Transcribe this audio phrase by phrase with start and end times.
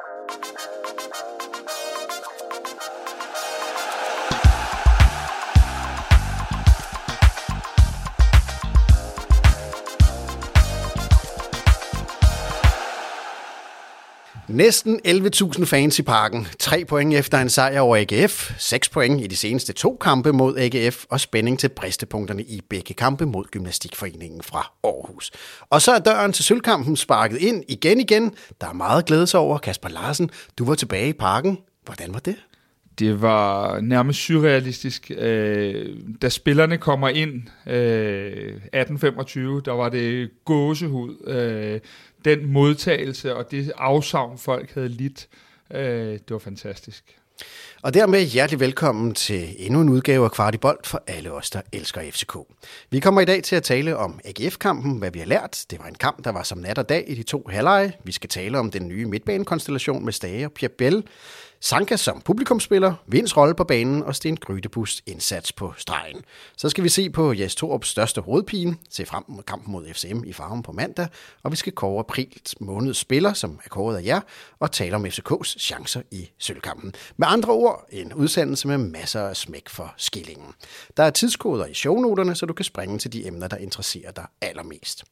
[0.00, 0.44] Thank you.
[14.54, 16.46] Næsten 11.000 fans i parken.
[16.58, 18.52] 3 point efter en sejr over AGF.
[18.58, 21.04] 6 point i de seneste to kampe mod AGF.
[21.10, 25.30] Og spænding til bristepunkterne i begge kampe mod Gymnastikforeningen fra Aarhus.
[25.70, 28.32] Og så er døren til sølvkampen sparket ind igen igen.
[28.60, 29.58] Der er meget glæde sig over.
[29.58, 31.58] Kasper Larsen, du var tilbage i parken.
[31.84, 32.36] Hvordan var det?
[32.98, 35.10] Det var nærmest surrealistisk.
[35.16, 37.32] Øh, da spillerne kommer ind
[37.66, 41.28] øh, 1825, der var det gåsehud.
[41.28, 41.80] Øh,
[42.24, 45.28] den modtagelse og det afsavn, folk havde lidt,
[45.74, 47.16] øh, det var fantastisk.
[47.82, 52.00] Og dermed hjertelig velkommen til endnu en udgave af Kvartibolt for alle os, der elsker
[52.10, 52.36] FCK.
[52.90, 55.64] Vi kommer i dag til at tale om AGF-kampen, hvad vi har lært.
[55.70, 57.92] Det var en kamp, der var som nat og dag i de to halvleje.
[58.04, 61.02] Vi skal tale om den nye midtbanekonstellation med Stage og Pierre Bell.
[61.64, 66.24] Sanka som publikumspiller, Vinds rolle på banen og Sten Grydebust indsats på stregen.
[66.56, 70.24] Så skal vi se på Jes Torups største hovedpine, se frem mod kampen mod FCM
[70.24, 71.08] i farven på mandag,
[71.42, 74.20] og vi skal kåre april måneds spiller, som er kåret af jer,
[74.60, 76.94] og tale om FCK's chancer i sølvkampen.
[77.16, 80.54] Med andre ord, en udsendelse med masser af smæk for skillingen.
[80.96, 84.26] Der er tidskoder i shownoterne, så du kan springe til de emner, der interesserer dig
[84.40, 85.04] allermest.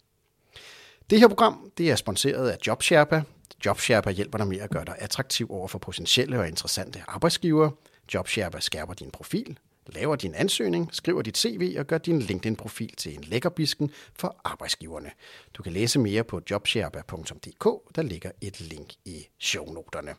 [1.11, 3.23] Det her program det er sponsoreret af JobSherpa.
[3.67, 7.71] JobSherpa hjælper dig med at gøre dig attraktiv over for potentielle og interessante arbejdsgivere.
[8.15, 13.15] JobSherpa skærper din profil, laver din ansøgning, skriver dit CV og gør din LinkedIn-profil til
[13.15, 15.11] en lækkerbisken for arbejdsgiverne.
[15.55, 20.15] Du kan læse mere på jobsherpa.dk, der ligger et link i shownoterne.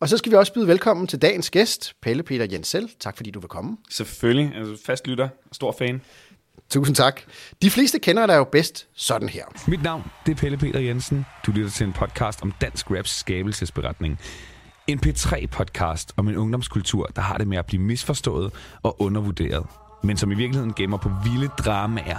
[0.00, 2.90] Og så skal vi også byde velkommen til dagens gæst, Pelle Peter Jensel.
[3.00, 3.76] Tak fordi du vil komme.
[3.90, 4.52] Selvfølgelig.
[4.54, 5.28] Altså, fast lytter.
[5.52, 6.02] Stor fan.
[6.70, 7.20] Tusind tak.
[7.62, 9.44] De fleste kender dig jo bedst sådan her.
[9.66, 11.26] Mit navn det er Pelle Peter Jensen.
[11.46, 14.20] Du lytter til en podcast om dansk raps skabelsesberetning.
[14.86, 19.66] En P3-podcast om en ungdomskultur, der har det med at blive misforstået og undervurderet.
[20.02, 22.18] Men som i virkeligheden gemmer på vilde dramaer,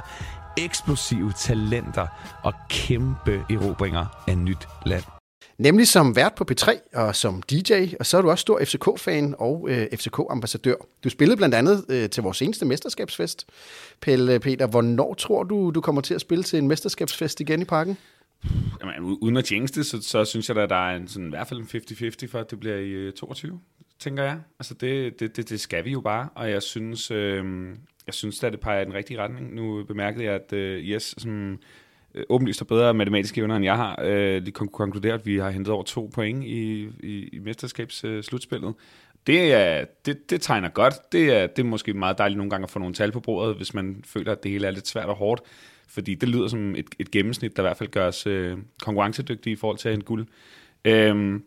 [0.58, 2.08] eksplosive talenter
[2.44, 5.15] og kæmpe erobringer af nyt land.
[5.58, 9.36] Nemlig som vært på P3 og som DJ, og så er du også stor FCK-fan
[9.38, 10.76] og øh, FCK-ambassadør.
[11.04, 13.48] Du spillede blandt andet øh, til vores seneste mesterskabsfest.
[14.02, 17.66] Pelle Peter, hvornår tror du, du kommer til at spille til en mesterskabsfest igen i
[17.66, 17.98] parken?
[18.82, 21.30] Jamen, uden at jinx det, så, så synes jeg, at der er en, sådan, i
[21.30, 23.60] hvert fald en 50-50 for, at det bliver i øh, 22,
[24.00, 24.40] tænker jeg.
[24.60, 27.70] Altså, det, det, det, det skal vi jo bare, og jeg synes, øh,
[28.08, 29.56] jeg synes at det peger i den rigtige retning.
[29.56, 31.60] Nu bemærkede jeg, at øh, Yes, som
[32.16, 35.38] Øh, åbenlyst har bedre matematiske evner, end jeg har, øh, de kon- konkluderer, at vi
[35.38, 38.70] har hentet over to point i, i, i mesterskabsslutspillet.
[38.70, 38.74] Øh,
[39.28, 40.94] det, er, det, det tegner godt.
[41.12, 43.56] Det er, det er måske meget dejligt nogle gange at få nogle tal på bordet,
[43.56, 45.42] hvis man føler, at det hele er lidt svært og hårdt.
[45.88, 49.54] Fordi det lyder som et, et gennemsnit, der i hvert fald gør os øh, konkurrencedygtige
[49.54, 50.28] i forhold til at hente guld.
[50.86, 51.44] Øhm,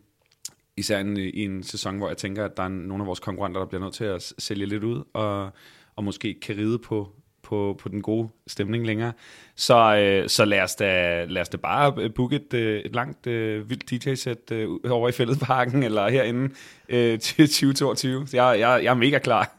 [0.77, 3.59] især en, i en sæson, hvor jeg tænker, at der er nogle af vores konkurrenter,
[3.59, 5.51] der bliver nødt til at sælge lidt ud, og,
[5.95, 7.15] og måske kan ride på,
[7.49, 9.13] på, på den gode stemning længere.
[9.55, 12.95] Så, øh, så lad, os da, lad os da bare øh, booke et, øh, et
[12.95, 16.53] langt, øh, vildt DJ-sæt øh, over i Fælledparken eller herinde
[16.89, 18.27] øh, til 2022.
[18.27, 19.58] Så jeg, jeg, jeg er mega klar.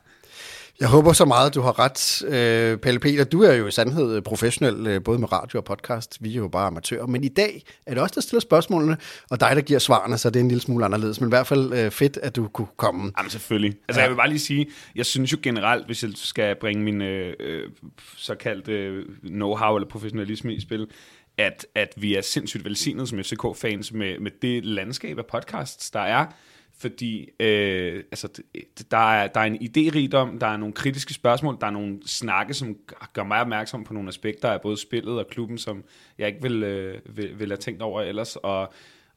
[0.81, 3.25] Jeg håber så meget, at du har ret, øh, Pelle Peter.
[3.25, 6.19] Du er jo i sandhed professionel, øh, både med radio og podcast.
[6.21, 7.07] Vi er jo bare amatører.
[7.07, 8.97] Men i dag er det også der stiller spørgsmålene,
[9.31, 11.21] og dig, der giver svarene, så det er en lille smule anderledes.
[11.21, 13.13] Men i hvert fald øh, fedt, at du kunne komme.
[13.19, 13.77] Jamen selvfølgelig.
[13.89, 14.03] Altså Ja.
[14.05, 17.35] jeg vil bare lige sige, jeg synes jo generelt, hvis jeg skal bringe min øh,
[17.41, 17.63] øh,
[18.17, 20.87] såkaldte øh, know-how eller professionalisme i spil,
[21.39, 26.01] at, at vi er sindssygt velsignet som FCK-fans med, med det landskab af podcasts, der
[26.01, 26.27] er.
[26.81, 28.29] Fordi øh, altså,
[28.91, 32.55] der, er, der er en idérigdom, der er nogle kritiske spørgsmål, der er nogle snakke,
[32.55, 32.77] som
[33.13, 35.85] gør mig opmærksom på nogle aspekter af både spillet og klubben, som
[36.19, 38.37] jeg ikke vil, øh, vil, ville have tænkt over ellers.
[38.37, 38.73] Og,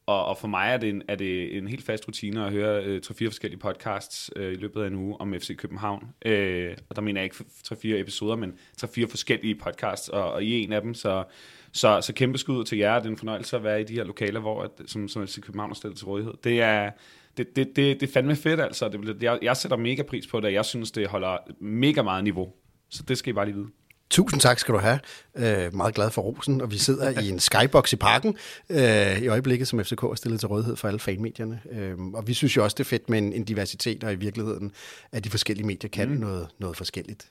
[0.06, 2.84] og, og for mig er det en, er det en helt fast rutine at høre
[2.84, 6.08] øh, tre-fire forskellige podcasts øh, i løbet af en uge om FC København.
[6.24, 10.62] Øh, og der mener jeg ikke tre-fire episoder, men tre-fire forskellige podcasts, og, og I
[10.62, 11.24] en af dem, så,
[11.72, 12.98] så, så kæmpe skud til jer.
[12.98, 15.40] Det er en fornøjelse at være i de her lokaler, hvor, at, som, som FC
[15.40, 16.34] København er stillet til rådighed.
[16.44, 16.90] Det er,
[17.36, 18.88] det, det, det, det er fandme fedt, altså.
[18.88, 22.24] Det, jeg, jeg sætter mega pris på det, og jeg synes, det holder mega meget
[22.24, 22.48] niveau.
[22.90, 23.68] Så det skal I bare lige vide.
[24.10, 25.00] Tusind tak skal du have.
[25.36, 28.36] Øh, meget glad for rosen, og vi sidder i en skybox i parken
[28.70, 31.60] øh, i øjeblikket, som FCK er stillet til rådighed for alle fanmedierne.
[31.70, 34.16] Øh, og vi synes jo også, det er fedt med en, en diversitet, og i
[34.16, 34.72] virkeligheden,
[35.12, 36.16] at de forskellige medier kan mm.
[36.16, 37.30] noget, noget forskelligt.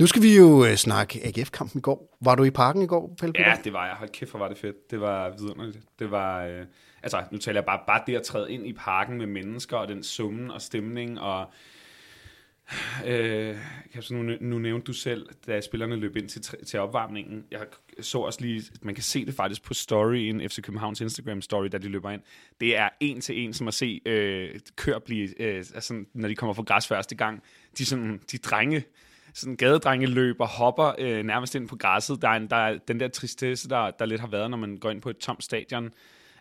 [0.00, 2.16] Nu skal vi jo øh, snakke AGF-kampen i går.
[2.20, 3.34] Var du i parken i går, Pelle?
[3.38, 3.94] Ja, det var jeg.
[3.94, 4.90] Hold kæft, hvor var det fedt.
[4.90, 5.84] Det var vidunderligt.
[5.98, 6.64] Det var, øh,
[7.06, 9.88] altså, nu taler jeg bare, bare det at træde ind i parken med mennesker, og
[9.88, 11.52] den summen og stemning, og
[13.06, 13.56] Øh,
[14.00, 17.44] så nu, nu nævnte du selv, da spillerne løb ind til, til opvarmningen.
[17.50, 17.60] Jeg
[18.00, 21.78] så også lige, man kan se det faktisk på storyen, FC Københavns Instagram story, da
[21.78, 22.22] de løber ind.
[22.60, 26.34] Det er en til en, som at se øh, kør blive, øh, altså, når de
[26.34, 27.42] kommer fra græs første gang.
[27.78, 28.84] De, sådan, de drenge,
[29.34, 32.22] sådan gadedrenge løber, hopper øh, nærmest ind på græsset.
[32.22, 34.76] Der er, en, der er den der tristesse, der, der lidt har været, når man
[34.76, 35.90] går ind på et tomt stadion.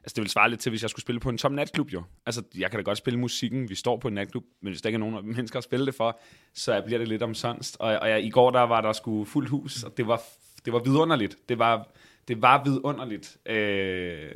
[0.05, 2.03] Altså, det vil svare lidt til, hvis jeg skulle spille på en tom natklub, jo.
[2.25, 4.89] Altså, jeg kan da godt spille musikken, vi står på en natklub, men hvis der
[4.89, 6.19] ikke er nogen mennesker at spille det for,
[6.53, 7.77] så bliver det lidt omsonst.
[7.79, 10.21] Og, og jeg, i går, der var der sgu fuldt hus, og det var,
[10.65, 11.37] det var vidunderligt.
[11.49, 11.87] Det var,
[12.27, 13.37] det var vidunderligt.
[13.45, 14.31] Øh,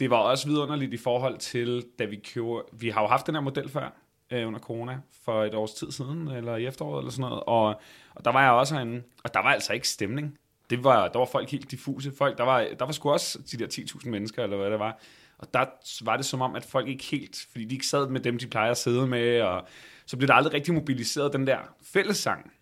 [0.00, 2.60] det var også vidunderligt i forhold til, da vi køber...
[2.72, 3.92] Vi har jo haft den her model før,
[4.30, 7.80] øh, under corona, for et års tid siden, eller i efteråret, eller sådan noget, og,
[8.14, 10.38] og der var jeg også herinde, og der var altså ikke stemning
[10.70, 12.12] det var, der var folk helt diffuse.
[12.18, 15.00] Folk, der, var, der var sgu også de der 10.000 mennesker, eller hvad det var.
[15.38, 15.64] Og der
[16.04, 18.46] var det som om, at folk ikke helt, fordi de ikke sad med dem, de
[18.46, 19.68] plejer at sidde med, og
[20.06, 22.52] så blev der aldrig rigtig mobiliseret den der fællessang.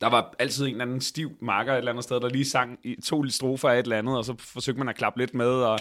[0.00, 2.78] Der var altid en eller anden stiv marker et eller andet sted, der lige sang
[2.84, 5.46] i to strofer af et eller andet, og så forsøgte man at klappe lidt med,
[5.46, 5.80] og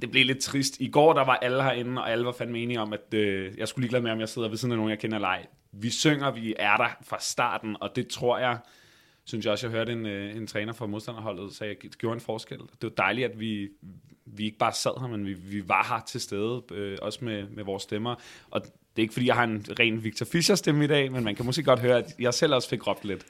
[0.00, 0.80] det blev lidt trist.
[0.80, 3.68] I går, der var alle herinde, og alle var fandme enige om, at øh, jeg
[3.68, 5.46] skulle ligeglad med, om jeg sidder ved siden af nogen, jeg kender eller ej.
[5.72, 8.58] Vi synger, vi er der fra starten, og det tror jeg,
[9.26, 12.14] synes jeg også, jeg hørte en, øh, en træner fra modstanderholdet sagde, at det gjorde
[12.14, 12.58] en forskel.
[12.58, 13.68] Det var dejligt, at vi,
[14.26, 17.48] vi ikke bare sad her, men vi, vi var her til stede, øh, også med,
[17.48, 18.14] med vores stemmer.
[18.50, 21.34] Og det er ikke, fordi jeg har en ren Victor Fischer-stemme i dag, men man
[21.34, 23.26] kan måske godt høre, at jeg selv også fik råbt lidt.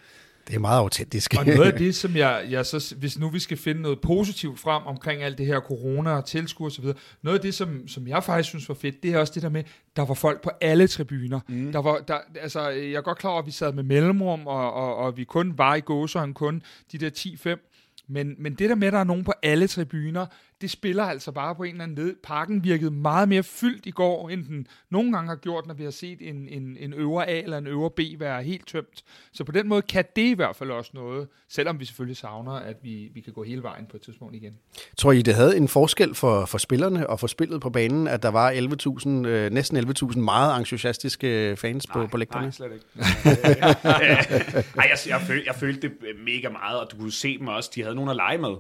[0.49, 1.35] Det er meget autentisk.
[1.39, 4.61] Og noget af det, som jeg, jeg så, hvis nu vi skal finde noget positivt
[4.61, 6.85] frem omkring alt det her corona og tilskuer osv.,
[7.23, 9.49] noget af det, som, som jeg faktisk synes var fedt, det er også det der
[9.49, 9.65] med,
[9.97, 11.41] der var folk på alle tribuner.
[11.49, 11.73] Mm.
[11.73, 14.73] Der var, der, altså, jeg er godt klar over, at vi sad med mellemrum, og,
[14.73, 16.63] og, og vi kun var i gåsøjne kun
[16.93, 20.27] de der 10-5, men, men det der med, at der er nogen på alle tribuner,
[20.61, 22.14] det spiller altså bare på en eller anden led.
[22.23, 25.85] Parken virkede meget mere fyldt i går, end den nogle gange har gjort, når vi
[25.85, 29.05] har set en, en, en øvre A eller en øvre B være helt tømt.
[29.32, 32.53] Så på den måde kan det i hvert fald også noget, selvom vi selvfølgelig savner,
[32.53, 34.53] at vi, vi kan gå hele vejen på et tidspunkt igen.
[34.97, 38.23] Tror I, det havde en forskel for, for spillerne og for spillet på banen, at
[38.23, 42.43] der var 11.000, øh, næsten 11.000 meget entusiastiske fans nej, på, på lægterne?
[42.43, 42.87] Nej, slet ikke.
[44.76, 47.70] nej, jeg, jeg, følte, jeg følte det mega meget, og du kunne se dem også,
[47.75, 48.56] de havde nogen at lege med,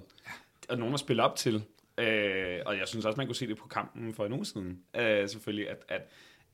[0.68, 1.64] og nogen at spille op til.
[1.98, 4.78] Øh, og jeg synes også, man kunne se det på kampen for en uge siden,
[4.96, 6.02] øh, selvfølgelig, at, at,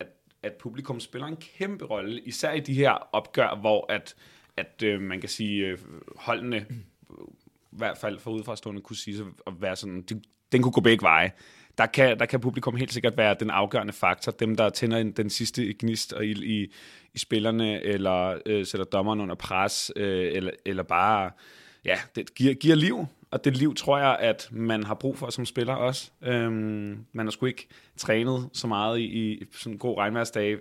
[0.00, 0.06] at,
[0.42, 4.14] at publikum spiller en kæmpe rolle, især i de her opgør, hvor at,
[4.56, 5.78] at øh, man kan sige, øh,
[6.16, 6.66] holdene,
[7.72, 10.22] i hvert fald for udefrastående, kunne sige at være sådan, de,
[10.52, 11.32] den kunne gå begge veje.
[11.78, 15.30] Der kan, der kan publikum helt sikkert være den afgørende faktor, dem der tænder den
[15.30, 16.72] sidste gnist og i, i,
[17.14, 21.30] i spillerne, eller øh, sætter dommeren under pres, øh, eller, eller bare
[21.84, 25.31] ja, det giver, giver liv og det liv tror jeg, at man har brug for
[25.31, 26.11] som spiller også.
[26.23, 30.58] Øhm, man har sgu ikke trænet så meget i, i sådan en god regnværsdag,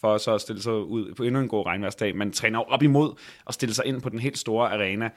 [0.00, 2.16] for så at stille sig ud på endnu en god regnværsdag.
[2.16, 3.14] Man træner op imod
[3.46, 5.10] at stille sig ind på den helt store arena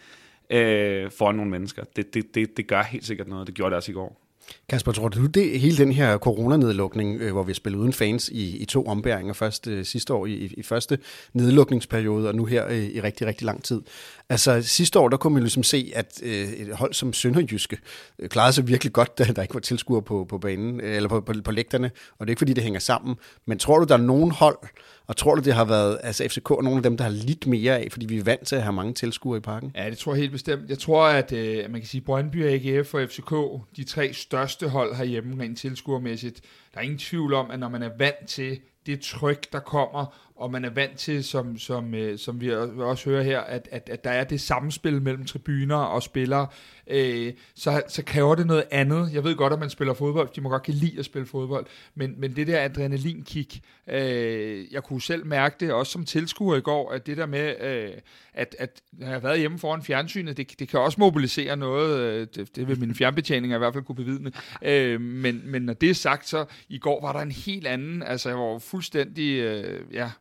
[0.49, 1.83] øh, foran nogle mennesker.
[1.95, 3.47] Det, det, det, det gør helt sikkert noget.
[3.47, 4.26] Det gjorde det også i går.
[4.69, 8.29] Kasper, tror du, det hele den her coronanedlukning, øh, hvor vi har spillet uden fans
[8.29, 10.97] i, i to ombæringer, først øh, sidste år i, i første
[11.33, 13.81] nedlukningsperiode, og nu her øh, i rigtig, rigtig lang tid.
[14.29, 17.77] Altså sidste år, der kunne man ligesom se, at øh, et hold som Sønderjyske
[18.19, 21.09] øh, klarede sig virkelig godt, da der ikke var tilskuere på, på banen, øh, eller
[21.09, 23.15] på, på, på lægterne, og det er ikke fordi, det hænger sammen.
[23.45, 24.57] Men tror du, der er nogen hold,
[25.07, 27.47] og tror du, det har været altså FCK og nogle af dem, der har lidt
[27.47, 29.71] mere af, fordi vi er vant til at have mange tilskuere i parken?
[29.75, 30.69] Ja, det tror jeg helt bestemt.
[30.69, 33.33] Jeg tror, at øh, man kan sige, Brøndby, AGF og FCK,
[33.75, 36.41] de tre største hold herhjemme rent tilskuermæssigt,
[36.73, 40.05] der er ingen tvivl om, at når man er vant til det tryk, der kommer,
[40.37, 43.89] og man er vant til, som, som, øh, som vi også hører her, at, at,
[43.89, 46.47] at der er det samspil mellem tribuner og spillere,
[46.87, 49.09] øh, så, så kræver det noget andet.
[49.13, 51.65] Jeg ved godt, at man spiller fodbold, de må godt kan lide at spille fodbold,
[51.95, 56.61] men, men det der adrenalinkick, øh, jeg kunne selv mærke det, også som tilskuer i
[56.61, 57.91] går, at det der med, øh,
[58.33, 61.99] at, at når jeg har været hjemme foran fjernsynet, det, det kan også mobilisere noget,
[61.99, 65.73] øh, det, det vil min fjernbetjening i hvert fald kunne bevidne, øh, men, men når
[65.73, 69.39] det er sagt, så i går var der en helt anden, altså jeg var fuldstændig,
[69.39, 70.11] øh, ja,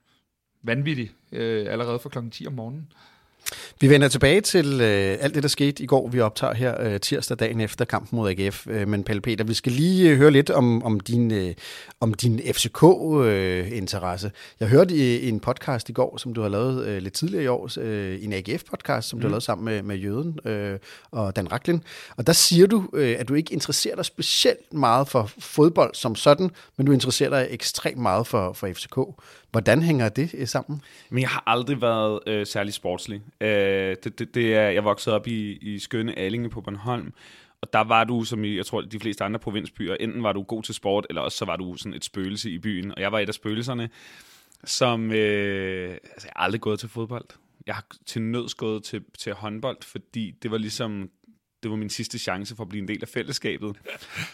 [0.62, 2.92] vanvittig øh, allerede fra klokken 10 om morgenen.
[3.80, 6.08] Vi vender tilbage til øh, alt det, der skete i går.
[6.08, 8.66] Vi optager her øh, tirsdag dagen efter kampen mod AGF.
[8.66, 11.54] Øh, men Pelle Peter, vi skal lige øh, høre lidt om, om din, øh,
[12.00, 14.26] om din FCK-interesse.
[14.26, 17.14] Øh, jeg hørte i, i en podcast i går, som du har lavet øh, lidt
[17.14, 19.20] tidligere i år, øh, en AGF-podcast, som mm.
[19.20, 19.32] du har mm.
[19.32, 20.78] lavet sammen med, med Jøden øh,
[21.10, 21.82] og Dan Raklin.
[22.16, 26.14] Og der siger du, øh, at du ikke interesserer dig specielt meget for fodbold som
[26.14, 28.98] sådan, men du interesserer dig ekstremt meget for, for FCK.
[29.56, 30.82] Hvordan hænger det øh, sammen?
[31.10, 33.22] Men jeg har aldrig været øh, særlig sportslig.
[33.40, 37.12] Øh, det, det, det er, jeg voksede op i, i skønne Allinge på Bornholm,
[37.60, 40.42] og der var du, som i, jeg tror, de fleste andre provinsbyer, enten var du
[40.42, 43.12] god til sport, eller også så var du sådan et spøgelse i byen, og jeg
[43.12, 43.90] var et af spøgelserne.
[44.64, 45.12] som...
[45.12, 47.26] Øh, altså, jeg har aldrig gået til fodbold.
[47.66, 51.10] Jeg har til nøds gået til, til håndbold, fordi det var ligesom...
[51.66, 53.76] Det var min sidste chance for at blive en del af fællesskabet.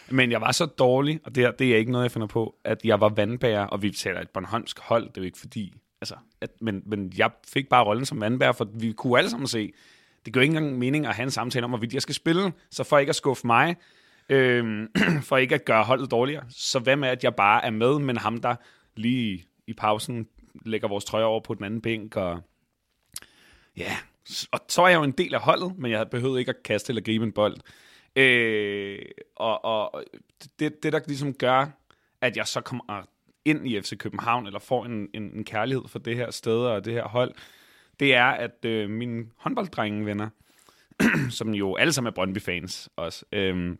[0.09, 2.55] Men jeg var så dårlig, og det, her, det er ikke noget, jeg finder på,
[2.63, 5.03] at jeg var vandbærer, og vi taler et Bornholmsk hold.
[5.03, 5.73] Det er jo ikke fordi...
[6.01, 9.47] Altså, at, men, men jeg fik bare rollen som vandbærer, for vi kunne alle sammen
[9.47, 9.73] se,
[10.25, 12.53] det gør ikke engang mening at have en samtale om, hvorvidt jeg skal spille.
[12.71, 13.75] Så for ikke at skuffe mig,
[14.29, 14.87] øh,
[15.27, 18.17] for ikke at gøre holdet dårligere, så hvad med, at jeg bare er med, men
[18.17, 18.55] ham der
[18.95, 20.27] lige i pausen
[20.65, 22.41] lægger vores trøje over på den anden bænk, og
[23.77, 23.97] ja,
[24.51, 26.91] og så er jeg jo en del af holdet, men jeg behøvede ikke at kaste
[26.91, 27.57] eller gribe en bold.
[28.15, 28.99] Øh,
[29.35, 30.03] og, og
[30.59, 31.65] det, det, der ligesom gør,
[32.21, 33.05] at jeg så kommer
[33.45, 36.85] ind i FC København, eller får en, en, en kærlighed for det her sted og
[36.85, 37.35] det her hold,
[37.99, 40.29] det er, at øh, mine håndbolddrengevenner,
[41.29, 43.75] som jo alle sammen er Brøndby-fans også, øh,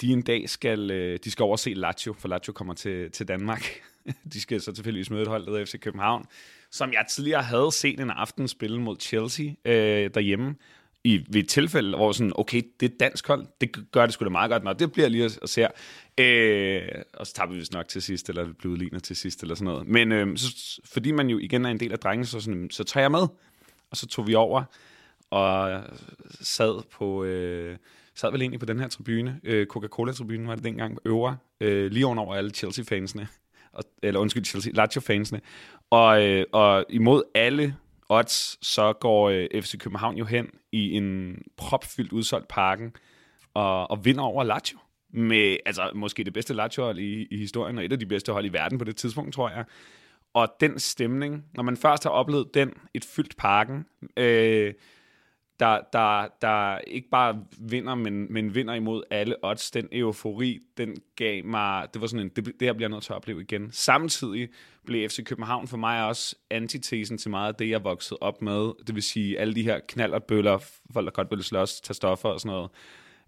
[0.00, 3.80] de en dag skal, øh, de skal overse Lazio, for Lazio kommer til, til Danmark.
[4.32, 6.26] de skal så tilfældigvis møde et hold, der FC København,
[6.72, 10.54] som jeg tidligere havde set en aften spille mod Chelsea øh, derhjemme,
[11.04, 14.24] i, ved et tilfælde, hvor sådan, okay, det er dansk hold, det gør det sgu
[14.24, 15.66] da meget godt, og det bliver lige at, at se.
[16.18, 16.82] Øh,
[17.14, 19.54] og så tabte vi vist nok til sidst, eller det bliver udlignet til sidst, eller
[19.54, 19.88] sådan noget.
[19.88, 22.84] Men øh, så, fordi man jo igen er en del af drengene, så, sådan, så
[22.84, 23.26] tager jeg med,
[23.90, 24.64] og så tog vi over,
[25.30, 25.82] og
[26.40, 27.24] sad på...
[27.24, 27.76] Øh,
[28.14, 32.06] sad vel egentlig på den her tribune, øh, Coca-Cola-tribunen var det dengang, øvre, øh, lige
[32.06, 33.28] over alle Chelsea-fansene,
[33.72, 35.40] og, eller undskyld, Chelsea, Lazio-fansene,
[35.92, 37.76] og, øh, og imod alle
[38.08, 42.96] odds, så går øh, FC København jo hen i en propfyldt udsolgt parken,
[43.54, 44.78] og, og vinder over Lazio.
[45.14, 48.46] Med, altså, måske det bedste Lazio-hold i, i historien, og et af de bedste hold
[48.46, 49.64] i verden på det tidspunkt, tror jeg.
[50.34, 54.74] Og den stemning, når man først har oplevet den, et fyldt parken, øh,
[55.62, 59.70] der, der, der ikke bare vinder, men, men vinder imod alle odds.
[59.70, 63.04] Den eufori, den gav mig, det var sådan en, det, det her bliver jeg nødt
[63.04, 63.72] til at opleve igen.
[63.72, 64.48] Samtidig
[64.86, 68.86] blev FC København for mig også antitesen til meget af det, jeg voksede op med.
[68.86, 70.58] Det vil sige alle de her knallertbøller,
[70.92, 72.70] folk der godt ville slås, tage stoffer og sådan noget.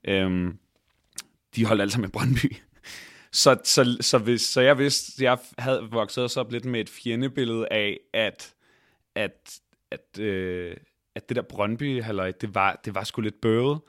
[0.05, 0.59] Øhm,
[1.57, 2.57] de holdt alle sammen med Brøndby.
[3.33, 7.69] Så, så, så, hvis, så jeg vidste, jeg havde vokset op lidt med et fjendebillede
[7.71, 8.55] af, at,
[9.15, 9.61] at,
[9.91, 10.77] at øh,
[11.15, 13.81] at det der brøndby halløj, det var, det var sgu lidt bøvet.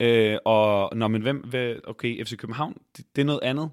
[0.00, 1.52] Øh, og når man hvem,
[1.86, 3.70] okay, FC København, det, det er noget andet.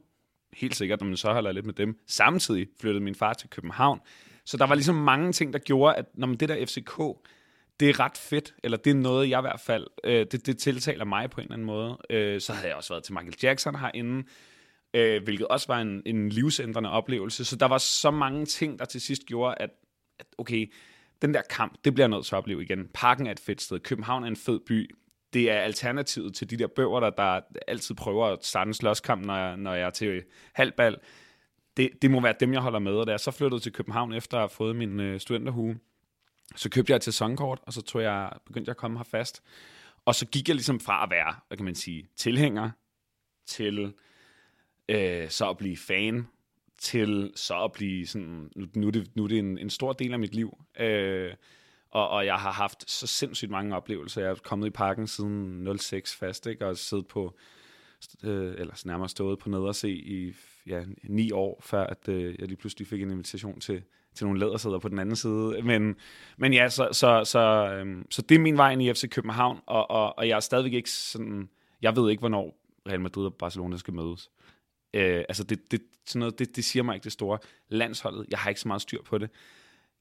[0.53, 1.99] Helt sikkert, når man så holder lidt med dem.
[2.07, 3.99] Samtidig flyttede min far til København.
[4.45, 6.97] Så der var ligesom mange ting, der gjorde, at når man det der FCK,
[7.79, 10.57] det er ret fedt, eller det er noget, jeg i hvert fald, øh, det, det
[10.57, 11.97] tiltaler mig på en eller anden måde.
[12.09, 14.23] Øh, så havde jeg også været til Michael Jackson herinde,
[14.93, 17.45] øh, hvilket også var en, en livsændrende oplevelse.
[17.45, 19.69] Så der var så mange ting, der til sidst gjorde, at,
[20.19, 20.71] at okay,
[21.21, 22.89] den der kamp, det bliver nødt til at opleve igen.
[22.93, 23.79] Parken er et fedt sted.
[23.79, 24.95] København er en fed by.
[25.33, 29.25] Det er alternativet til de der bøger, der, der altid prøver at starte en slåskamp,
[29.25, 30.97] når jeg, når jeg er til halvbal.
[31.77, 32.91] Det, det må være dem, jeg holder med.
[32.91, 35.79] Og da jeg så flyttede til København efter at have fået min øh, studenterhue,
[36.55, 39.43] så købte jeg et sæsonkort, og så tog jeg, begyndte jeg at komme her fast.
[40.05, 42.69] Og så gik jeg ligesom fra at være, hvad kan man sige, tilhænger,
[43.45, 43.93] til
[44.89, 46.27] øh, så at blive fan,
[46.77, 49.93] til så at blive sådan, nu, nu er det, nu er det en, en stor
[49.93, 51.33] del af mit liv, øh,
[51.89, 54.21] og, og jeg har haft så sindssygt mange oplevelser.
[54.21, 56.65] Jeg er kommet i parken siden 06 fast, ikke?
[56.65, 57.37] og siddet på,
[58.23, 60.33] øh, eller nærmere stået på nederse i
[60.67, 64.39] ja, ni år, før at øh, jeg lige pludselig fik en invitation til, til nogle
[64.39, 65.61] lædersæder på den anden side.
[65.63, 65.95] Men,
[66.37, 67.39] men ja, så, så, så,
[67.73, 70.39] øh, så det er min vej ind i FC København, og, og, og jeg er
[70.39, 71.49] stadigvæk ikke sådan,
[71.81, 74.29] jeg ved ikke, hvornår Real Madrid og Barcelona skal mødes.
[74.93, 77.39] Øh, altså det, det, sådan noget, det, det siger mig ikke det store.
[77.69, 79.29] Landsholdet, jeg har ikke så meget styr på det.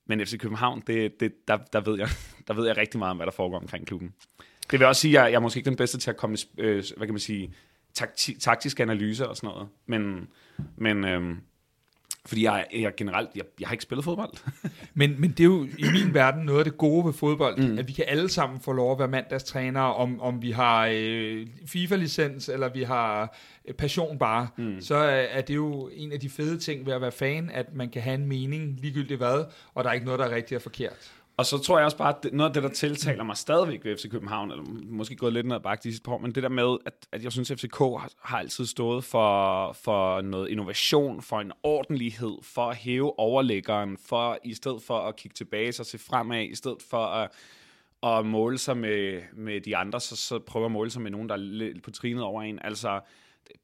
[0.07, 2.09] Men FC København, det, det, der, der, ved jeg,
[2.49, 4.15] der ved jeg rigtig meget om, hvad der foregår omkring klubben.
[4.71, 6.37] Det vil også sige, at jeg, jeg er måske ikke den bedste til at komme
[6.59, 7.55] øh, hvad kan man sige,
[7.95, 9.69] takti, taktiske analyser og sådan noget.
[9.87, 10.29] Men,
[10.77, 11.37] men øh,
[12.27, 14.31] fordi jeg, jeg generelt, jeg, jeg har ikke spillet fodbold.
[14.95, 17.79] men, men det er jo i min verden noget af det gode ved fodbold, mm.
[17.79, 21.47] at vi kan alle sammen få lov at være mandagstrænere, om, om vi har øh,
[21.67, 24.49] FIFA-licens, eller vi har øh, passion bare.
[24.57, 24.81] Mm.
[24.81, 27.75] Så er, er det jo en af de fede ting ved at være fan, at
[27.75, 30.57] man kan have en mening, ligegyldigt hvad, og der er ikke noget, der er rigtigt
[30.57, 31.13] og forkert.
[31.39, 33.97] Og så tror jeg også bare, at noget af det, der tiltaler mig stadigvæk ved
[33.97, 36.43] FC København, eller måske gået lidt ned ad bakke de sidste par år, men det
[36.43, 40.49] der med, at, at jeg synes, at FCK har, har altid stået for, for noget
[40.49, 45.75] innovation, for en ordentlighed, for at hæve overlæggeren, for i stedet for at kigge tilbage
[45.81, 47.31] og se fremad, i stedet for at,
[48.03, 51.29] at måle sig med, med de andre, så, så prøver at måle sig med nogen,
[51.29, 52.59] der er lidt på trinet over en.
[52.65, 53.01] Altså,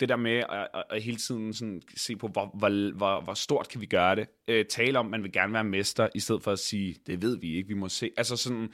[0.01, 3.35] det der med at, at, at hele tiden sådan se på, hvor, hvor, hvor, hvor
[3.35, 4.27] stort kan vi gøre det.
[4.49, 7.23] Øh, tale om, at man vil gerne være mester, i stedet for at sige, det
[7.23, 8.11] ved vi ikke, vi må se.
[8.17, 8.73] Altså sådan,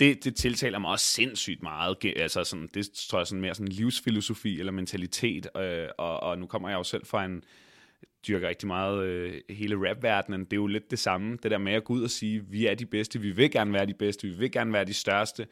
[0.00, 1.96] det, det tiltaler mig også sindssygt meget.
[2.16, 5.48] Altså sådan, det tror jeg sådan mere sådan livsfilosofi eller mentalitet.
[5.56, 7.44] Øh, og, og nu kommer jeg jo selv fra en
[8.28, 10.44] dyrker rigtig meget øh, hele rapverdenen.
[10.44, 12.66] Det er jo lidt det samme, det der med at gå ud og sige, vi
[12.66, 15.46] er de bedste, vi vil gerne være de bedste, vi vil gerne være de største,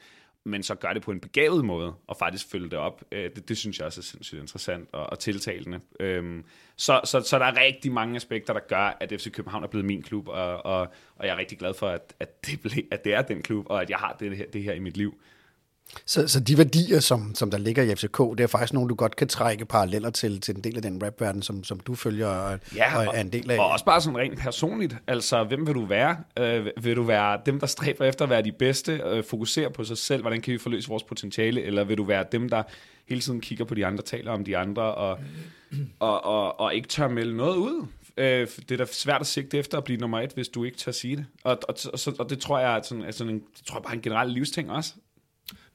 [0.47, 3.03] men så gør det på en begavet måde, og faktisk følge det op.
[3.13, 5.81] Øh, det, det synes jeg også er sindssygt interessant og, og tiltalende.
[6.01, 6.45] Øhm,
[6.77, 9.85] så, så, så der er rigtig mange aspekter, der gør, at FC København er blevet
[9.85, 10.81] min klub, og, og,
[11.17, 13.67] og jeg er rigtig glad for, at, at, det, ble, at det er den klub,
[13.69, 15.19] og at jeg har det her, det her i mit liv.
[16.07, 18.95] Så, så de værdier, som, som der ligger i FCK, det er faktisk nogle, du
[18.95, 22.27] godt kan trække paralleller til, til en del af den rapverden, som, som du følger
[22.27, 23.59] og, ja, og er en del af.
[23.59, 24.97] Og også bare sådan rent personligt.
[25.07, 26.17] Altså, hvem vil du være?
[26.39, 29.85] Øh, vil du være dem, der stræber efter at være de bedste, øh, fokusere på
[29.85, 32.63] sig selv, hvordan kan vi forløse vores potentiale, eller vil du være dem, der
[33.09, 35.19] hele tiden kigger på de andre, taler om de andre, og,
[35.99, 37.87] og, og, og ikke tør melde noget ud?
[38.17, 40.77] Øh, det er da svært at sigte efter at blive nummer et, hvis du ikke
[40.77, 41.27] tør sige det.
[41.45, 43.97] Og, og, og, og det tror jeg er sådan, en, det tror jeg bare er
[43.97, 44.93] en generel livsting også.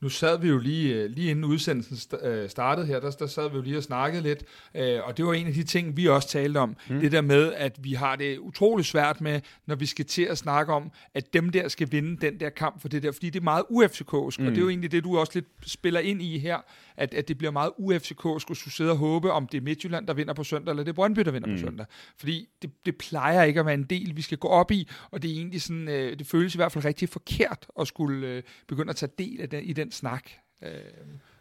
[0.01, 3.49] Nu sad vi jo lige, øh, lige inden udsendelsen øh, startede her, der, der sad
[3.49, 4.43] vi jo lige og snakkede lidt,
[4.75, 6.75] øh, og det var en af de ting, vi også talte om.
[6.89, 6.99] Mm.
[6.99, 10.37] Det der med, at vi har det utrolig svært med, når vi skal til at
[10.37, 13.39] snakke om, at dem der skal vinde den der kamp for det der, fordi det
[13.39, 14.19] er meget ufck mm.
[14.19, 16.57] og det er jo egentlig det, du også lidt spiller ind i her,
[16.97, 20.07] at, at det bliver meget ufck skulle du sidde og håbe, om det er Midtjylland,
[20.07, 21.55] der vinder på søndag, eller det er Brøndby, der vinder mm.
[21.55, 21.85] på søndag.
[22.17, 25.21] Fordi det, det plejer ikke at være en del, vi skal gå op i, og
[25.21, 28.43] det er egentlig sådan, øh, det føles i hvert fald rigtig forkert at skulle øh,
[28.67, 30.29] begynde at tage del af den, i den snak.
[30.63, 30.71] Øh,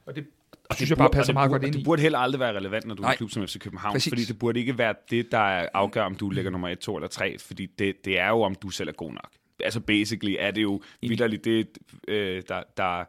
[0.06, 0.26] og det,
[0.68, 2.56] og synes det jeg bare passer meget burde, godt ind Det burde heller aldrig være
[2.56, 3.08] relevant, når du Nej.
[3.08, 4.10] er en klub som FC København, Præcis.
[4.10, 7.08] fordi det burde ikke være det, der afgør, om du ligger nummer 1, 2 eller
[7.08, 9.30] 3, fordi det, det er jo, om du selv er god nok.
[9.64, 11.68] Altså basically er det jo vidderligt det,
[12.08, 13.04] øh, der, der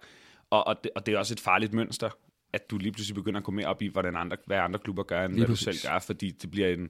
[0.50, 2.10] og, og, det, og det er også et farligt mønster,
[2.53, 5.03] at du lige pludselig begynder at gå mere op i, hvordan andre, hvad andre klubber
[5.03, 5.65] gør, end lige hvad præcis.
[5.65, 6.89] du selv gør, fordi det bliver en...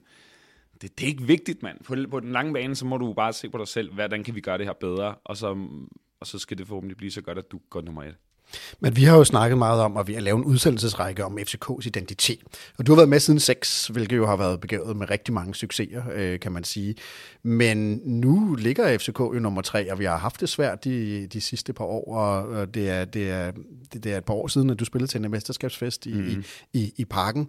[0.82, 1.84] Det, det er ikke vigtigt, mand.
[1.84, 4.34] På, på den lange bane, så må du bare se på dig selv, hvordan kan
[4.34, 5.68] vi gøre det her bedre, og så,
[6.20, 8.16] og så skal det forhåbentlig blive så godt, at du går nummer et.
[8.80, 11.86] Men vi har jo snakket meget om, at vi har lavet en udsendelsesrække om FCK's
[11.86, 12.40] identitet.
[12.78, 15.54] Og du har været med siden 6, hvilket jo har været begavet med rigtig mange
[15.54, 16.94] succeser, øh, kan man sige.
[17.42, 21.40] Men nu ligger FCK jo nummer 3, og vi har haft det svært de, de
[21.40, 23.52] sidste par år, og det er, det, er,
[23.92, 26.44] det er et par år siden, at du spillede til en mesterskabsfest i, mm.
[26.72, 27.48] i, i, i parken.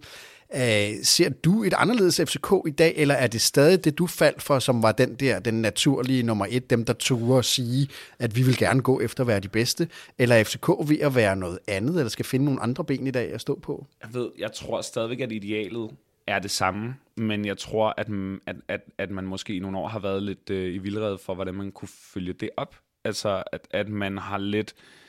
[0.54, 4.42] Øh, ser du et anderledes FCK i dag, eller er det stadig det, du faldt
[4.42, 8.36] for, som var den der, den naturlige nummer et, dem der turde at sige, at
[8.36, 11.36] vi vil gerne gå efter at være de bedste, eller er FCK ved at være
[11.36, 13.86] noget andet, eller skal finde nogle andre ben i dag at stå på?
[14.02, 15.90] Jeg ved, jeg tror stadigvæk, at idealet
[16.26, 18.08] er det samme, men jeg tror, at,
[18.46, 21.34] at, at, at man måske i nogle år har været lidt øh, i vildrede for,
[21.34, 22.76] hvordan man kunne følge det op.
[23.04, 25.03] Altså, at, at man har lidt øh,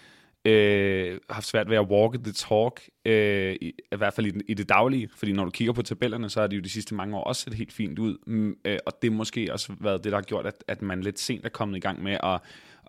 [0.46, 4.54] Øh, haft svært ved at walk the talk, øh, i, i hvert fald i, i
[4.54, 7.18] det daglige, fordi når du kigger på tabellerne, så har de jo de sidste mange
[7.18, 10.12] år også set helt fint ud, mm, øh, og det har måske også været det,
[10.12, 12.40] der har gjort, at, at man lidt sent er kommet i gang med at,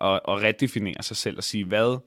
[0.01, 1.97] at, at redefinere sig selv og sige, hvad,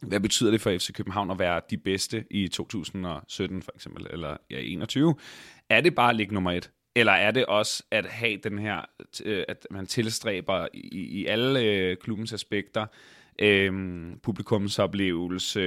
[0.00, 4.36] hvad betyder det for FC København at være de bedste i 2017 for eksempel, eller
[4.50, 5.14] ja, 21?
[5.68, 6.70] Er det bare at ligge nummer et?
[6.94, 8.80] Eller er det også at have den her,
[9.24, 12.86] øh, at man tilstræber i, i alle øh, klubbens aspekter,
[13.38, 13.72] øh,
[14.22, 15.60] publikumsoplevelse,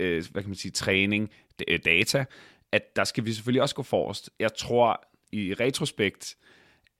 [0.00, 1.30] øh, hvad kan man sige, træning,
[1.68, 2.24] øh, data,
[2.72, 4.30] at der skal vi selvfølgelig også gå forrest.
[4.38, 6.36] Jeg tror i retrospekt,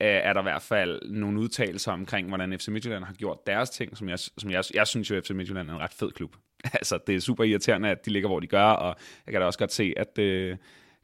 [0.01, 3.69] øh, er der i hvert fald nogle udtalelser omkring, hvordan FC Midtjylland har gjort deres
[3.69, 6.11] ting, som jeg, som jeg, jeg synes jo, at FC Midtjylland er en ret fed
[6.11, 6.35] klub.
[6.73, 9.45] altså, det er super irriterende, at de ligger, hvor de gør, og jeg kan da
[9.45, 10.57] også godt se, at øh,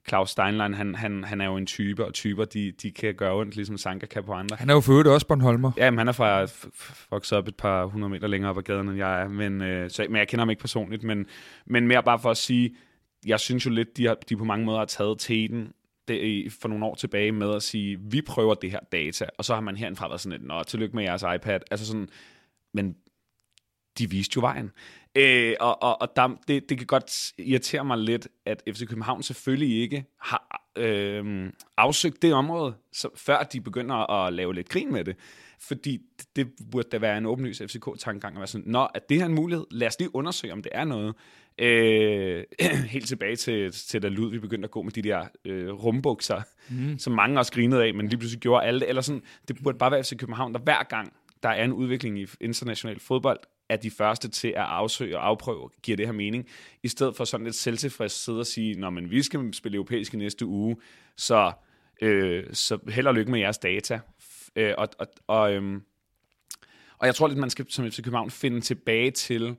[0.10, 3.36] Claus Steinlein, han, han, han er jo en type, og typer, de, de kan gøre
[3.36, 4.56] ondt, ligesom Sanka kan på andre.
[4.56, 5.72] Han er jo for øvrigt også Bornholmer.
[5.78, 6.48] Ja, men han er fra
[7.10, 9.28] vokset op et par hundrede meter længere op ad gaden, end jeg er.
[9.28, 11.26] Men, øh, så, men jeg kender ham ikke personligt, men,
[11.66, 12.76] men mere bare for at sige,
[13.26, 15.74] jeg synes jo lidt, de, har, de på mange måder har taget teten
[16.08, 19.54] det, for nogle år tilbage med at sige, vi prøver det her data, og så
[19.54, 21.60] har man herindfra været sådan lidt, nå, tillykke med jeres iPad.
[21.72, 22.10] Altså sådan,
[22.74, 22.96] men
[23.98, 24.72] de viste jo vejen.
[25.16, 29.24] Øh, og og, og der, det, det kan godt irritere mig lidt, at FC København
[29.24, 34.92] selvfølgelig ikke har øh, afsøgt det område, så, før de begynder at lave lidt grin
[34.92, 35.16] med det.
[35.60, 39.18] Fordi det, det burde da være en åbenlys FCK-tankegang at være sådan, nå, at det
[39.18, 41.16] her en mulighed, lad os lige undersøge, om det er noget.
[41.60, 42.44] Øh,
[42.96, 46.42] helt tilbage til, til da Lud, vi begyndte at gå med de der øh, rumbukser,
[46.70, 47.00] mm.
[47.00, 48.90] som mange også grinede af, men lige pludselig gjorde alle det.
[48.90, 52.20] Eller sådan, det burde bare være FC København, der hver gang der er en udvikling
[52.20, 56.48] i international fodbold, er de første til at afsøge og afprøve, giver det her mening,
[56.84, 60.14] i stedet for sådan lidt selvtilfreds sidde og sige, når men vi skal spille europæisk
[60.14, 60.78] i næste uge,
[61.18, 61.52] så,
[62.02, 64.00] øh, så held og lykke med jeres data.
[64.56, 65.82] Øh, og, og, og, øh,
[66.98, 69.56] og jeg tror lidt, man skal som FC København finde tilbage til,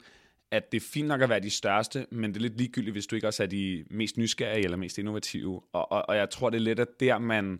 [0.51, 3.07] at det er fint nok at være de største, men det er lidt ligegyldigt, hvis
[3.07, 5.63] du ikke også er de mest nysgerrige eller mest innovative.
[5.73, 7.59] Og, og, og jeg tror, det er lidt, at der man,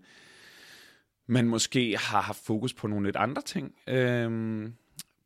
[1.27, 3.75] man måske har haft fokus på nogle lidt andre ting.
[3.89, 4.71] Øh,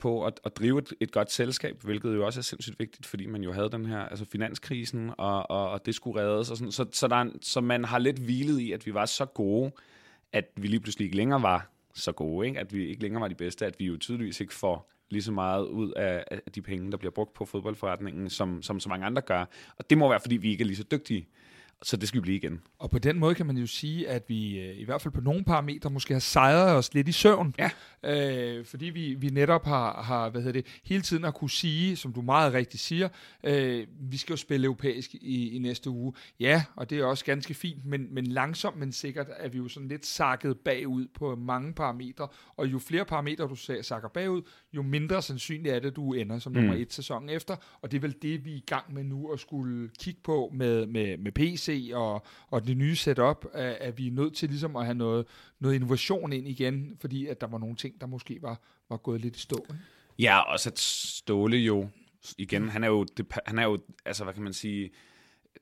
[0.01, 3.27] på at, at drive et, et godt selskab, hvilket jo også er sindssygt vigtigt, fordi
[3.27, 6.51] man jo havde den her altså finanskrisen, og, og, og det skulle reddes.
[6.51, 6.73] Og sådan.
[6.73, 9.73] Så, så, der er, så man har lidt hvilet i, at vi var så gode,
[10.33, 12.61] at vi lige pludselig ikke længere var så gode, ikke?
[12.61, 15.33] at vi ikke længere var de bedste, at vi jo tydeligvis ikke får lige så
[15.33, 19.07] meget ud af, af de penge, der bliver brugt på fodboldforretningen, som, som så mange
[19.07, 19.45] andre gør.
[19.77, 21.29] Og det må være, fordi vi ikke er lige så dygtige.
[21.83, 22.61] Så det skal vi blive igen.
[22.79, 25.21] Og på den måde kan man jo sige, at vi øh, i hvert fald på
[25.21, 27.55] nogle parametre måske har sejret os lidt i søvn.
[27.59, 27.71] Ja.
[28.05, 31.97] Øh, fordi vi, vi netop har, har hvad hedder det, hele tiden har kunne sige,
[31.97, 33.09] som du meget rigtigt siger,
[33.45, 36.13] øh, vi skal jo spille europæisk i, i næste uge.
[36.41, 39.69] Ja, og det er også ganske fint, men, men langsomt, men sikkert er vi jo
[39.69, 42.29] sådan lidt sakket bagud på mange parametre.
[42.57, 46.53] Og jo flere parametre du sakker bagud, jo mindre sandsynligt er det, du ender som
[46.53, 46.81] nummer mm.
[46.81, 47.57] et sæson efter.
[47.83, 50.51] Og det er vel det, vi er i gang med nu at skulle kigge på
[50.55, 54.49] med, med, med PC og, og det nye setup, at, at vi er nødt til
[54.49, 55.27] ligesom at have noget,
[55.61, 59.21] noget innovation ind igen, fordi at der var nogle ting, der måske var, var gået
[59.21, 59.57] lidt i stå.
[59.71, 59.85] Ikke?
[60.19, 61.89] Ja, og så Ståle jo,
[62.39, 63.07] igen, han er jo,
[63.47, 64.91] han er jo, altså hvad kan man sige,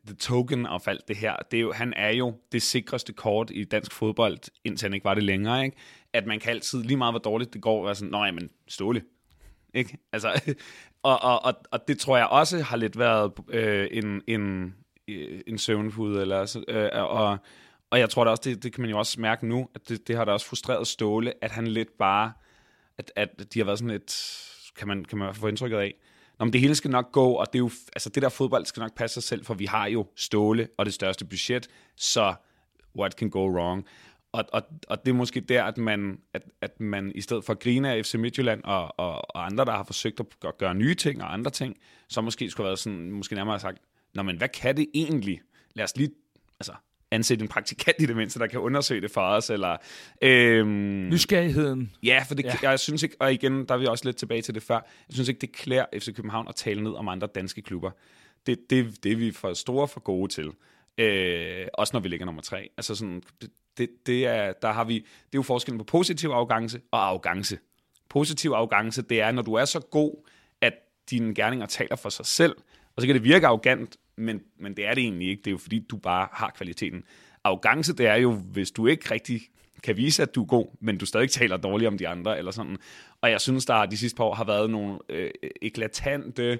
[0.06, 1.36] the token of alt det her.
[1.50, 5.04] Det er jo, han er jo det sikreste kort i dansk fodbold, indtil han ikke
[5.04, 5.76] var det længere, ikke?
[6.12, 9.02] At man kan altid, lige meget hvor dårligt det går, være sådan, nej, men Ståle,
[9.74, 9.98] ikke?
[10.12, 10.40] Altså,
[11.02, 14.74] og, og, og, og det tror jeg også har lidt været øh, en, en,
[15.46, 17.38] en søvnpude, eller så, øh, og,
[17.90, 20.08] og jeg tror da også, det, det kan man jo også mærke nu, at det,
[20.08, 22.32] det har da også frustreret Ståle, at han lidt bare,
[22.98, 24.42] at, at de har været sådan et,
[24.76, 25.94] kan man, kan man få indtrykket af,
[26.38, 28.66] Nå, men det hele skal nok gå, og det er jo, altså det der fodbold
[28.66, 32.34] skal nok passe sig selv, for vi har jo Ståle og det største budget, så
[32.98, 33.86] what can go wrong?
[34.32, 37.52] Og, og, og det er måske der, at man, at, at man i stedet for
[37.52, 40.94] at grine af FC Midtjylland og, og, og andre, der har forsøgt at gøre nye
[40.94, 41.76] ting og andre ting,
[42.08, 43.78] så måske skulle have været sådan, måske nærmere sagt,
[44.18, 45.40] Nå, men hvad kan det egentlig?
[45.74, 46.10] Lad os lige
[46.60, 46.72] altså,
[47.10, 49.50] ansætte en praktikant i det mindste, der kan undersøge det for os.
[49.50, 49.76] Eller,
[50.22, 51.92] øhm, Nysgerrigheden.
[52.02, 52.70] Ja, for det, ja.
[52.70, 55.14] jeg synes ikke, og igen, der er vi også lidt tilbage til det før, jeg
[55.14, 57.90] synes ikke, det klæder FC København at tale ned om andre danske klubber.
[58.46, 60.52] Det, det, det er vi for store for gode til.
[60.98, 62.68] Øh, også når vi ligger nummer tre.
[62.76, 66.30] Altså sådan, det, det, det, er, der har vi, det er jo forskellen på positiv
[66.30, 67.58] arrogance og arrogance.
[68.08, 70.28] Positiv arrogance, det er, når du er så god,
[70.60, 70.72] at
[71.10, 72.56] dine gerninger taler for sig selv,
[72.96, 75.40] og så kan det virke arrogant, men, men det er det egentlig ikke.
[75.40, 77.04] Det er jo fordi, du bare har kvaliteten.
[77.44, 79.40] Arrogance, det er jo, hvis du ikke rigtig
[79.82, 82.50] kan vise, at du er god, men du stadig taler dårligt om de andre, eller
[82.50, 82.76] sådan.
[83.20, 85.30] Og jeg synes, der de sidste par år har været nogle øh,
[85.62, 86.58] eklatante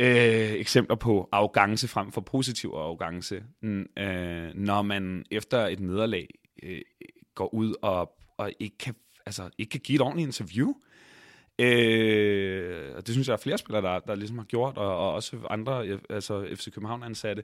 [0.00, 3.42] øh, eksempler på arrogance frem for positiv arrogance,
[3.98, 6.28] øh, når man efter et nederlag
[6.62, 6.80] øh,
[7.34, 8.94] går ud og, og ikke, kan,
[9.26, 10.74] altså, ikke kan give et ordentligt interview.
[11.58, 15.12] Øh, og det synes jeg, er flere spillere, der, der ligesom har gjort, og, og
[15.12, 17.42] også andre, altså FC København ansatte.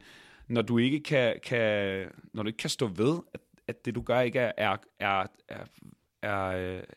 [0.48, 4.02] Når du ikke kan, kan, når du ikke kan stå ved, at, at det du
[4.02, 5.64] gør ikke er, er, er, er,
[6.22, 6.46] er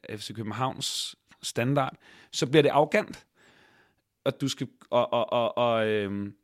[0.09, 1.97] øh, FC Københavns standard,
[2.31, 3.25] så bliver det arrogant.
[4.25, 6.35] Og du skal, og, og, og, og, øhm,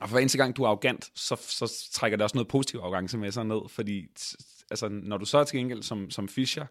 [0.00, 2.80] og for hver eneste gang, du er arrogant, så, så trækker det også noget positiv
[2.80, 4.06] arrogance med sig ned, fordi
[4.70, 6.66] altså, når du så er til gengæld som, som Fischer,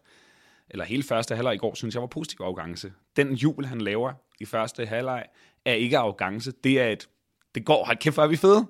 [0.70, 2.92] eller hele første halvleg i går, synes jeg var positiv arrogance.
[3.16, 5.24] Den jubel, han laver i første halvleg,
[5.64, 6.52] er ikke arrogance.
[6.64, 7.08] Det er et,
[7.54, 8.66] det går, hold kæft, hvor er vi fede.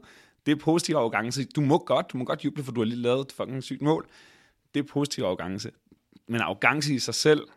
[0.47, 1.45] Det er positiv arrogance.
[1.45, 3.83] Du må godt, du må godt juble, for du har lige lavet et fucking sygt
[3.83, 4.09] mål.
[4.75, 5.71] Det er positiv arrogance.
[6.29, 7.49] Men arrogance i sig selv,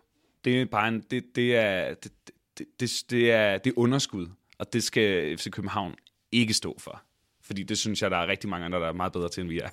[0.45, 2.11] det er bare en, det, det er, det,
[2.57, 4.27] det, det, det, er, det er underskud.
[4.57, 5.95] Og det skal FC København
[6.31, 7.01] ikke stå for.
[7.41, 9.49] Fordi det synes jeg, der er rigtig mange andre, der er meget bedre til, end
[9.49, 9.69] vi er.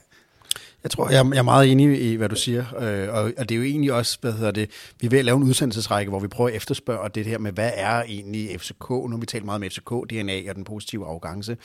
[0.83, 3.55] Jeg tror, jeg, jeg er meget enig i, hvad du siger, øh, og, og det
[3.55, 6.21] er jo egentlig også, hvad hedder det, vi er ved at lave en udsendelsesrække, hvor
[6.21, 8.91] vi prøver at efterspørge det her med, hvad er egentlig FCK?
[8.91, 11.57] Nu har vi talt meget om FCK, DNA og den positive arrogance.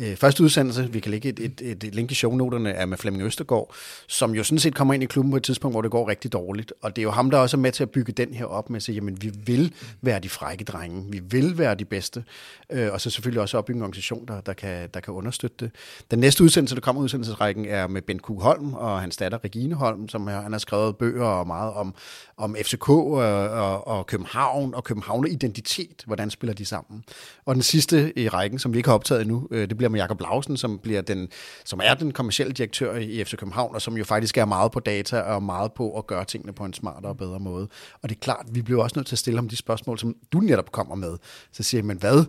[0.00, 2.98] Øh, første udsendelse, vi kan lægge et, et, et, et link i shownoterne, er med
[2.98, 3.74] Flemming Østergaard,
[4.06, 6.32] som jo sådan set kommer ind i klubben på et tidspunkt, hvor det går rigtig
[6.32, 8.44] dårligt, og det er jo ham, der også er med til at bygge den her
[8.44, 11.84] op med at sige, jamen vi vil være de frække drenge, vi vil være de
[11.84, 12.24] bedste,
[12.70, 15.70] øh, og så selvfølgelig også opbygge en organisation, der, der, kan, der kan understøtte det.
[16.10, 19.74] Den næste udsendelse, der kommer udsendelsesrækken, er med Ben Kug Holm, og hans datter Regine
[19.74, 21.94] Holm, som han har skrevet bøger og meget om,
[22.36, 26.02] om FCK og, øh, og, og København og København identitet.
[26.06, 27.04] Hvordan spiller de sammen?
[27.46, 30.00] Og den sidste i rækken, som vi ikke har optaget endnu, øh, det bliver med
[30.00, 31.28] Jakob Lausen, som, bliver den,
[31.64, 34.80] som er den kommercielle direktør i FC København, og som jo faktisk er meget på
[34.80, 37.68] data og meget på at gøre tingene på en smartere og bedre måde.
[38.02, 40.14] Og det er klart, vi bliver også nødt til at stille ham de spørgsmål, som
[40.32, 41.16] du netop kommer med.
[41.52, 42.24] Så siger jeg, men hvad,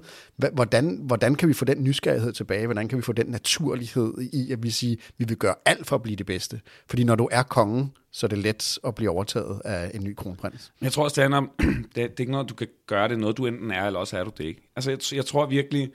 [0.53, 2.65] hvordan, hvordan kan vi få den nysgerrighed tilbage?
[2.65, 5.95] Hvordan kan vi få den naturlighed i, at vi siger, vi vil gøre alt for
[5.95, 6.62] at blive det bedste?
[6.89, 10.15] Fordi når du er kongen, så er det let at blive overtaget af en ny
[10.15, 10.73] kronprins.
[10.81, 13.13] Jeg tror også, det handler om, det, det er ikke noget, du kan gøre, det
[13.15, 14.71] er noget, du enten er, eller også er du det ikke.
[14.75, 15.91] Altså, jeg, jeg tror virkelig,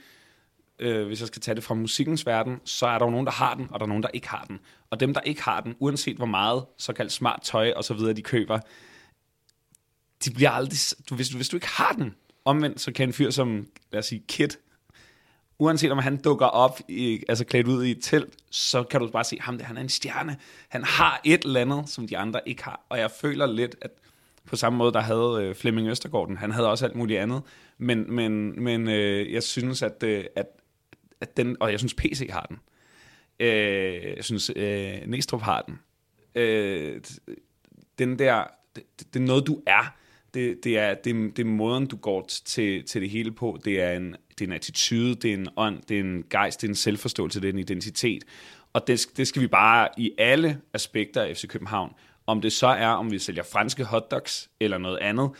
[0.79, 3.33] øh, hvis jeg skal tage det fra musikkens verden, så er der jo nogen, der
[3.33, 4.59] har den, og der er nogen, der ikke har den.
[4.91, 8.13] Og dem, der ikke har den, uanset hvor meget såkaldt smart tøj og så videre,
[8.13, 8.59] de køber,
[10.25, 10.79] de bliver aldrig...
[11.11, 12.15] Du, hvis, du, hvis du ikke har den,
[12.45, 14.49] omvendt, så kan en fyr som, lad os sige, Kid,
[15.59, 19.09] uanset om han dukker op, i, altså klædt ud i et telt, så kan du
[19.09, 20.37] bare se, ham der, han er en stjerne.
[20.69, 22.81] Han har et eller andet, som de andre ikke har.
[22.89, 23.91] Og jeg føler lidt, at
[24.45, 27.43] på samme måde, der havde øh, Flemming Østergaard han havde også alt muligt andet.
[27.79, 30.47] Men, men, men øh, jeg synes, at, øh, at,
[31.21, 32.59] at den, og jeg synes, PC har den.
[33.41, 35.79] Øh, jeg synes, øh, Næstrup har den.
[36.35, 37.01] Øh,
[37.99, 38.45] den der,
[38.77, 39.95] det, det er noget, du er.
[40.35, 43.59] Det, det, er, det, det er måden, du går til, til det hele på.
[43.65, 46.61] Det er, en, det er en attitude, det er en ånd, det er en gejst,
[46.61, 48.25] det er en selvforståelse, det er en identitet.
[48.73, 51.93] Og det, det skal vi bare i alle aspekter af FC København,
[52.27, 55.31] om det så er, om vi sælger franske hotdogs eller noget andet,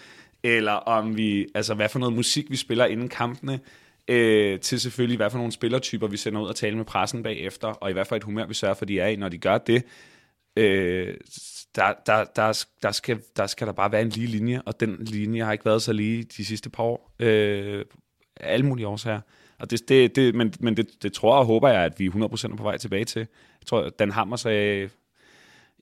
[0.43, 3.61] eller om vi, altså hvad for noget musik vi spiller inden kampene,
[4.09, 7.69] øh, til selvfølgelig, hvad for nogle spillertyper vi sender ud og tale med pressen bagefter,
[7.69, 9.59] og i hvert fald et humør, vi sørger for, de er i, når de gør
[9.59, 9.83] det.
[10.57, 11.15] Øh,
[11.75, 14.97] der, der, der, der, skal, der skal der bare være en lige linje, og den
[15.01, 17.15] linje har ikke været så lige de sidste par år.
[17.19, 17.85] Øh,
[18.41, 19.21] alle mulige årsager.
[19.59, 22.53] Og det, det, det, men men det, det tror og håber jeg, at vi 100%
[22.53, 23.21] er på vej tilbage til.
[23.61, 24.91] Jeg tror, Dan Hammer sagde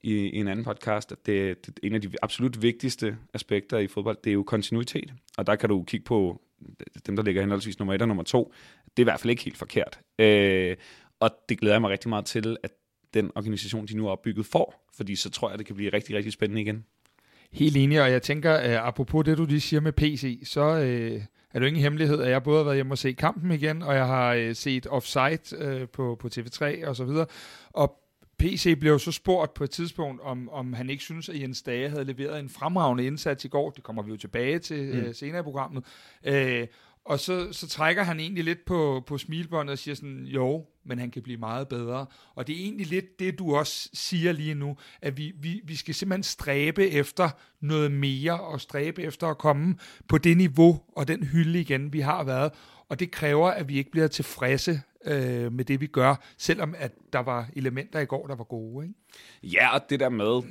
[0.03, 3.87] i, i en anden podcast, at det, det en af de absolut vigtigste aspekter i
[3.87, 5.14] fodbold, det er jo kontinuitet.
[5.38, 6.40] Og der kan du kigge på
[7.07, 8.53] dem, der ligger henholdsvis nummer et og nummer to.
[8.85, 10.01] Det er i hvert fald ikke helt forkert.
[10.19, 10.77] Øh,
[11.21, 12.71] og det glæder jeg mig rigtig meget til, at
[13.14, 14.88] den organisation, de nu er opbygget, får.
[14.97, 16.85] Fordi så tror jeg, det kan blive rigtig, rigtig spændende igen.
[17.53, 20.81] Helt enig, og jeg tænker, uh, apropos det, du lige siger med PC, så
[21.16, 21.23] uh,
[21.57, 23.83] er det jo ingen hemmelighed, at jeg både har været hjemme og se kampen igen,
[23.83, 27.27] og jeg har uh, set Offside uh, på, på TV3 og så videre.
[27.71, 27.99] Og
[28.38, 31.88] PC blev så spurgt på et tidspunkt, om, om han ikke synes, at Jens Dage
[31.88, 33.71] havde leveret en fremragende indsats i går.
[33.71, 35.09] Det kommer vi jo tilbage til mm.
[35.09, 35.85] uh, senere i programmet.
[36.29, 36.66] Uh,
[37.07, 40.99] og så, så trækker han egentlig lidt på, på smilbåndet og siger sådan, jo, men
[40.99, 42.07] han kan blive meget bedre.
[42.35, 45.77] Og det er egentlig lidt det, du også siger lige nu, at vi, vi, vi
[45.77, 49.75] skal simpelthen stræbe efter noget mere, og stræbe efter at komme
[50.09, 52.53] på det niveau og den hylde igen, vi har været.
[52.88, 56.92] Og det kræver, at vi ikke bliver tilfredse øh, med det, vi gør, selvom at
[57.12, 58.87] der var elementer i går, der var gode.
[58.87, 58.99] Ikke?
[59.42, 60.42] Ja, og det der med,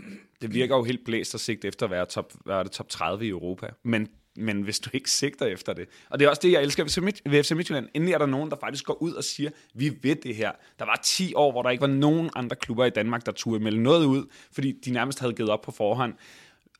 [0.41, 3.26] det virker jo helt blæst at sigt efter at være top, være det top 30
[3.26, 3.68] i Europa.
[3.84, 5.88] Men men hvis du ikke sigter efter det.
[6.10, 6.84] Og det er også det, jeg elsker
[7.30, 7.89] ved FC Midtjylland.
[7.93, 10.52] Endelig er der nogen, der faktisk går ud og siger, vi ved det her.
[10.80, 13.63] Der var 10 år, hvor der ikke var nogen andre klubber i Danmark, der turde
[13.63, 16.13] melde noget ud, fordi de nærmest havde givet op på forhånd.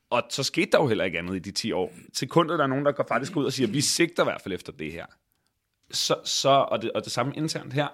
[0.09, 1.93] Og så skete der jo heller ikke andet i de 10 år.
[2.13, 4.53] Sekundet der er nogen, der går faktisk ud og siger, vi sigter i hvert fald
[4.53, 5.05] efter det her.
[5.91, 7.87] Så, så og, det, og det samme internt her.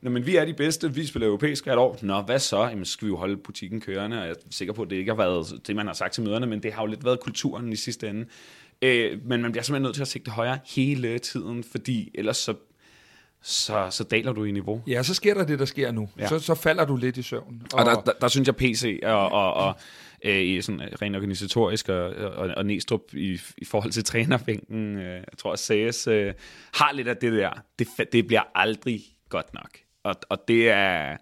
[0.00, 1.98] Når men vi er de bedste, vi spiller europæisk hvert år.
[2.02, 2.62] Nå, hvad så?
[2.62, 5.10] Jamen, skal vi jo holde butikken kørende, og jeg er sikker på, at det ikke
[5.10, 7.72] har været det, man har sagt til møderne, men det har jo lidt været kulturen
[7.72, 8.26] i sidste ende.
[8.82, 12.54] Øh, men man bliver simpelthen nødt til at sigte højere hele tiden, fordi ellers så,
[13.42, 14.82] så, så daler du i niveau.
[14.86, 16.08] Ja, så sker der det, der sker nu.
[16.18, 16.28] Ja.
[16.28, 17.62] Så, så falder du lidt i søvn.
[17.72, 19.74] Og, og der, der, der synes jeg, PC og, og, og
[20.24, 24.96] øh, i sådan øh, rent organisatorisk og, og, og Næstrup i, i forhold til trænerbænken,
[24.96, 26.34] øh, jeg tror, at CS øh,
[26.74, 27.50] har lidt af det der.
[27.78, 29.70] Det, det bliver aldrig godt nok.
[30.04, 31.16] Og, og det er...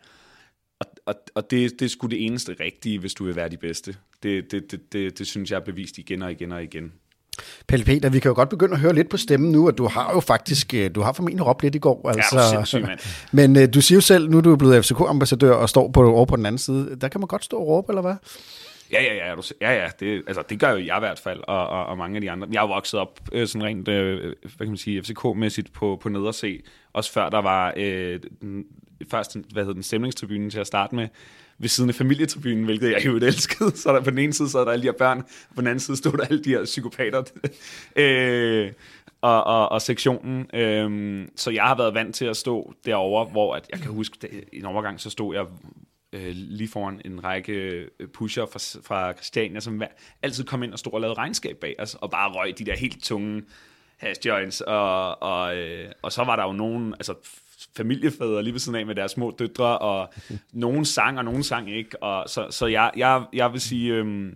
[0.80, 3.56] Og, og, og det, det er sgu det eneste rigtige, hvis du vil være de
[3.56, 3.96] bedste.
[4.22, 6.92] Det, det, det, det, det synes jeg er bevist igen og igen og igen.
[7.68, 9.86] Pelle Peter, vi kan jo godt begynde at høre lidt på stemmen nu, at du
[9.86, 12.08] har jo faktisk, øh, du har formentlig råbt lidt i går.
[12.08, 12.98] Altså, ja, mand.
[13.32, 16.26] Men uh, du siger jo selv, nu er du blevet FCK-ambassadør og står på, over
[16.26, 16.96] på den anden side.
[17.00, 18.14] Der kan man godt stå og råbe, eller hvad?
[18.92, 21.68] Ja, ja, ja, ja, ja det, altså, det gør jo jeg i hvert fald, og,
[21.68, 22.48] og, og mange af de andre.
[22.52, 26.08] Jeg er vokset op øh, sådan rent, øh, hvad kan man sige, FCK-mæssigt på, på
[26.08, 28.64] nederse, også før der var øh, den,
[29.10, 31.08] først, hvad hedder den, stemningstribunen til at starte med,
[31.58, 33.76] ved siden af familietribunen, hvilket jeg jo elskede.
[33.76, 35.66] Så der på den ene side sad der alle de her børn, og på den
[35.66, 37.22] anden side stod der alle de her psykopater.
[37.96, 38.72] øh,
[39.20, 40.46] og, og, og sektionen.
[40.54, 44.18] Øh, så jeg har været vant til at stå derover, hvor at, jeg kan huske,
[44.22, 45.46] at i en overgang, så stod jeg
[46.12, 47.52] øh, lige foran en række
[48.00, 49.82] øh, pusher fra, fra Christiania, som
[50.22, 52.76] altid kom ind og stod og lavede regnskab bag os, og bare røg de der
[52.76, 53.42] helt tunge
[53.96, 57.14] hash joints, og, og, øh, og så var der jo nogen, altså
[57.76, 60.12] familiefædre lige ved siden af med deres små døtre, og
[60.52, 62.02] nogen sang, og nogen sang ikke.
[62.02, 64.32] Og så, så jeg, jeg, jeg vil sige, øh,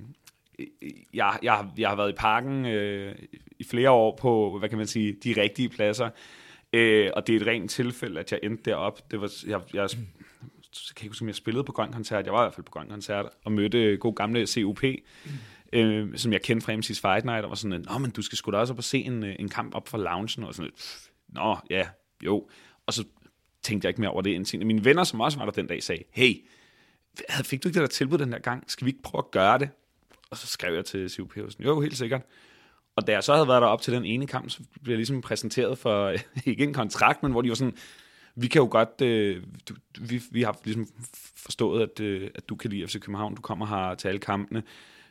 [1.14, 3.14] jeg, jeg, jeg har været i parken øh,
[3.58, 6.10] i flere år på, hvad kan man sige, de rigtige pladser.
[6.72, 9.10] Øh, og det er et rent tilfælde, at jeg endte derop.
[9.10, 9.88] Det var, jeg, jeg, jeg
[10.96, 12.24] kan ikke huske, om jeg spillede på Grøn Koncert.
[12.26, 14.84] Jeg var i hvert fald på Grøn Koncert, og mødte god gamle CUP,
[15.72, 18.38] øh, som jeg kendte fra MC's Fight Night, og var sådan, Nå, men du skal
[18.38, 20.70] sgu da også op og se en, en kamp op fra loungen, og sådan,
[21.28, 21.86] Nå, ja,
[22.24, 22.48] jo.
[22.86, 23.04] Og så
[23.62, 25.82] tænkte jeg ikke mere over det indtil mine venner, som også var der den dag,
[25.82, 26.34] sagde, hey,
[27.42, 28.70] fik du ikke det der tilbud den der gang?
[28.70, 29.70] Skal vi ikke prøve at gøre det?
[30.30, 32.22] Og så skrev jeg til Siv Pedersen, jo, helt sikkert.
[32.96, 34.98] Og da jeg så havde været der op til den ene kamp, så blev jeg
[34.98, 36.14] ligesom præsenteret for,
[36.46, 37.76] ikke en kontrakt, men hvor de var sådan,
[38.34, 40.88] vi kan jo godt, øh, du, vi, vi har ligesom
[41.36, 44.62] forstået, at, øh, at du kan lide FC København, du kommer her til alle kampene.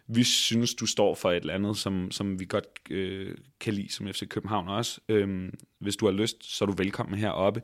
[0.07, 3.91] vi synes, du står for et eller andet, som, som vi godt øh, kan lide
[3.91, 5.01] som FC København også.
[5.09, 7.61] Øhm, hvis du har lyst, så er du velkommen heroppe.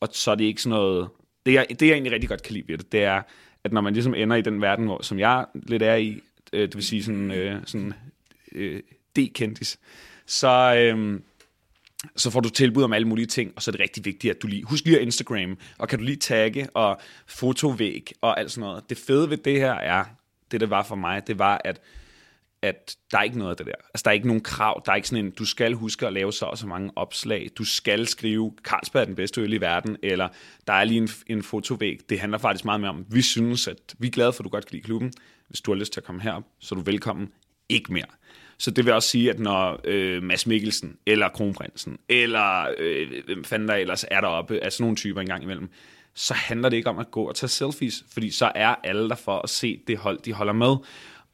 [0.00, 1.08] Og så er det ikke sådan noget...
[1.46, 3.22] Det, jeg, det jeg egentlig rigtig godt kan lide ved det, det er,
[3.64, 6.20] at når man ligesom ender i den verden, hvor, som jeg lidt er i,
[6.52, 7.92] øh, det vil sige sådan, øh, sådan
[8.52, 8.80] øh,
[9.18, 9.78] D-kendis,
[10.26, 11.20] så, øh,
[12.16, 14.42] så får du tilbud om alle mulige ting, og så er det rigtig vigtigt, at
[14.42, 18.50] du lige, husk lige at Instagram, og kan du lige tagge, og fotovæg, og alt
[18.50, 18.90] sådan noget.
[18.90, 20.04] Det fede ved det her er,
[20.50, 21.80] det der var for mig, det var, at
[22.66, 23.72] at der er ikke noget af det der.
[23.72, 24.82] Altså, der er ikke nogen krav.
[24.86, 27.48] Der er ikke sådan en, du skal huske at lave så og så mange opslag.
[27.58, 30.28] Du skal skrive, Carlsberg er den bedste øl i verden, eller
[30.66, 31.98] der er lige en, en fotovæg.
[32.08, 34.48] Det handler faktisk meget mere om, vi synes, at vi er glade for, at du
[34.48, 35.12] godt kan lide klubben.
[35.48, 37.28] Hvis du har lyst til at komme herop, så er du velkommen.
[37.68, 38.06] Ikke mere.
[38.58, 43.44] Så det vil også sige, at når øh, Mads Mikkelsen, eller Kronprinsen, eller øh, hvem
[43.44, 45.68] fanden der ellers er deroppe, altså nogle typer engang imellem,
[46.14, 49.14] så handler det ikke om at gå og tage selfies, fordi så er alle der
[49.14, 50.76] for at se det hold, de holder med.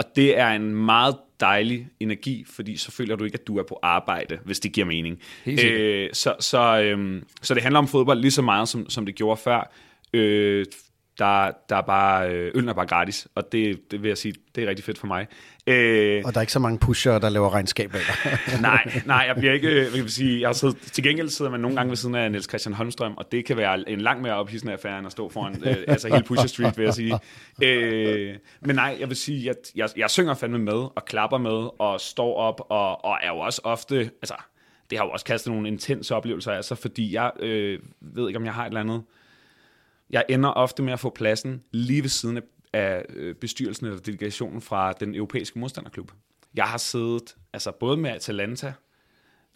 [0.02, 3.62] Og det er en meget dejlig energi, fordi så føler du ikke, at du er
[3.62, 5.18] på arbejde, hvis det giver mening.
[5.46, 9.14] Øh, så, så, øh, så det handler om fodbold lige så meget, som, som det
[9.14, 9.72] gjorde før.
[10.12, 10.66] Øh,
[11.18, 14.34] der, der er bare, øh, øllen er bare gratis, og det, det vil jeg sige,
[14.54, 15.26] det er rigtig fedt for mig.
[15.66, 18.00] Øh, og der er ikke så mange pusher, der laver regnskab af
[18.60, 21.50] nej, nej, jeg bliver ikke, øh, jeg vil sige, jeg har siddet, til gengæld sidder
[21.50, 24.22] man nogle gange ved siden af Niels Christian Holmstrøm, og det kan være en lang
[24.22, 27.18] mere ophidsende affære, end at stå foran, øh, altså hele Pusher Street, vil jeg sige.
[27.62, 31.80] Øh, men nej, jeg vil sige, at jeg, jeg synger fandme med, og klapper med,
[31.80, 34.34] og står op, og, og er jo også ofte, altså,
[34.90, 38.44] det har jo også kastet nogle intense oplevelser, altså, fordi jeg øh, ved ikke, om
[38.44, 39.02] jeg har et eller andet,
[40.12, 42.40] jeg ender ofte med at få pladsen lige ved siden
[42.72, 46.12] af øh, bestyrelsen eller delegationen fra den europæiske modstanderklub.
[46.54, 48.72] Jeg har siddet altså både med Atalanta,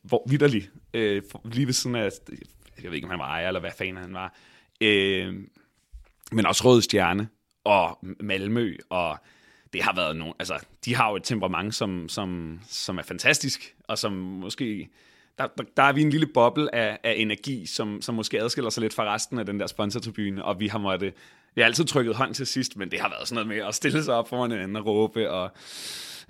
[0.03, 2.11] hvor vidderlig, øh, lige ved siden af,
[2.83, 4.35] jeg ved ikke, om han var ejer, eller hvad fanden han var,
[4.81, 5.35] øh,
[6.33, 7.29] men også Røde Stjerne,
[7.65, 9.19] og Malmø, og
[9.73, 13.75] det har været nogen, altså, de har jo et temperament, som, som, som er fantastisk,
[13.89, 14.89] og som måske,
[15.39, 18.71] der, der, der er vi en lille boble af, af energi, som, som måske adskiller
[18.71, 21.15] sig lidt fra resten af den der sponsortribune, og vi har måttet
[21.57, 23.75] vi har altid trykket hånd til sidst, men det har været sådan noget med at
[23.75, 25.31] stille sig op foran en anden og råbe.
[25.31, 25.51] Og,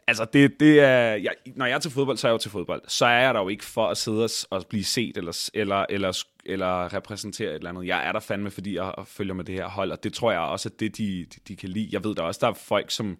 [0.06, 2.50] altså, det, det er, jeg, når jeg er til fodbold, så er jeg jo til
[2.50, 2.82] fodbold.
[2.88, 6.24] Så er jeg der jo ikke for at sidde og blive set eller, eller, eller,
[6.44, 7.86] eller repræsentere et eller andet.
[7.86, 10.40] Jeg er der fandme, fordi jeg følger med det her hold, og det tror jeg
[10.40, 11.88] også, at det, de, de, de kan lide.
[11.92, 13.18] Jeg ved der også, der er folk, som,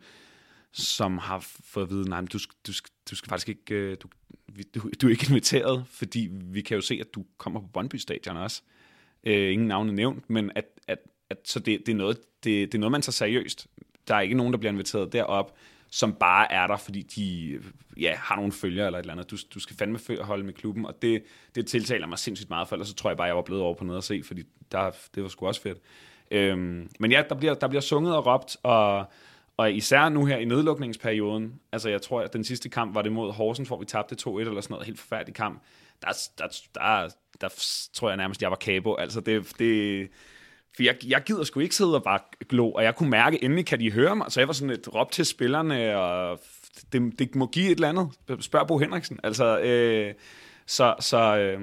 [0.72, 2.72] som har fået at vide, nej, du, du,
[3.10, 4.08] du skal faktisk ikke, øh, du,
[4.56, 7.66] du, du, du er ikke inviteret, fordi vi kan jo se, at du kommer på
[7.66, 8.62] Brøndby Stadion også.
[9.24, 10.98] Øh, ingen navne nævnt, men at, at
[11.30, 13.66] at, så det, det, er noget, det, det er noget, man tager seriøst.
[14.08, 15.56] Der er ikke nogen, der bliver inviteret derop,
[15.90, 17.58] som bare er der, fordi de
[18.00, 19.30] ja, har nogle følgere eller et eller andet.
[19.30, 21.22] Du, du skal fandme holde med klubben, og det,
[21.54, 23.74] det tiltaler mig sindssygt meget, for ellers så tror jeg bare, jeg var blevet over
[23.74, 24.42] på noget at se, fordi
[24.72, 25.78] der, det var sgu også fedt.
[26.30, 29.04] Øhm, men ja, der bliver, der bliver sunget og råbt, og,
[29.56, 33.12] og især nu her i nedlukningsperioden, altså jeg tror, at den sidste kamp var det
[33.12, 35.62] mod Horsens, hvor vi tabte 2-1 eller sådan noget, helt forfærdelig kamp.
[36.02, 37.08] Der, der, der,
[37.40, 37.48] der,
[37.92, 38.94] tror jeg nærmest, jeg var kabo.
[38.94, 40.08] Altså det, det,
[40.76, 43.66] for jeg, jeg gider sgu ikke sidde og bare glo, og jeg kunne mærke, endelig
[43.66, 44.32] kan de høre mig.
[44.32, 46.40] Så jeg var sådan et råb til spillerne, og
[46.92, 48.44] det, det må give et eller andet.
[48.44, 49.20] Spørg Bo Henriksen.
[49.24, 50.14] Altså, øh,
[50.66, 51.60] så, så, øh,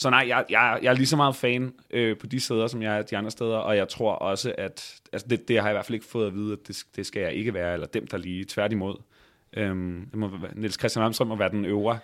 [0.00, 2.82] så nej, jeg, jeg, jeg er lige så meget fan øh, på de steder, som
[2.82, 5.72] jeg er de andre steder, og jeg tror også, at altså det, det har jeg
[5.72, 7.86] i hvert fald ikke fået at vide, at det, det skal jeg ikke være, eller
[7.86, 8.96] dem, der lige tværtimod.
[9.56, 11.98] Øhm, det må, Niels Christian Armstrøm må være den øvre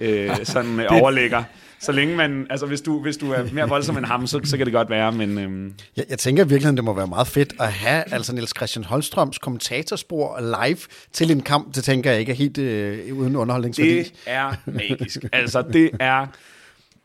[0.00, 1.44] øh, sådan øh, overligger.
[1.80, 4.56] Så længe man, altså hvis du, hvis du er mere voldsom end ham, så, så
[4.56, 5.38] kan det godt være, men...
[5.38, 5.74] Øhm.
[5.96, 9.38] Jeg, jeg tænker virkelig, det må være meget fedt at have altså Niels Christian Holstrøms
[9.38, 10.78] kommentatorspor live
[11.12, 11.74] til en kamp.
[11.74, 13.98] Det tænker jeg ikke er helt øh, uden underholdningsværdi.
[13.98, 15.24] Det er magisk.
[15.32, 16.26] altså det er,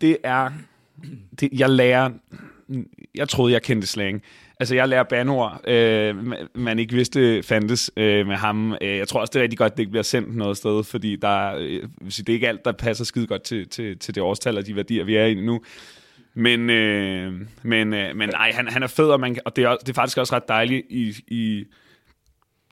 [0.01, 0.49] det er,
[1.39, 2.09] det, jeg lærer,
[3.15, 4.23] jeg troede, jeg kendte slang.
[4.59, 6.15] Altså, jeg lærer banord, øh,
[6.55, 8.77] man ikke vidste fandtes øh, med ham.
[8.81, 10.83] Øh, jeg tror også, det er rigtig godt, at det ikke bliver sendt noget sted,
[10.83, 14.23] fordi der, øh, det er ikke alt, der passer skide godt til, til, til det
[14.23, 15.61] årstal og de værdier, vi er i nu.
[16.33, 17.33] Men, øh,
[17.63, 19.93] men, øh, men ej, han, han er fed, og, man, og det, er, det er
[19.93, 21.65] faktisk også ret dejligt, i, i,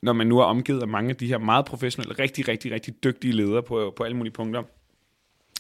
[0.04, 3.04] når man nu er omgivet af mange af de her meget professionelle, rigtig, rigtig, rigtig
[3.04, 4.64] dygtige ledere på, på alle mulige punkter.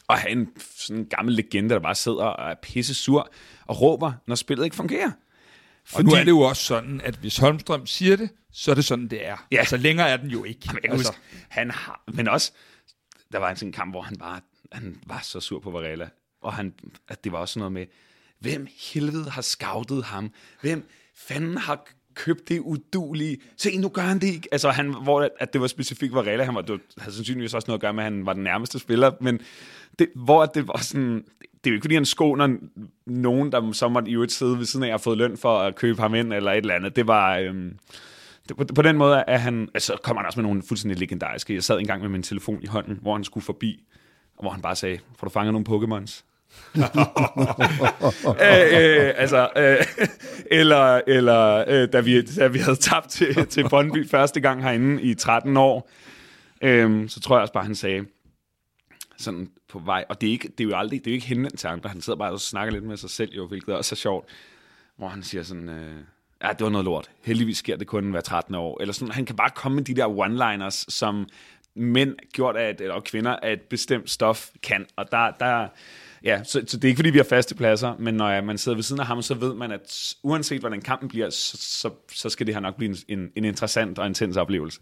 [0.10, 3.32] Og have en sådan en gammel legende, der bare sidder og er pisse sur
[3.65, 5.12] og råber, når spillet ikke fungerer.
[5.86, 6.06] Fordi...
[6.06, 8.86] Og nu er det jo også sådan, at hvis Holmstrøm siger det, så er det
[8.86, 9.48] sådan, det er.
[9.52, 9.58] Ja.
[9.58, 10.60] Altså længere er den jo ikke.
[10.65, 11.12] Jamen, jeg altså.
[11.12, 12.52] huske, han har, men også,
[13.32, 14.41] der var en sådan kamp, hvor han bare,
[14.72, 16.10] han var så sur på Varela.
[16.41, 16.74] Og han,
[17.08, 17.86] at det var også noget med,
[18.39, 20.31] hvem helvede har scoutet ham?
[20.62, 21.86] Hvem fanden har
[22.26, 23.38] købt det udulige.
[23.58, 24.50] Se, nu gør han det ikke.
[24.52, 27.78] Altså, han, hvor at det var specifikt Varela, han var, det havde sandsynligvis også noget
[27.78, 29.40] at gøre med, at han var den nærmeste spiller, men
[30.00, 32.58] det, hvor det var sådan, det er jo ikke fordi, han skåner
[33.06, 35.76] nogen, der så måtte i øvrigt sidde ved siden af, og fået løn for at
[35.76, 36.96] købe ham ind, eller et eller andet.
[36.96, 37.78] Det var, øhm,
[38.58, 41.54] på, på den måde er han, altså kommer han også med nogle fuldstændig legendariske.
[41.54, 43.84] Jeg sad engang med min telefon i hånden, hvor han skulle forbi,
[44.38, 46.24] og hvor han bare sagde, får du fanget nogle Pokémons?
[46.75, 46.81] øh,
[48.71, 50.08] øh, altså, øh,
[50.60, 55.02] eller eller øh, da, vi, da vi havde tabt til, til Brøndby første gang herinde
[55.02, 55.89] i 13 år,
[56.62, 58.06] øh, så tror jeg også bare, han sagde,
[59.17, 61.27] sådan på vej, og det er, ikke, det er jo aldrig, det er jo ikke
[61.27, 63.75] henvendt til andre, han sidder bare og snakker lidt med sig selv jo, hvilket er
[63.75, 64.29] også er sjovt,
[64.97, 65.95] hvor han siger sådan, øh,
[66.43, 69.25] ja, det var noget lort, heldigvis sker det kun hver 13 år, eller sådan, han
[69.25, 71.27] kan bare komme med de der one-liners, som
[71.75, 75.67] mænd gjort af, et, eller kvinder af et bestemt stof kan, og der, der
[76.24, 78.76] Ja, så, så det er ikke fordi, vi har faste pladser, men når man sidder
[78.76, 82.30] ved siden af ham, så ved man, at uanset hvordan kampen bliver, så, så, så
[82.30, 84.80] skal det her nok blive en, en, en interessant og intens oplevelse.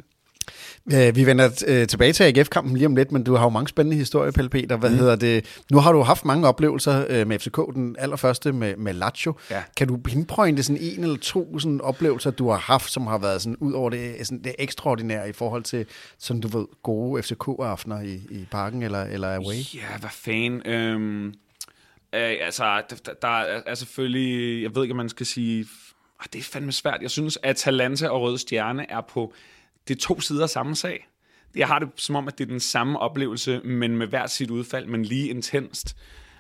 [0.94, 3.68] Øh, vi vender øh, tilbage til AGF-kampen lige om lidt, men du har jo mange
[3.68, 4.78] spændende historier, Pelle Peter.
[4.78, 4.98] Hvad mm.
[4.98, 5.62] hedder det?
[5.72, 9.34] Nu har du haft mange oplevelser øh, med FCK, den allerførste med, med Lazio.
[9.52, 9.64] Ja.
[9.78, 13.42] Kan du pinpointe sådan en eller to sådan oplevelser, du har haft, som har været
[13.42, 15.86] sådan ud over det, sådan det ekstraordinære i forhold til,
[16.18, 19.76] sådan du ved, gode FCK-aftener i, i parken eller, eller away?
[19.76, 20.62] Ja, hvad fanden.
[20.66, 21.28] Øhm,
[22.14, 25.66] øh, altså, der, der er selvfølgelig, jeg ved ikke, om man skal sige,
[26.34, 27.02] det er fandme svært.
[27.02, 29.34] Jeg synes, at Atalanta og Røde Stjerne er på
[29.88, 31.08] det er to sider af samme sag.
[31.56, 34.50] Jeg har det som om, at det er den samme oplevelse, men med hver sit
[34.50, 35.98] udfald, men lige intenst.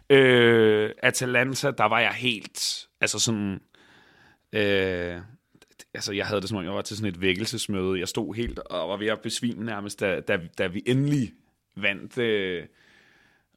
[0.09, 3.59] Øh, Atalanta, der var jeg helt, altså sådan,
[4.53, 5.21] øh,
[5.93, 7.99] altså jeg havde det som om, jeg var til sådan et vækkelsesmøde.
[7.99, 11.33] Jeg stod helt og var ved at besvime nærmest, da, da, da vi endelig
[11.75, 12.65] vandt øh,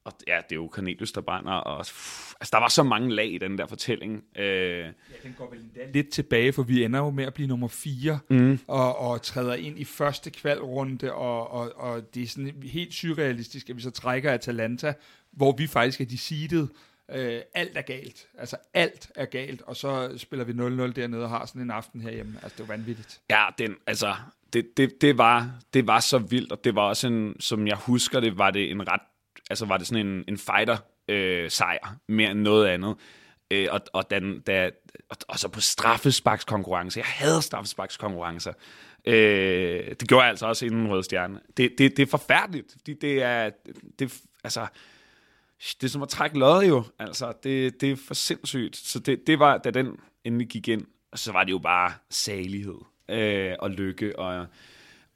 [0.05, 3.15] og ja, det er jo Cornelius, der brænder, og pff, altså, der var så mange
[3.15, 4.25] lag i den der fortælling.
[4.37, 4.91] Øh, ja,
[5.23, 8.19] den går vel endda lidt tilbage, for vi ender jo med at blive nummer 4,
[8.31, 8.59] mm.
[8.67, 13.71] og, og træder ind i første kvalrunde, og, og, og det er sådan helt surrealistisk,
[13.71, 14.93] at vi så trækker Atalanta,
[15.31, 16.69] hvor vi faktisk er de seeded,
[17.13, 18.29] Øh, alt er galt.
[18.39, 22.01] Altså alt er galt, og så spiller vi 0-0 dernede og har sådan en aften
[22.01, 22.39] herhjemme.
[22.43, 23.21] Altså det er vanvittigt.
[23.31, 24.15] Ja, den, altså,
[24.53, 27.77] det, det, det, var, det var så vildt, og det var også en, som jeg
[27.77, 29.01] husker det, var det en ret
[29.51, 32.97] altså var det sådan en, en fighter-sejr, øh, mere end noget andet.
[33.51, 34.71] Øh, og, og, den, da,
[35.09, 36.99] og, og så på straffesparkskonkurrence.
[36.99, 38.53] Jeg havde straffesparkskonkurrencer.
[39.05, 41.41] Øh, det gjorde jeg altså også inden Røde Stjerne.
[41.57, 43.51] Det, det, det er forfærdeligt, fordi det er,
[43.99, 44.67] det, altså,
[45.81, 46.85] det er som at trække lod jo.
[46.99, 48.77] Altså, det, det er for sindssygt.
[48.77, 52.79] Så det, det var, da den endelig gik ind, så var det jo bare salighed
[53.09, 54.19] øh, og lykke.
[54.19, 54.47] Og,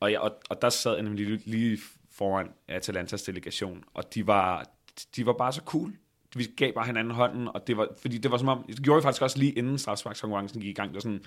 [0.00, 1.78] og, jeg, og, og der sad jeg nemlig lige, lige
[2.14, 4.66] foran Atalantas delegation, og de var,
[5.16, 5.92] de var bare så cool.
[6.36, 9.02] Vi gav bare hinanden hånden, og det var, fordi det var som om, det gjorde
[9.02, 10.88] vi faktisk også lige inden strafsparkskonkurrencen gik i gang.
[10.88, 11.24] Det var sådan,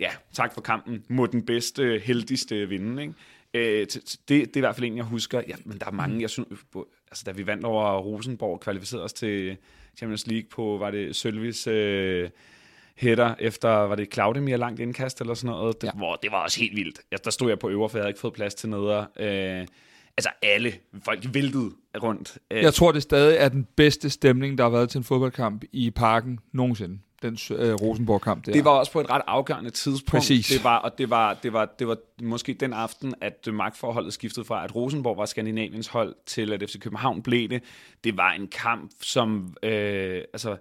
[0.00, 3.14] ja, tak for kampen, må den bedste, heldigste vinde, ikke?
[3.54, 5.42] Øh, det, det er i hvert fald en, jeg husker.
[5.48, 6.48] Ja, men der er mange, jeg synes,
[7.08, 9.56] altså da vi vandt over Rosenborg, kvalificerede os til
[9.96, 12.30] Champions League på, var det Sølvis øh,
[12.96, 15.92] hætter efter, var det Claudemir langt indkast eller sådan noget, det, ja.
[15.92, 17.00] hvor, det var også helt vildt.
[17.12, 19.06] Ja, der stod jeg på øver, for jeg havde ikke fået plads til neder.
[19.16, 19.66] Øh,
[20.18, 20.72] altså alle
[21.04, 21.70] folk væltede
[22.02, 22.38] rundt.
[22.50, 25.64] Øh, jeg tror, det stadig er den bedste stemning, der har været til en fodboldkamp
[25.72, 26.98] i parken nogensinde.
[27.22, 28.52] Den øh, Rosenborg-kamp der.
[28.52, 30.10] Det var også på et ret afgørende tidspunkt.
[30.10, 30.46] Præcis.
[30.46, 34.46] Det var, og det var, det var, det var måske den aften, at magtforholdet skiftede
[34.46, 37.62] fra, at Rosenborg var Skandinaviens hold, til at FC København blev det.
[38.04, 39.56] Det var en kamp, som...
[39.62, 40.56] Øh, altså,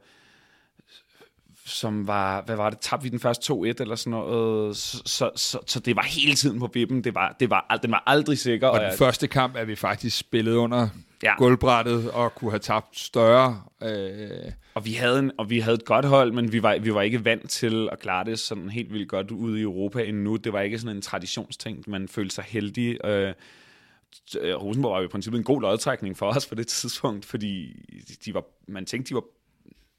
[1.68, 5.32] som var, hvad var det, tabte vi den første 2-1 eller sådan noget, så, så,
[5.36, 8.38] så, så det var hele tiden på vippen, det var, det var, den var aldrig
[8.38, 8.68] sikker.
[8.68, 10.90] Og, den jeg, første kamp er vi faktisk spillet under
[11.24, 11.36] ja.
[11.38, 13.62] gulvbrættet og kunne have tabt større.
[13.84, 14.52] Øh.
[14.74, 17.02] Og, vi havde en, og vi havde et godt hold, men vi var, vi var
[17.02, 20.36] ikke vant til at klare det sådan helt vildt godt ude i Europa endnu.
[20.36, 23.06] Det var ikke sådan en traditionsting, man følte sig heldig.
[23.06, 23.34] Øh,
[24.36, 27.84] Rosenborg var jo i princippet en god lodtrækning for os på det tidspunkt, fordi
[28.26, 29.24] de var, man tænkte, de var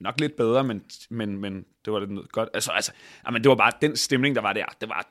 [0.01, 2.49] nok lidt bedre, men, men, men det var lidt godt.
[2.55, 2.93] Altså, altså,
[3.33, 4.65] men det var bare den stemning, der var der.
[4.81, 5.09] Det var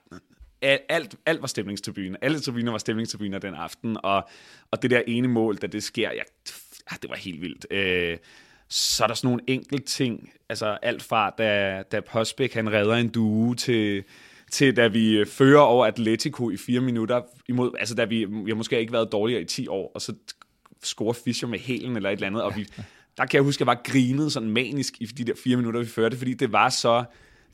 [0.61, 2.23] alt, alt var stemningstribune.
[2.23, 4.29] Alle tribuner var stemningstribuner den aften, og,
[4.71, 6.21] og det der ene mål, da det sker, ja,
[7.01, 7.65] det var helt vildt.
[7.71, 8.17] Øh,
[8.69, 12.95] så er der sådan nogle enkelte ting, altså alt fra, da, da Postbæk han redder
[12.95, 14.03] en due til,
[14.51, 18.55] til da vi fører over Atletico i fire minutter, imod, altså da vi, vi har
[18.55, 20.13] måske ikke været dårligere i 10 år, og så
[20.83, 22.67] scorer Fischer med hælen eller et eller andet, og vi,
[23.17, 25.79] der kan jeg huske, at jeg var grinet sådan manisk i de der fire minutter,
[25.79, 27.03] vi førte, fordi det var så,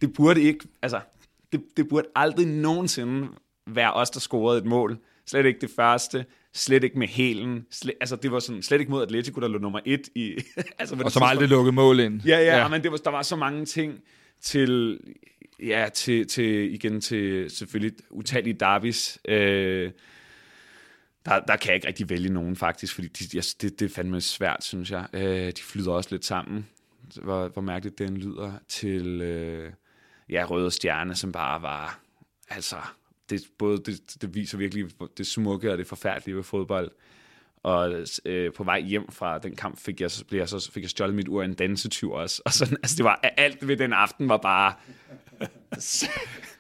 [0.02, 1.00] det burde ikke, altså,
[1.52, 3.28] det, det burde aldrig nogensinde
[3.68, 4.98] være os, der scorede et mål.
[5.26, 7.66] Slet ikke det første, slet ikke med hælen.
[7.72, 10.36] Slet, altså, det var sådan, slet ikke mod Atletico, der lå nummer et i...
[10.80, 12.22] altså, og som aldrig lukkede mål ind.
[12.26, 12.68] Ja, ja, ja.
[12.68, 14.00] men det var, der var så mange ting
[14.42, 15.00] til,
[15.64, 19.18] ja, til, til igen til selvfølgelig utallige derbys.
[19.28, 19.92] Øh,
[21.26, 23.96] der, der kan jeg ikke rigtig vælge nogen faktisk, fordi de, jeg, det, det er
[23.96, 25.08] fandme svært, synes jeg.
[25.14, 26.68] Øh, de flyder også lidt sammen,
[27.22, 29.74] hvor, hvor mærkeligt den lyder, til øh,
[30.30, 32.00] ja, Røde Stjerne, som bare var
[32.50, 32.76] altså
[33.30, 34.86] det, både, det, det viser virkelig
[35.18, 36.92] det smukke og det forfærdelige ved fodbold.
[37.64, 40.90] Og øh, på vej hjem fra den kamp fik jeg, blev jeg så, fik jeg
[40.90, 42.42] stjålet mit ur af en dansetyv også.
[42.46, 44.74] Og sådan, altså det var, alt ved den aften var bare...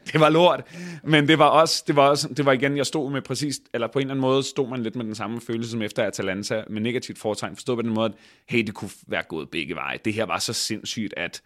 [0.12, 0.64] det var lort.
[1.04, 3.88] Men det var også, det var også, det var igen, jeg stod med præcis, eller
[3.88, 6.64] på en eller anden måde stod man lidt med den samme følelse som efter Atalanta,
[6.70, 8.14] med negativt foretegn, forstået på den måde, at
[8.49, 9.97] hey, det kunne være gået begge veje.
[10.06, 11.41] Det her var så sindssygt, at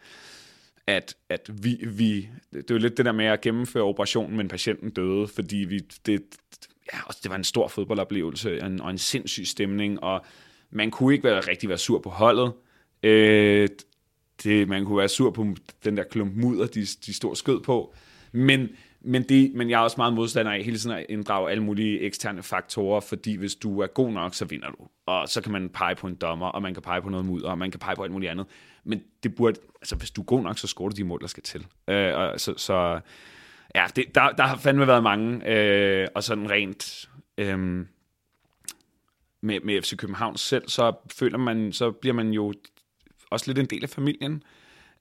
[0.87, 4.89] at, at vi, vi, det var lidt det der med at gennemføre operationen, men patienten
[4.89, 6.23] døde, fordi vi, det,
[6.93, 10.25] ja, det var en stor fodboldoplevelse, og en, og en sindssyg stemning, og
[10.69, 12.53] man kunne ikke være rigtig være sur på holdet.
[13.03, 13.69] Øh,
[14.43, 15.47] det, man kunne være sur på
[15.83, 17.93] den der klump mudder, de, de stod skød på.
[18.37, 18.69] Men,
[19.01, 21.99] men, det, men jeg er også meget modstander af hele tiden at inddrage alle mulige
[21.99, 24.77] eksterne faktorer, fordi hvis du er god nok, så vinder du.
[25.05, 27.49] Og så kan man pege på en dommer, og man kan pege på noget mudder,
[27.49, 28.45] og man kan pege på alt muligt andet.
[28.83, 31.27] Men det burde, altså hvis du er god nok, så scorer du de mål, der
[31.27, 31.67] skal til.
[31.87, 32.99] Øh, og så, så
[33.75, 37.85] ja, det, der, der har fandme været mange, øh, og sådan rent øh,
[39.41, 42.53] med, med FC København selv, så føler man, så bliver man jo
[43.29, 44.43] også lidt en del af familien.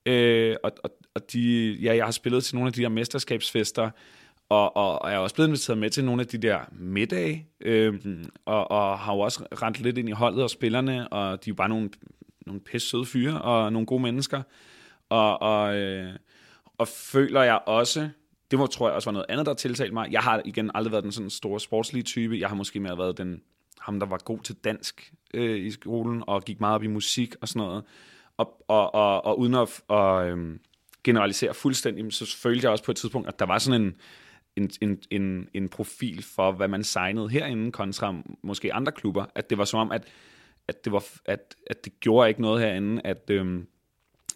[0.07, 3.91] Øh, og, og, og de, ja, jeg har spillet til nogle af de der mesterskabsfester,
[4.49, 7.47] og, og, og jeg er også blevet inviteret med til nogle af de der middage,
[7.61, 7.95] øh,
[8.45, 11.53] og, og har jo også rent lidt ind i holdet og spillerne, og de er
[11.53, 11.91] jo bare nogle,
[12.47, 14.43] nogle pisse søde fyre, og nogle gode mennesker.
[15.09, 16.13] Og, og, øh,
[16.79, 18.09] og føler jeg også,
[18.51, 20.13] det må, tror jeg også var noget andet, der tiltalte mig.
[20.13, 22.39] Jeg har igen aldrig været den sådan store sportslige type.
[22.39, 23.41] Jeg har måske mere været den,
[23.81, 27.35] ham, der var god til dansk øh, i skolen, og gik meget op i musik
[27.41, 27.85] og sådan noget.
[28.37, 30.61] Og, og, og, og uden at og, øhm,
[31.05, 33.95] generalisere fuldstændig, så følte jeg også på et tidspunkt, at der var sådan en,
[34.57, 39.25] en, en, en, en profil for, hvad man signede herinde, kontra måske andre klubber.
[39.35, 40.05] At det var som om, at,
[40.69, 43.67] at, det, var, at, at det gjorde ikke noget herinde, at øhm,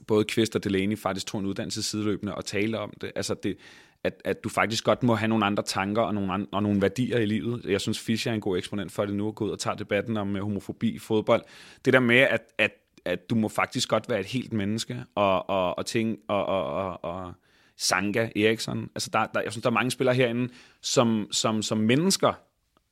[0.06, 3.12] både Kvist og Delaney faktisk tog en uddannelse sideløbende og talte om det.
[3.14, 3.56] Altså det,
[4.04, 6.82] at, at du faktisk godt må have nogle andre tanker og nogle, andre, og nogle
[6.82, 7.64] værdier i livet.
[7.64, 9.78] Jeg synes, Fischer er en god eksponent for det nu, at gå ud og tage
[9.78, 11.42] debatten om øh, homofobi i fodbold.
[11.84, 12.72] Det der med, at, at
[13.04, 16.64] at du må faktisk godt være et helt menneske, og, og, og ting, og, og,
[16.64, 17.32] og, og
[17.76, 18.90] Sanka Eriksson.
[18.94, 20.48] Altså der, der, jeg synes, der er mange spillere herinde,
[20.80, 22.32] som, som, som mennesker,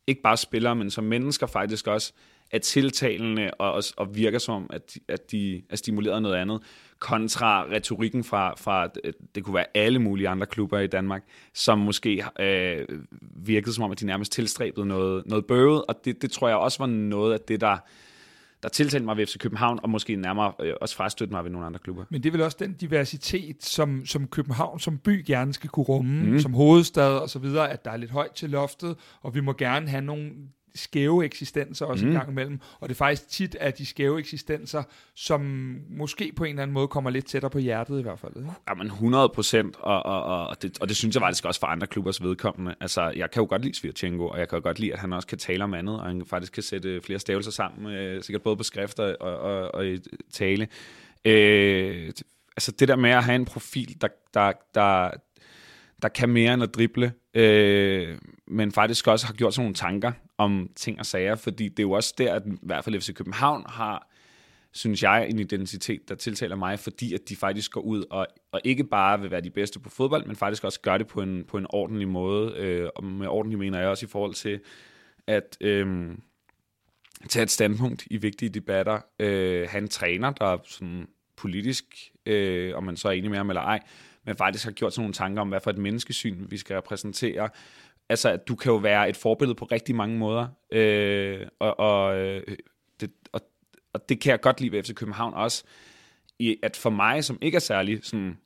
[0.07, 2.13] ikke bare spillere, men som mennesker faktisk også,
[2.51, 6.63] er tiltalende og, og virker som, at, at de er stimuleret noget andet,
[6.99, 11.23] kontra retorikken fra, fra, øh, det kunne være alle mulige andre klubber i Danmark,
[11.55, 12.87] som måske øh,
[13.21, 16.57] virkede som om, at de nærmest tilstræbede noget, noget bøvet, og det, det tror jeg
[16.57, 17.77] også var noget af det, der
[18.63, 21.67] der tiltalte mig ved FC København, og måske nærmere øh, også frastøtte mig ved nogle
[21.67, 22.05] andre klubber.
[22.11, 25.85] Men det er vel også den diversitet, som, som København som by gerne skal kunne
[25.85, 26.39] rumme, mm.
[26.39, 29.53] som hovedstad og så videre, at der er lidt højt til loftet, og vi må
[29.53, 30.31] gerne have nogle
[30.79, 32.11] skæve eksistenser også mm.
[32.11, 32.61] en gang imellem.
[32.81, 34.83] Og det er faktisk tit af de skæve eksistenser,
[35.15, 35.41] som
[35.91, 38.33] måske på en eller anden måde kommer lidt tættere på hjertet i hvert fald.
[38.37, 38.51] Ikke?
[38.69, 41.87] Jamen 100 procent, og, og, og, det, og det synes jeg faktisk også for andre
[41.87, 42.75] klubbers vedkommende.
[42.81, 45.13] Altså, jeg kan jo godt lide Svirchenko, og jeg kan jo godt lide, at han
[45.13, 48.43] også kan tale om andet, og han faktisk kan sætte flere stavelser sammen, øh, sikkert
[48.43, 49.99] både på skrifter og, og, og i
[50.33, 50.69] tale.
[51.25, 52.13] Øh,
[52.57, 55.11] altså det der med at have en profil, der, der, der,
[56.03, 60.13] der kan mere end at drible, øh, men faktisk også har gjort sådan nogle tanker
[60.39, 63.15] om ting og sager, fordi det er jo også der, at i hvert fald FC
[63.15, 64.09] København har,
[64.73, 68.61] synes jeg, en identitet, der tiltaler mig, fordi at de faktisk går ud og, og
[68.65, 71.45] ikke bare vil være de bedste på fodbold, men faktisk også gør det på en,
[71.45, 72.55] på en ordentlig måde.
[72.57, 74.61] Øh, og med ordentlig mener jeg også i forhold til
[75.27, 76.09] at øh,
[77.29, 79.01] tage et standpunkt i vigtige debatter.
[79.19, 81.85] Øh, han træner, der er sådan politisk,
[82.27, 83.81] øh, om man så er enig med ham eller ej,
[84.29, 87.49] men faktisk har gjort sådan nogle tanker om, hvad for et menneskesyn vi skal repræsentere.
[88.09, 92.43] Altså, du kan jo være et forbillede på rigtig mange måder, øh, og, og, øh,
[93.01, 93.41] det, og,
[93.93, 95.65] og det kan jeg godt lide ved FC København også,
[96.39, 98.39] i, at for mig, som ikke er særlig sådan,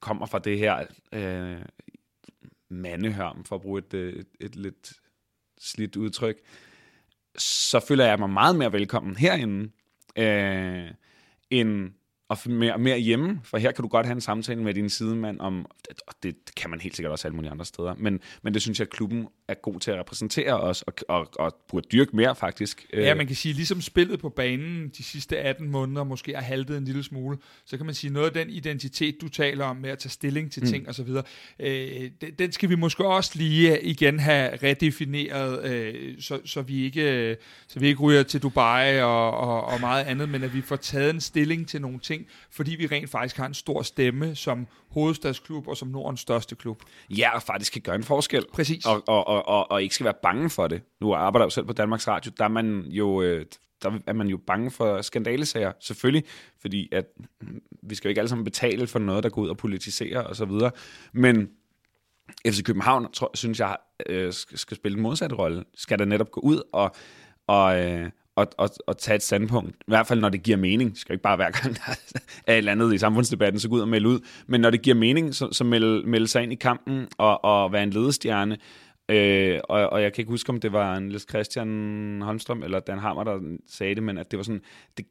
[0.00, 1.62] kommer fra det her øh,
[2.68, 4.92] mandehørm, for at bruge et, øh, et, et lidt
[5.58, 6.36] slidt udtryk,
[7.38, 9.70] så føler jeg mig meget mere velkommen herinde,
[10.16, 10.90] øh,
[11.50, 11.92] end
[12.28, 15.40] og mere, mere hjemme, for her kan du godt have en samtale med din sidemand
[15.40, 15.66] om,
[16.06, 18.78] og det kan man helt sikkert også alle mulige andre steder, men, men det synes
[18.78, 22.36] jeg, at klubben er god til at repræsentere os, og, og, og burde dyrke mere
[22.36, 22.86] faktisk.
[22.92, 26.78] Ja, man kan sige, ligesom spillet på banen de sidste 18 måneder måske har haltet
[26.78, 29.90] en lille smule, så kan man sige, noget af den identitet, du taler om med
[29.90, 30.68] at tage stilling til mm.
[30.68, 31.08] ting osv.,
[31.58, 37.36] øh, den skal vi måske også lige igen have redefineret, øh, så, så, vi ikke,
[37.68, 40.76] så vi ikke ryger til Dubai og, og, og meget andet, men at vi får
[40.76, 42.13] taget en stilling til nogle ting,
[42.50, 46.82] fordi vi rent faktisk har en stor stemme som hovedstadsklub og som Nordens største klub.
[47.10, 48.44] Ja, og faktisk kan gøre en forskel.
[48.52, 48.86] Præcis.
[48.86, 50.82] Og, og, og, og, og ikke skal være bange for det.
[51.00, 53.22] Nu arbejder jeg jo selv på Danmarks Radio, der er man jo...
[53.22, 53.46] Øh,
[53.82, 56.24] der er man jo bange for skandalesager, selvfølgelig,
[56.60, 57.04] fordi at
[57.82, 60.36] vi skal jo ikke alle sammen betale for noget, der går ud og politiserer og
[60.36, 60.70] så videre.
[61.12, 61.48] Men,
[62.48, 65.64] FC København, tror, synes jeg, øh, skal, spille en modsatte rolle.
[65.74, 66.94] Skal der netop gå ud og,
[67.46, 69.70] og, øh, at, at, at tage et standpunkt.
[69.70, 70.90] I hvert fald, når det giver mening.
[70.90, 71.96] Det skal ikke bare hver gang, der
[72.46, 74.20] er et eller andet i samfundsdebatten, så gå ud og melde ud.
[74.46, 77.72] Men når det giver mening, så, så melde, melde sig ind i kampen og, og
[77.72, 78.58] være en ledestjerne.
[79.08, 82.80] Øh, og, og jeg kan ikke huske, om det var en Niels Christian Holmstrøm eller
[82.80, 84.62] Dan Hammer, der sagde det, men at det var sådan,
[84.96, 85.06] det,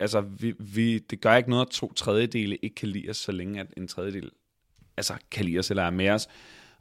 [0.00, 3.32] altså, vi, vi, det gør ikke noget, at to tredjedele ikke kan lide os, så
[3.32, 4.30] længe at en tredjedel
[4.96, 6.28] altså, kan lide os eller er med os.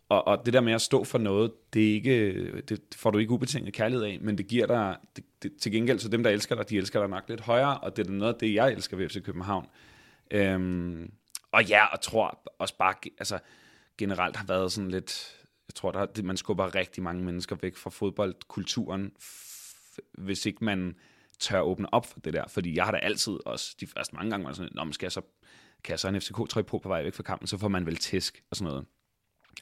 [0.10, 3.18] Og, og det der med at stå for noget, det, er ikke, det får du
[3.18, 6.30] ikke ubetinget kærlighed af, men det giver dig, det, det, til gengæld, så dem, der
[6.30, 8.72] elsker dig, de elsker dig nok lidt højere, og det er noget af det, jeg
[8.72, 9.66] elsker ved FC København.
[10.32, 11.12] Øhm,
[11.52, 13.40] og ja, og tror også bare, altså
[13.98, 15.38] generelt har været sådan lidt,
[15.68, 19.12] jeg tror, der, man skubber rigtig mange mennesker væk fra fodboldkulturen,
[20.14, 20.96] hvis ikke man
[21.40, 22.48] tør åbne op for det der.
[22.48, 25.06] Fordi jeg har da altid også, de første mange gange, var sådan, Nå, man skal
[25.06, 25.22] jeg så,
[25.84, 27.98] kan jeg så en FCK-trøje på på vej væk fra kampen, så får man vel
[27.98, 28.86] tæsk og sådan noget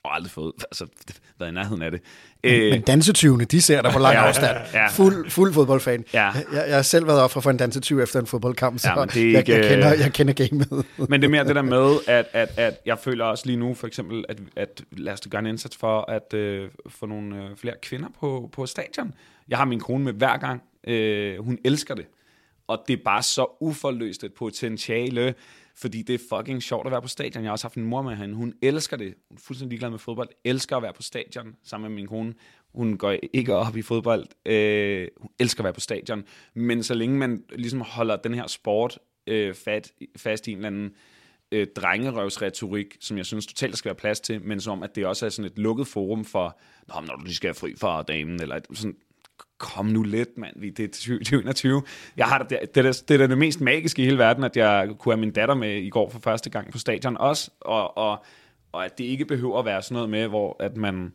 [0.03, 0.85] og aldrig fået, altså,
[1.39, 2.01] været i nærheden af det.
[2.43, 4.57] Men, øh, men dansetyvene, de ser der på lang afstand.
[4.73, 6.05] ja, Fuld, fuld fodboldfan.
[6.13, 6.29] Ja.
[6.29, 9.15] Jeg, jeg har selv været offer for en dansetyv efter en fodboldkamp, så ja, det
[9.15, 10.85] ikke, jeg, jeg, kender, jeg kender gamet.
[11.09, 13.73] men det er mere det der med, at, at, at jeg føler også lige nu,
[13.73, 17.57] for eksempel, at, at lad os gøre en indsats for at uh, få nogle uh,
[17.57, 19.13] flere kvinder på, på stadion.
[19.49, 20.61] Jeg har min kone med hver gang.
[20.87, 22.05] Uh, hun elsker det.
[22.67, 25.33] Og det er bare så uforløst et potentiale
[25.75, 27.43] fordi det er fucking sjovt at være på stadion.
[27.43, 28.35] Jeg har også haft en mor med hende.
[28.35, 29.13] Hun elsker det.
[29.29, 30.29] Hun er fuldstændig ligeglad med fodbold.
[30.43, 32.33] Elsker at være på stadion sammen med min kone.
[32.75, 34.25] Hun går ikke op i fodbold.
[34.45, 36.23] Øh, hun elsker at være på stadion.
[36.53, 40.67] Men så længe man ligesom holder den her sport øh, fat, fast i en eller
[40.67, 40.91] anden
[41.51, 45.25] øh, drengerøvsretorik, som jeg synes totalt skal være plads til, men som at det også
[45.25, 48.41] er sådan et lukket forum for, Nå, når du lige skal have fri fra damen,
[48.41, 48.95] eller sådan,
[49.61, 51.83] kom nu lidt, mand, det er 2021.
[52.17, 54.89] Jeg har det, det, det, det er det mest magiske i hele verden, at jeg
[54.99, 58.23] kunne have min datter med i går for første gang på stadion også, og, og,
[58.71, 61.13] og at det ikke behøver at være sådan noget med, hvor at man,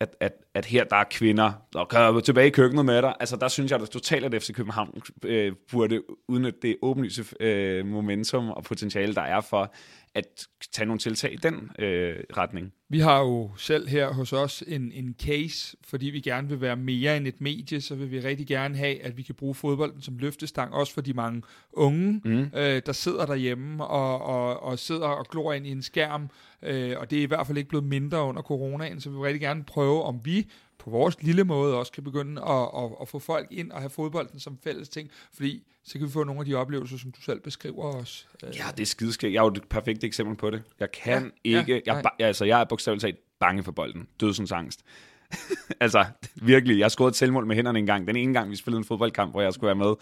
[0.00, 3.14] at, at, at her der er kvinder, og kan tilbage i køkkenet med dig.
[3.20, 7.86] Altså der synes jeg, at totalt at FC København øh, burde udnytte det åbenlyse øh,
[7.86, 9.72] momentum og potentiale, der er for,
[10.14, 12.72] at tage nogle tiltag i den øh, retning.
[12.88, 16.76] Vi har jo selv her hos os en, en case, fordi vi gerne vil være
[16.76, 20.02] mere end et medie, så vil vi rigtig gerne have, at vi kan bruge fodbolden
[20.02, 21.42] som løftestang, også for de mange
[21.72, 22.50] unge, mm.
[22.54, 26.30] øh, der sidder derhjemme og, og, og sidder og glor ind i en skærm,
[26.62, 29.22] øh, og det er i hvert fald ikke blevet mindre under coronaen, så vi vil
[29.22, 30.49] rigtig gerne prøve, om vi
[30.80, 33.90] på vores lille måde også kan begynde at, at, at få folk ind og have
[33.90, 37.20] fodbolden som fælles ting, fordi så kan vi få nogle af de oplevelser, som du
[37.20, 38.28] selv beskriver os.
[38.42, 39.32] Ja, det er skideskægt.
[39.32, 40.62] Jeg er jo et perfekt eksempel på det.
[40.80, 41.72] Jeg kan ja, ikke...
[41.86, 44.08] Ja, jeg, jeg, altså, jeg er bogstaveligt talt bange for bolden.
[44.20, 44.84] Dødsens angst.
[45.80, 46.04] altså,
[46.34, 46.78] virkelig.
[46.78, 48.06] Jeg skåret et selvmål med hænderne en gang.
[48.06, 49.94] Den ene gang, vi spillede en fodboldkamp, hvor jeg skulle være med.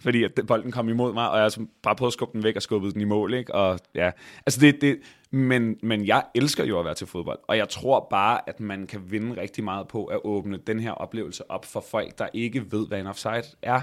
[0.00, 2.56] Fordi at bolden kom imod mig, og jeg har bare prøvet at skubbe den væk
[2.56, 3.34] og skubbe den i mål.
[3.34, 3.54] Ikke?
[3.54, 4.10] Og, ja.
[4.46, 4.98] altså, det, det,
[5.30, 7.38] men, men jeg elsker jo at være til fodbold.
[7.48, 10.92] Og jeg tror bare, at man kan vinde rigtig meget på at åbne den her
[10.92, 13.80] oplevelse op for folk, der ikke ved, hvad en offside er.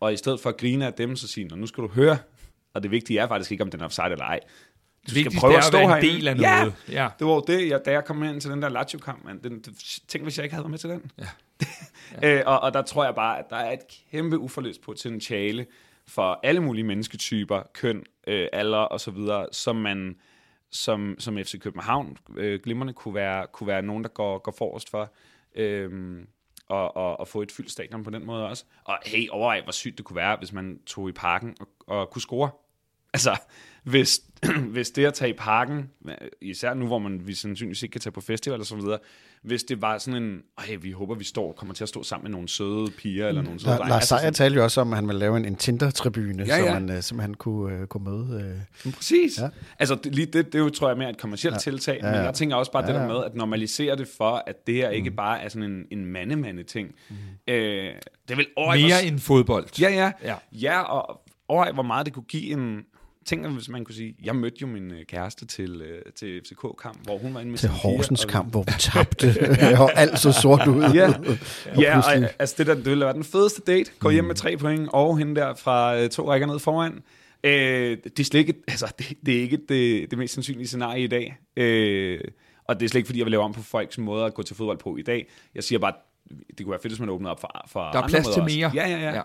[0.00, 2.18] Og i stedet for at grine af dem, så sige, nu skal du høre,
[2.74, 4.40] og det vigtige er faktisk ikke, om den er offside eller ej.
[5.06, 6.74] Du skal Vigtigst prøve at stå her en del af noget.
[6.88, 9.42] Ja, ja, det var det, jeg, da jeg kom ind til den der Lazio-kamp, man,
[9.42, 9.64] den,
[10.08, 11.10] tænk, hvis jeg ikke havde været med til den.
[11.18, 11.26] Ja.
[12.22, 12.38] ja.
[12.38, 15.66] øh, og, og der tror jeg bare, at der er et kæmpe uforløst potentiale
[16.08, 20.16] for alle mulige mennesketyper, køn, øh, alder og så videre, som man
[20.76, 24.90] som, som FC København øh, glimmerne kunne være, kunne være nogen, der går, går forrest
[24.90, 25.12] for.
[25.54, 26.18] Øh,
[26.68, 28.64] og, og, og få et fyldt stadion på den måde også.
[28.84, 32.10] Og hey, overvej, hvor sygt det kunne være, hvis man tog i parken og, og
[32.10, 32.50] kunne score.
[33.14, 33.40] Altså,
[33.86, 34.20] hvis,
[34.74, 35.90] hvis det at tage i parken,
[36.40, 38.98] især nu, hvor man vi sandsynligvis ikke kan tage på festival og så videre,
[39.42, 42.24] hvis det var sådan en, hey, vi håber, vi står, kommer til at stå sammen
[42.24, 43.88] med nogle søde piger, eller nogle søde drenge.
[43.88, 46.56] Lars altså Seier talte jo også om, at han ville lave en, en Tinder-tribune, ja,
[46.56, 46.72] ja.
[46.74, 48.62] som, man, som han kunne, uh, kunne møde.
[48.84, 48.92] Uh.
[48.92, 49.38] Præcis.
[49.40, 49.48] Ja.
[49.78, 51.58] Altså, det, lige det, det er jo, tror jeg, mere et kommersielt ja.
[51.58, 52.16] tiltag, ja, ja.
[52.16, 53.00] men jeg tænker også bare ja, ja.
[53.00, 55.16] det der med, at normalisere det for, at det her ikke mm.
[55.16, 56.94] bare er sådan en, en mande-mande-ting.
[57.08, 57.16] Mm.
[57.48, 57.94] Øh,
[58.28, 59.80] det vil Mere end fodbold.
[59.80, 60.12] Ja, ja.
[60.24, 62.80] Ja, ja og overvej, hvor meget det kunne give en,
[63.26, 67.04] Tænk, hvis man kunne sige, jeg mødte jo min øh, kæreste til, øh, til FCK-kamp,
[67.04, 69.34] hvor hun var inde med Til Horsens kamp, hvor vi tabte,
[69.78, 70.82] og alt så sort ud.
[70.94, 73.90] Ja, og, ja og, altså det, der, det ville være den fedeste date.
[73.98, 77.02] Gå hjem med tre point, og hende der fra øh, to rækker ned foran.
[77.44, 81.04] Øh, det er slet ikke, altså, det, det er ikke det, det mest sandsynlige scenarie
[81.04, 81.38] i dag.
[81.56, 82.20] Øh,
[82.64, 84.42] og det er slet ikke, fordi jeg vil lave om på folks måde at gå
[84.42, 85.26] til fodbold på i dag.
[85.54, 85.92] Jeg siger bare,
[86.28, 88.70] det kunne være fedt, hvis man åbner op for, for Der er plads til mere.
[88.74, 89.14] Ja, ja, ja.
[89.14, 89.22] ja.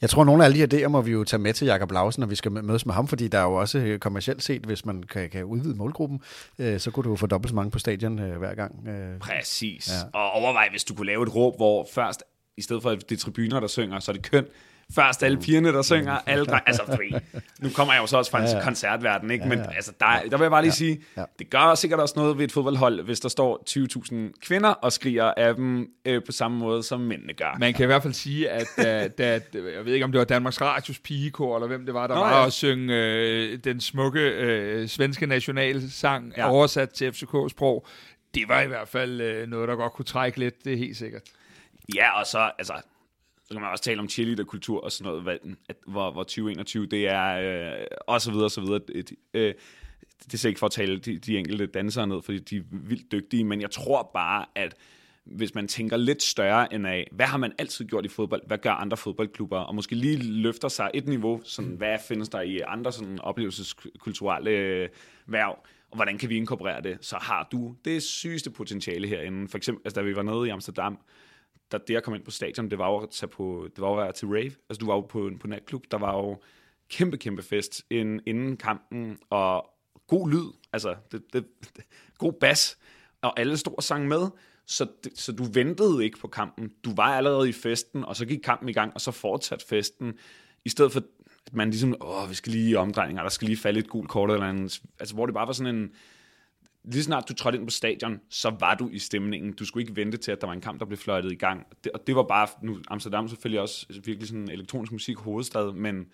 [0.00, 2.20] Jeg tror, nogle af alle de idéer må vi jo tage med til Jakob Lausen,
[2.20, 4.84] når vi skal mødes med ham, fordi der er jo også øh, kommercielt set, hvis
[4.84, 6.20] man kan, kan udvide målgruppen,
[6.58, 8.88] øh, så kunne du jo få dobbelt så mange på stadion øh, hver gang.
[8.88, 9.18] Øh.
[9.18, 9.88] Præcis.
[9.88, 10.18] Ja.
[10.18, 12.22] Og overvej, hvis du kunne lave et råb, hvor først,
[12.56, 14.46] i stedet for at det er tribuner, der synger, så er det køn,
[14.94, 17.14] Først alle pigerne, der synger, alle dreng, altså, fordi,
[17.60, 18.62] nu kommer jeg jo så også fra en ja, ja.
[18.62, 19.48] koncertverden, ikke?
[19.48, 21.24] men altså, der, der vil jeg bare lige ja, sige, ja.
[21.38, 25.24] det gør sikkert også noget ved et fodboldhold, hvis der står 20.000 kvinder og skriger
[25.36, 27.56] af dem øh, på samme måde, som mændene gør.
[27.58, 30.24] Man kan i hvert fald sige, at da, da, jeg ved ikke, om det var
[30.24, 32.46] Danmarks Radios pigekor, eller hvem det var, der Nå, var ja.
[32.46, 36.50] at synge øh, den smukke øh, svenske nationalsang, ja.
[36.50, 37.86] oversat til FCK-sprog,
[38.34, 40.96] det var i hvert fald øh, noget, der godt kunne trække lidt, det er helt
[40.96, 41.22] sikkert.
[41.94, 42.74] Ja, og så, altså,
[43.48, 45.36] så kan man også tale om cheerleader-kultur og sådan noget, hvad,
[45.68, 48.80] at, hvor, hvor 2021 det er, øh, og så videre, og så videre.
[48.94, 49.54] Et, øh,
[50.32, 53.12] det er ikke for at tale de, de enkelte dansere ned, fordi de er vildt
[53.12, 54.74] dygtige, men jeg tror bare, at
[55.24, 58.58] hvis man tænker lidt større end af, hvad har man altid gjort i fodbold, hvad
[58.58, 62.60] gør andre fodboldklubber, og måske lige løfter sig et niveau, sådan, hvad findes der i
[62.66, 64.88] andre sådan, oplevelseskulturelle øh,
[65.26, 65.58] værv,
[65.90, 69.48] og hvordan kan vi inkorporere det, så har du det sygeste potentiale herinde.
[69.48, 70.98] For eksempel, altså, da vi var nede i Amsterdam,
[71.72, 73.88] der det at komme ind på stadion, det var jo at tage på, det var
[73.88, 74.52] jo at være til rave.
[74.70, 76.40] Altså du var jo på, på natklub, der var jo
[76.88, 79.70] kæmpe, kæmpe fest inden, inden kampen, og
[80.06, 81.46] god lyd, altså det, det,
[81.76, 81.84] det,
[82.18, 82.78] god bas,
[83.22, 84.26] og alle stod og sang med,
[84.66, 86.72] så, det, så du ventede ikke på kampen.
[86.84, 90.14] Du var allerede i festen, og så gik kampen i gang, og så fortsatte festen,
[90.64, 91.00] i stedet for
[91.46, 94.08] at man ligesom, åh, vi skal lige i omdrejninger, der skal lige falde et gult
[94.08, 95.90] kort eller andet, altså hvor det bare var sådan en,
[96.86, 99.52] lige snart du trådte ind på stadion, så var du i stemningen.
[99.52, 101.66] Du skulle ikke vente til, at der var en kamp, der blev fløjtet i gang.
[101.84, 106.04] Det, og det var bare, nu Amsterdam selvfølgelig også virkelig sådan elektronisk musik hovedstad, men,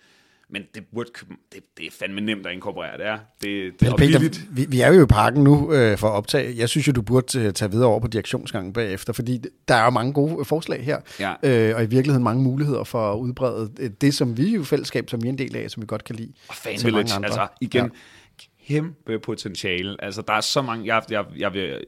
[0.49, 1.09] men det, burde,
[1.53, 3.17] det, det er fandme nemt at inkorporere, det er.
[3.41, 6.57] Det, det er Peter, vi, vi er jo i parken nu øh, for at optage.
[6.57, 9.83] Jeg synes jo, du burde øh, tage videre over på direktionsgangen bagefter, fordi der er
[9.83, 11.33] jo mange gode forslag her, ja.
[11.43, 15.23] øh, og i virkeligheden mange muligheder for at udbrede det, som vi jo fællesskab, som
[15.23, 16.33] vi er en del af, som vi godt kan lide.
[16.47, 17.89] Og Fan Village, altså igen, ja
[18.67, 19.95] kæmpe potentiale.
[19.99, 20.95] Altså, der er så mange...
[20.95, 21.83] Jeg, jeg, jeg vil,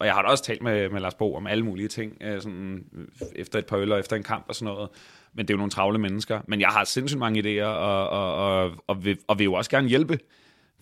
[0.00, 2.40] og jeg har da også talt med, med Lars Bo om alle mulige ting, øh,
[2.40, 3.06] sådan, øh,
[3.36, 4.88] efter et par øl og efter en kamp og sådan noget.
[5.34, 6.40] Men det er jo nogle travle mennesker.
[6.48, 9.70] Men jeg har sindssygt mange idéer, og, og, og, og, vil, og vil jo også
[9.70, 10.18] gerne hjælpe.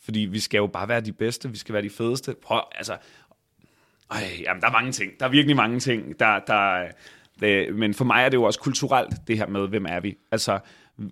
[0.04, 2.34] Fordi vi skal jo bare være de bedste, vi skal være de fedeste.
[2.42, 2.96] Prøv, altså,
[4.10, 5.12] øj, jamen, der er mange ting.
[5.20, 6.38] Der er virkelig mange ting, der...
[6.38, 6.86] der
[7.40, 10.16] det, men for mig er det jo også kulturelt, det her med, hvem er vi?
[10.30, 10.58] Altså,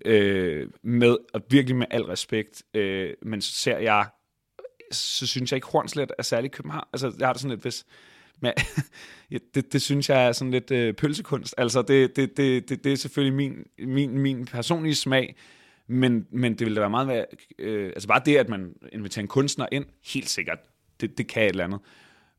[0.05, 4.07] øh, med, og virkelig med al respekt, øh, men så ser jeg
[4.97, 6.86] så synes jeg ikke, Hornslet er særlig København.
[6.92, 7.86] Altså, jeg har det sådan lidt, hvis...
[8.40, 8.53] Men,
[9.30, 11.55] ja, det, det synes jeg er sådan lidt øh, pølsekunst.
[11.59, 15.36] Altså, det, det, det, det, det er selvfølgelig min, min, min personlige smag,
[15.86, 17.26] men, men det ville da være meget
[17.59, 20.59] øh, altså bare det, at man inviterer en kunstner ind, helt sikkert,
[21.01, 21.80] det, det kan et eller andet.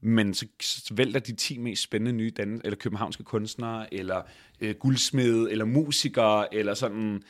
[0.02, 4.22] Men så, så vælter de 10 mest spændende nye dan- eller københavnske kunstnere, eller
[4.62, 7.24] øh, guldsmede, eller musikere, eller sådan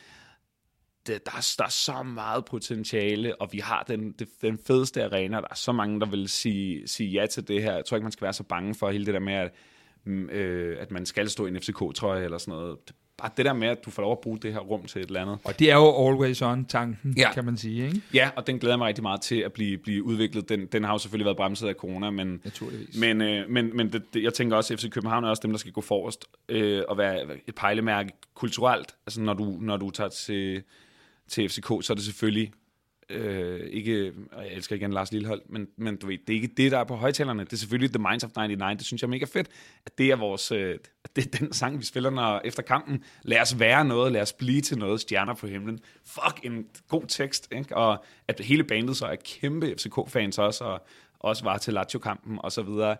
[1.06, 5.04] det, der, er, der er så meget potentiale, og vi har den, det, den fedeste
[5.04, 5.36] arena.
[5.36, 7.74] Der er så mange, der vil sige, sige ja til det her.
[7.74, 9.52] Jeg tror ikke, man skal være så bange for hele det der med, at,
[10.04, 12.78] mm, øh, at man skal stå i en FCK-trøje eller sådan noget.
[13.18, 15.06] Bare det der med, at du får lov at bruge det her rum til et
[15.06, 15.38] eller andet.
[15.44, 17.32] Og det er jo always on-tanken, ja.
[17.32, 18.02] kan man sige, ikke?
[18.14, 20.48] Ja, og den glæder mig rigtig meget til at blive, blive udviklet.
[20.48, 22.98] Den, den har jo selvfølgelig været bremset af corona, men, Naturligvis.
[22.98, 25.50] men, øh, men, men det, det, jeg tænker også, at FC København er også dem,
[25.50, 28.94] der skal gå forrest øh, og være et pejlemærke kulturelt.
[29.06, 30.62] Altså når du, når du tager til
[31.28, 32.52] til FCK, så er det selvfølgelig
[33.10, 36.54] øh, ikke, og jeg elsker igen Lars Lillehold, men, men du ved, det er ikke
[36.56, 37.44] det, der er på højtalerne.
[37.44, 38.78] Det er selvfølgelig The Minds of 99.
[38.78, 39.48] Det synes jeg er mega fedt,
[39.86, 40.78] at det er vores, øh,
[41.16, 43.04] det er den sang, vi spiller når, efter kampen.
[43.22, 45.80] Lad os være noget, lad os blive til noget, stjerner på himlen.
[46.04, 47.76] Fuck, en god tekst, ikke?
[47.76, 50.86] Og at hele bandet så er kæmpe FCK-fans også, og
[51.18, 52.96] også var til Lazio-kampen og så videre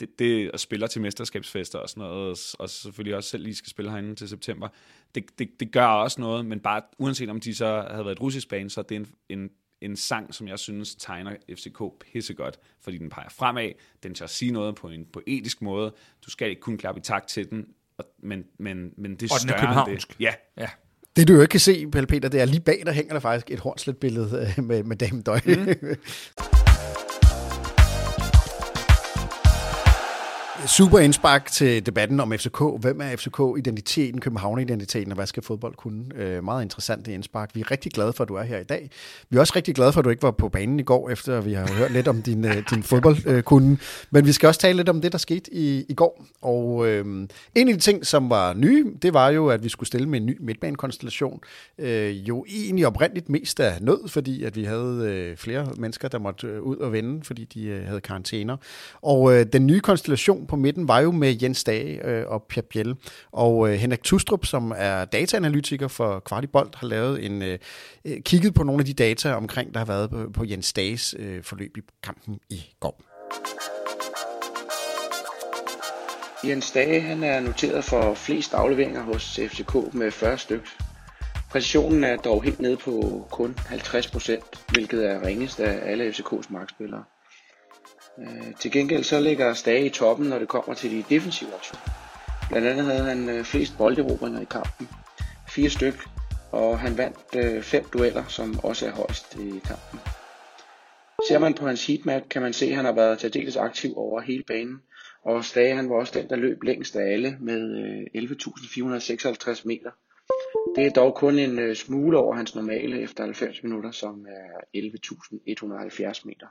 [0.00, 3.70] det, det og spiller til mesterskabsfester og sådan noget, og selvfølgelig også selv lige skal
[3.70, 4.68] spille herinde til september,
[5.16, 8.20] det, det, det gør også noget, men bare uanset om de så havde været et
[8.20, 9.50] russisk band, så er det en, en,
[9.80, 13.70] en sang, som jeg synes tegner FCK pissegodt, fordi den peger fremad,
[14.02, 15.94] den tør sige noget på en poetisk måde,
[16.26, 17.66] du skal ikke kun klappe i takt til den,
[17.98, 20.20] og, men, men, men det er og større end det.
[20.20, 20.34] Ja.
[20.58, 20.68] ja.
[21.16, 23.20] Det du jo ikke kan se, Pelle Peter, det er lige bag, der hænger der
[23.20, 25.40] faktisk et hornslet billede øh, med, med Dame Døj.
[25.46, 25.66] Mm.
[30.66, 32.60] Super indspark til debatten om FCK.
[32.80, 36.04] Hvem er FCK-identiteten, København-identiteten, og hvad skal fodbold kunne?
[36.14, 37.50] Øh, meget interessant det indspark.
[37.54, 38.90] Vi er rigtig glade for, at du er her i dag.
[39.30, 41.40] Vi er også rigtig glade for, at du ikke var på banen i går, efter
[41.40, 43.78] vi har hørt lidt om din, øh, din fodboldkunde.
[44.10, 46.24] Men vi skal også tale lidt om det, der skete i, i går.
[46.42, 47.04] Og øh,
[47.54, 50.20] en af de ting, som var nye, det var jo, at vi skulle stille med
[50.20, 51.40] en ny midtbanekonstellation.
[51.78, 56.18] Øh, jo egentlig oprindeligt mest af nød, fordi at vi havde øh, flere mennesker, der
[56.18, 58.56] måtte øh, ud og vende, fordi de øh, havde karantæner.
[59.02, 62.66] Og øh, den nye konstellation på midten var jo med Jens Dage øh, og Pierre
[62.70, 62.96] Biel.
[63.32, 67.58] Og øh, Henrik Tustrup, som er dataanalytiker for Kvartibolt, har lavet en øh,
[68.04, 71.14] øh, kigget på nogle af de data omkring, der har været på, på Jens Dages
[71.18, 73.02] øh, forløb i kampen i går.
[76.44, 80.66] Jens Dage han er noteret for flest afleveringer hos FCK med 40 stykker.
[81.50, 87.04] Præcisionen er dog helt nede på kun 50%, hvilket er ringest af alle FCK's markspillere.
[88.18, 91.96] Øh, til gengæld så ligger Stage i toppen, når det kommer til de defensive aktioner.
[92.50, 94.88] Blandt andet havde han øh, flest bolderobringer i kampen,
[95.48, 96.08] fire styk,
[96.52, 100.00] og han vandt øh, fem dueller, som også er højst i kampen.
[101.28, 104.20] Ser man på hans heatmap, kan man se, at han har været særdeles aktiv over
[104.20, 104.82] hele banen,
[105.24, 107.60] og Stage han var også den, der løb længst af alle med
[108.14, 109.90] øh, 11.456 meter.
[110.76, 114.78] Det er dog kun en øh, smule over hans normale efter 90 minutter, som er
[114.78, 116.46] 11.170 meter.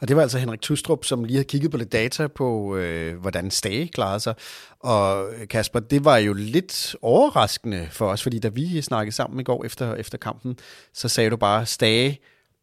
[0.00, 3.20] Og det var altså Henrik Tustrup, som lige har kigget på lidt data på, øh,
[3.20, 4.34] hvordan Stage klarede sig.
[4.80, 9.42] Og Kasper, det var jo lidt overraskende for os, fordi da vi snakkede sammen i
[9.42, 10.58] går efter, efter kampen,
[10.94, 12.20] så sagde du bare, Stage,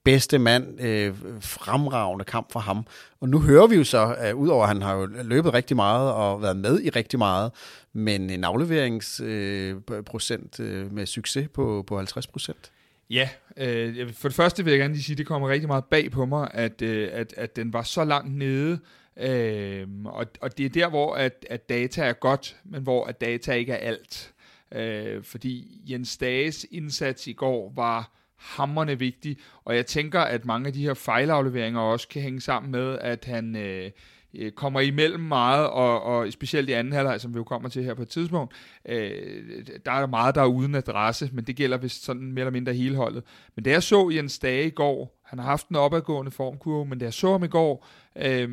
[0.08, 2.86] bedste mand, øh, fremragende kamp for ham.
[3.22, 6.12] Og nu hører vi jo så, at udover at han har jo løbet rigtig meget
[6.12, 7.52] og været med i rigtig meget,
[7.94, 12.72] men en afleveringsprocent øh, øh, med succes på, på 50 procent.
[13.10, 15.86] Ja, øh, for det første vil jeg gerne lige sige, at det kommer rigtig meget
[15.86, 18.80] bag på mig, at, øh, at, at den var så langt nede,
[19.18, 23.22] øh, og, og det er der, hvor at, at data er godt, men hvor at
[23.22, 24.34] data ikke er alt.
[24.72, 30.68] Øh, fordi Jens Dages indsats i går var hammerne vigtig, og jeg tænker, at mange
[30.68, 33.56] af de her fejlafleveringer også kan hænge sammen med, at han...
[33.56, 33.92] Øh,
[34.34, 37.84] øh, kommer imellem meget, og, og specielt i anden halvleg, som vi jo kommer til
[37.84, 38.54] her på et tidspunkt,
[38.86, 42.42] øh, der er der meget, der er uden adresse, men det gælder vist sådan mere
[42.42, 43.24] eller mindre hele holdet.
[43.56, 47.00] Men da jeg så Jens Dage i går, han har haft en opadgående formkurve, men
[47.00, 48.50] da jeg så ham i går, øh,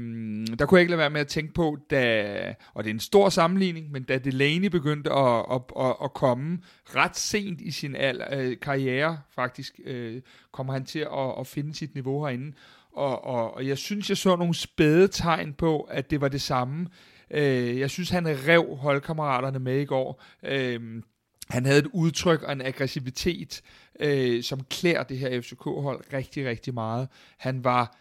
[0.58, 3.00] der kunne jeg ikke lade være med at tænke på, da, og det er en
[3.00, 6.58] stor sammenligning, men da Delaney begyndte at, at, at, at komme
[6.96, 10.22] ret sent i sin alder, øh, karriere, faktisk, øh,
[10.52, 12.52] kommer han til at, at finde sit niveau herinde.
[12.94, 16.42] Og, og, og jeg synes, jeg så nogle spæde tegn på, at det var det
[16.42, 16.86] samme.
[17.30, 20.22] Øh, jeg synes, han rev holdkammeraterne med i går.
[20.42, 21.02] Øh,
[21.50, 23.62] han havde et udtryk og en aggressivitet,
[24.00, 27.08] øh, som klæder det her FCK-hold rigtig, rigtig meget.
[27.38, 27.96] Han var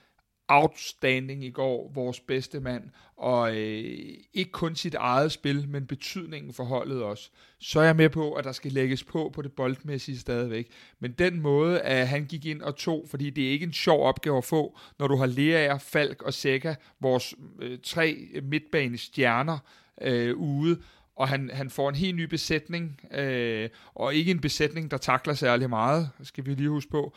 [0.48, 2.84] outstanding i går, vores bedste mand,
[3.18, 7.30] og øh, ikke kun sit eget spil, men betydningen for holdet også.
[7.60, 10.68] Så er jeg med på, at der skal lægges på på det boldmæssige stadigvæk.
[11.00, 14.04] Men den måde, at han gik ind og tog, fordi det er ikke en sjov
[14.06, 19.58] opgave at få, når du har Lea, Falk og Seca, vores øh, tre midtbane stjerner
[20.02, 20.82] øh, ude,
[21.16, 25.34] og han, han får en helt ny besætning, øh, og ikke en besætning, der takler
[25.34, 27.16] særlig meget, skal vi lige huske på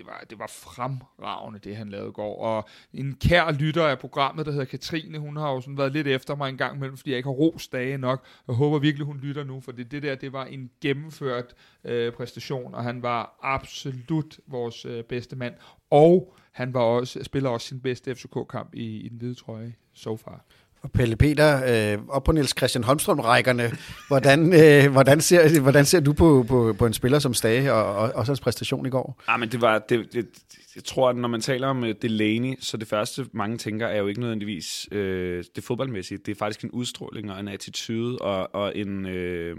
[0.00, 2.42] det var, det var fremragende, det han lavede i går.
[2.42, 6.06] Og en kær lytter af programmet, der hedder Katrine, hun har jo sådan været lidt
[6.06, 8.24] efter mig en gang imellem, fordi jeg ikke har ros dage nok.
[8.48, 12.12] Jeg håber virkelig, hun lytter nu, for det, det der, det var en gennemført øh,
[12.12, 15.54] præstation, og han var absolut vores øh, bedste mand.
[15.90, 20.16] Og han var også, spiller også sin bedste FCK-kamp i, i den hvide trøje so
[20.16, 20.44] far.
[20.82, 21.62] Og Pelle Peter,
[21.92, 23.70] øh, op på Niels Christian Holmstrøm-rækkerne,
[24.08, 27.94] hvordan, øh, hvordan, ser, hvordan ser du på, på, på en spiller som Stage og,
[27.94, 29.22] og også hans præstation i går?
[29.28, 30.28] Ja, men det var, det, det,
[30.76, 33.98] jeg tror, at når man taler om uh, Delaney, så det første, mange tænker, er
[33.98, 36.18] jo ikke nødvendigvis øh, det fodboldmæssige.
[36.18, 39.56] Det er faktisk en udstråling og en attitude og, og en, øh,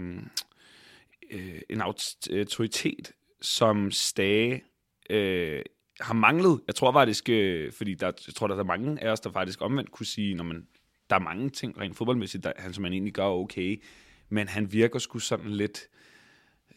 [1.30, 4.62] øh, en autoritet, som Stage
[5.10, 5.62] øh,
[6.00, 6.60] har manglet.
[6.66, 9.62] Jeg tror faktisk, øh, fordi der, jeg tror, der er mange af os, der faktisk
[9.62, 10.66] omvendt kunne sige, når man
[11.10, 13.82] der er mange ting rent fodboldmæssigt, der, han, som han egentlig gør okay,
[14.28, 15.88] men han virker sgu sådan lidt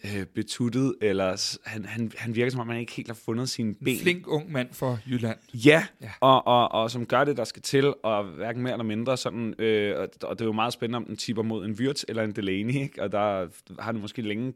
[0.03, 3.75] øh, betuttet, eller han, han, han virker som om, han ikke helt har fundet sine
[3.75, 3.87] ben.
[3.87, 5.37] En flink ung mand for Jylland.
[5.53, 6.11] Ja, ja.
[6.19, 9.55] Og, og, og som gør det, der skal til, og hverken mere eller mindre sådan,
[9.59, 12.23] øh, og, og det er jo meget spændende, om den tipper mod en Wirtz eller
[12.23, 13.03] en Delaney, ikke?
[13.03, 13.47] og der
[13.79, 14.53] har han måske længe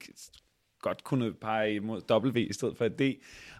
[0.82, 3.02] godt kunne pege mod W i stedet for et D.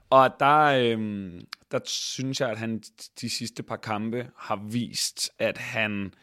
[0.10, 1.32] Og der, øh,
[1.72, 2.84] der synes jeg, at han
[3.22, 6.14] de sidste par kampe har vist, at han,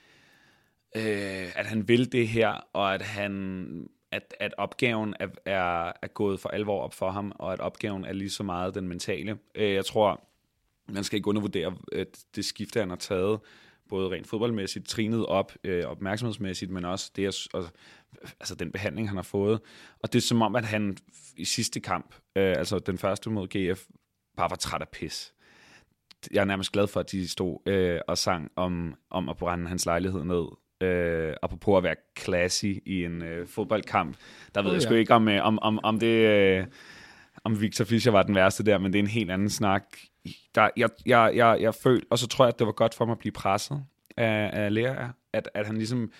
[0.96, 6.06] øh, at han vil det her, og at han at, at opgaven er, er, er
[6.06, 9.38] gået for alvor op for ham, og at opgaven er lige så meget den mentale.
[9.54, 10.28] Øh, jeg tror,
[10.88, 13.40] man skal ikke undervurdere at det skifte, han har taget,
[13.88, 17.64] både rent fodboldmæssigt, trinet op, øh, opmærksomhedsmæssigt, men også det, og,
[18.40, 19.60] altså den behandling, han har fået.
[20.02, 20.96] Og det er som om, at han
[21.36, 23.84] i sidste kamp, øh, altså den første mod GF,
[24.36, 25.34] bare var træt af pis.
[26.32, 29.68] Jeg er nærmest glad for, at de stod øh, og sang om, om at brænde
[29.68, 30.46] hans lejlighed ned.
[30.80, 34.16] Øh, apropos at være classy i en øh, fodboldkamp.
[34.54, 35.00] Der ved oh, jeg sgu ja.
[35.00, 36.06] ikke, om, øh, om, om, om det...
[36.06, 36.66] Øh,
[37.44, 39.84] om Victor Fischer var den værste der, men det er en helt anden snak.
[40.54, 43.04] Der, jeg, jeg, jeg, jeg følte, og så tror jeg, at det var godt for
[43.04, 43.84] mig at blive presset
[44.16, 46.12] af, af Lea, at, at han ligesom,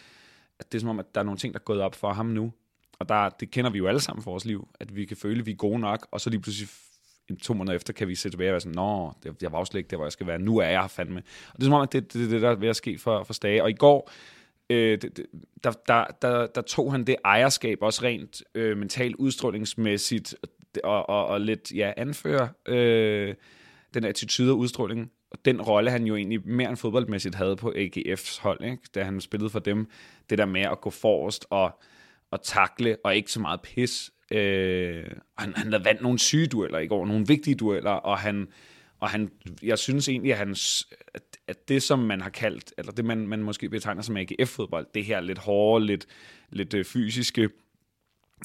[0.59, 2.12] at det er som om, at der er nogle ting, der er gået op for
[2.12, 2.53] ham nu,
[2.99, 5.40] og der, det kender vi jo alle sammen for vores liv, at vi kan føle,
[5.40, 6.68] at vi er gode nok, og så lige pludselig
[7.42, 9.12] to måneder efter kan vi se tilbage og være sådan, nå,
[9.42, 10.38] jeg var jo slet ikke der, hvor jeg skal være.
[10.38, 11.22] Nu er jeg fandme.
[11.48, 12.98] Og det er som om, at det er det, det, der er ved at ske
[12.98, 13.62] for, for Stage.
[13.62, 14.10] Og i går,
[14.70, 15.26] øh, det, det,
[15.64, 20.34] der, der, der, der tog han det ejerskab også rent øh, mentalt udstrålingsmæssigt,
[20.84, 23.34] og, og, og lidt ja, anfører øh,
[23.94, 27.72] den attitude og udstråling, og den rolle, han jo egentlig mere end fodboldmæssigt havde på
[27.76, 28.82] AGF's hold, ikke?
[28.94, 29.90] da han spillede for dem,
[30.30, 31.80] det der med at gå forrest og,
[32.30, 34.10] og takle, og ikke så meget pis.
[34.30, 35.04] Øh,
[35.38, 38.48] han, han havde vandt nogle syge dueller i går, nogle vigtige dueller, og han,
[39.00, 39.30] og han,
[39.62, 43.28] jeg synes egentlig, at, hans, at, at det, som man har kaldt, eller det, man,
[43.28, 46.06] man måske betegner som AGF-fodbold, det her lidt hårde, lidt,
[46.50, 47.50] lidt øh, fysiske,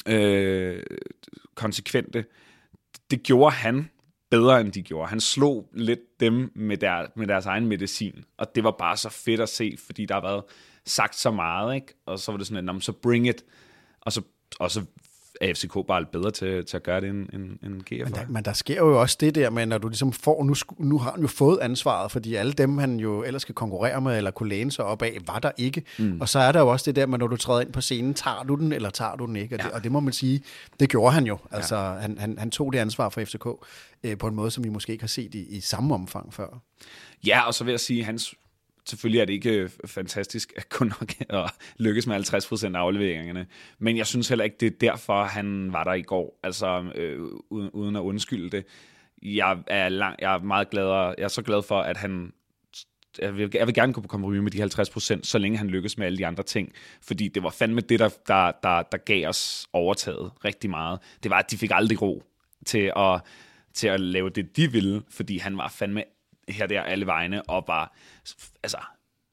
[0.08, 0.84] øh,
[1.56, 2.26] konsekvente,
[3.12, 3.90] det gjorde han
[4.30, 5.10] bedre, end de gjorde.
[5.10, 9.10] Han slog lidt dem med, der, med deres egen medicin, og det var bare så
[9.10, 10.44] fedt at se, fordi der har været
[10.86, 11.94] sagt så meget, ikke?
[12.06, 13.44] og så var det sådan, at så bring it,
[14.02, 14.22] og så,
[14.60, 14.86] og så
[15.42, 18.04] er FCK bare lidt bedre til, til at gøre det end, end, end GF.
[18.04, 20.56] Men der, men der sker jo også det der med, når du ligesom får, nu,
[20.78, 24.18] nu har han jo fået ansvaret, fordi alle dem, han jo ellers skal konkurrere med,
[24.18, 25.84] eller kunne læne sig op af, var der ikke.
[26.00, 26.22] Mm.
[26.22, 28.14] Og så er der jo også det der med, når du træder ind på scenen,
[28.14, 29.56] tager du den, eller tager du den ikke?
[29.56, 29.66] Og, ja.
[29.66, 30.44] det, og det må man sige,
[30.80, 31.38] det gjorde han jo.
[31.52, 31.94] Altså, ja.
[31.94, 33.48] han, han, han tog det ansvar for FCK
[34.04, 36.62] øh, på en måde, som vi måske ikke har set i, i samme omfang før.
[37.26, 38.36] Ja, og så vil jeg sige, hans
[38.86, 41.14] selvfølgelig er det ikke øh, fantastisk at kun nok
[41.44, 43.48] at lykkes med 50% af afleveringerne,
[43.80, 47.20] men jeg synes heller ikke, det er derfor, han var der i går, altså øh,
[47.50, 48.66] uden, uden at undskylde det.
[49.24, 50.86] Jeg er, lang, jeg er meget glad,
[51.18, 52.34] jeg er så glad for, at han
[53.20, 55.98] jeg vil, jeg vil gerne gå på kompromis med de 50%, så længe han lykkes
[55.98, 56.74] med alle de andre ting.
[57.02, 61.00] Fordi det var fandme det, der, der, der, der gav os overtaget rigtig meget.
[61.24, 62.24] Det var, at de fik aldrig ro
[62.66, 63.22] til at,
[63.74, 66.04] til at lave det, de ville, fordi han var fandme
[66.50, 67.96] her der alle vegne, og var,
[68.64, 68.78] altså,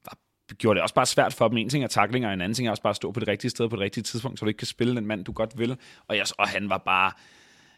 [0.04, 0.18] var,
[0.58, 1.56] gjorde det også bare svært for dem.
[1.56, 3.50] En ting er taklinger, en anden ting er også bare at stå på det rigtige
[3.50, 5.76] sted på det rigtige tidspunkt, så du ikke kan spille den mand, du godt vil.
[6.08, 7.12] Og, jeg, og han var bare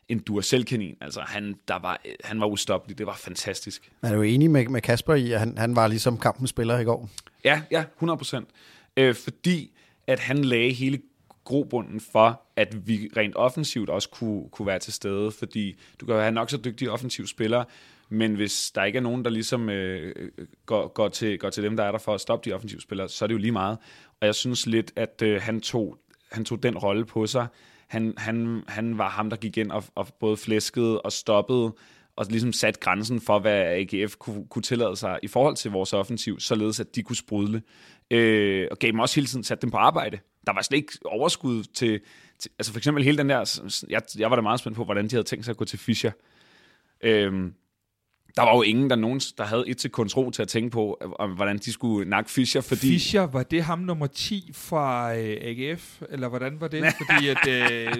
[0.09, 0.97] en Duracell-kanin.
[1.01, 2.99] Altså, han, der var, han var ustoppelig.
[2.99, 3.93] Det var fantastisk.
[4.03, 6.85] Er du enig med, med Kasper i, at han, han var ligesom kampens spiller i
[6.85, 7.09] går?
[7.45, 8.49] Ja, ja, 100 procent.
[8.97, 9.72] Øh, fordi
[10.07, 11.01] at han lagde hele
[11.45, 16.14] grobunden for, at vi rent offensivt også kunne, kunne være til stede, fordi du kan
[16.14, 17.64] have nok så dygtige offensiv spillere,
[18.11, 21.62] men hvis der ikke er nogen, der ligesom øh, øh, går, går, til, går til
[21.62, 23.52] dem, der er der for at stoppe de offensive spillere, så er det jo lige
[23.52, 23.78] meget.
[24.20, 25.98] Og jeg synes lidt, at øh, han, tog,
[26.32, 27.46] han tog den rolle på sig.
[27.88, 31.72] Han, han, han var ham, der gik ind og, og både flæskede og stoppede,
[32.16, 35.92] og ligesom sat grænsen for, hvad AGF kunne, kunne tillade sig i forhold til vores
[35.92, 37.62] offensiv, således at de kunne sprudle.
[38.11, 40.18] Øh, og gav dem også hele tiden sat dem på arbejde.
[40.46, 42.00] Der var slet ikke overskud til,
[42.38, 45.04] til altså for eksempel hele den der, jeg, jeg var da meget spændt på, hvordan
[45.04, 46.12] de havde tænkt sig at gå til Fischer.
[47.00, 47.50] Øh,
[48.37, 50.99] der var jo ingen, der, nogen, der havde et til kontrol til at tænke på,
[51.18, 52.89] om, hvordan de skulle nakke Fischer, fordi...
[52.89, 56.85] Fischer, var det ham nummer 10 fra øh, AGF, eller hvordan var det?
[57.01, 57.97] fordi at, øh,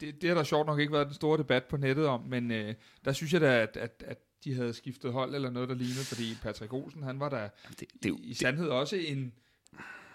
[0.00, 2.50] det, det har der sjovt nok ikke været den store debat på nettet om, men
[2.50, 5.74] øh, der synes jeg da, at, at, at de havde skiftet hold eller noget, der
[5.74, 7.48] lignede, fordi Patrick Olsen, han var der
[7.80, 9.32] det, det, i, i sandhed det, også en...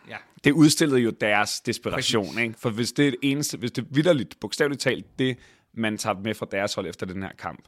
[0.10, 0.18] Ja.
[0.44, 2.42] Det udstillede jo deres desperation, Præcis.
[2.42, 2.56] ikke?
[2.60, 5.38] For hvis det er det eneste, hvis det vidderligt, bogstaveligt talt, det
[5.74, 7.66] man tager med fra deres hold efter den her kamp,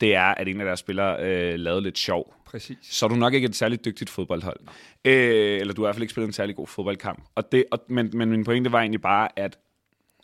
[0.00, 2.34] det er, at en af deres spillere øh, lavede lidt sjov.
[2.46, 2.78] Præcis.
[2.82, 4.60] Så er du nok ikke et særligt dygtigt fodboldhold.
[5.04, 7.22] Øh, eller du har i hvert fald ikke spillet en særlig god fodboldkamp.
[7.34, 9.58] Og det, og, men, men min pointe var egentlig bare, at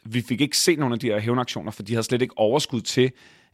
[0.05, 2.81] vi fik ikke set nogle af de her hævnaktioner, for de havde slet ikke overskud
[2.81, 3.11] til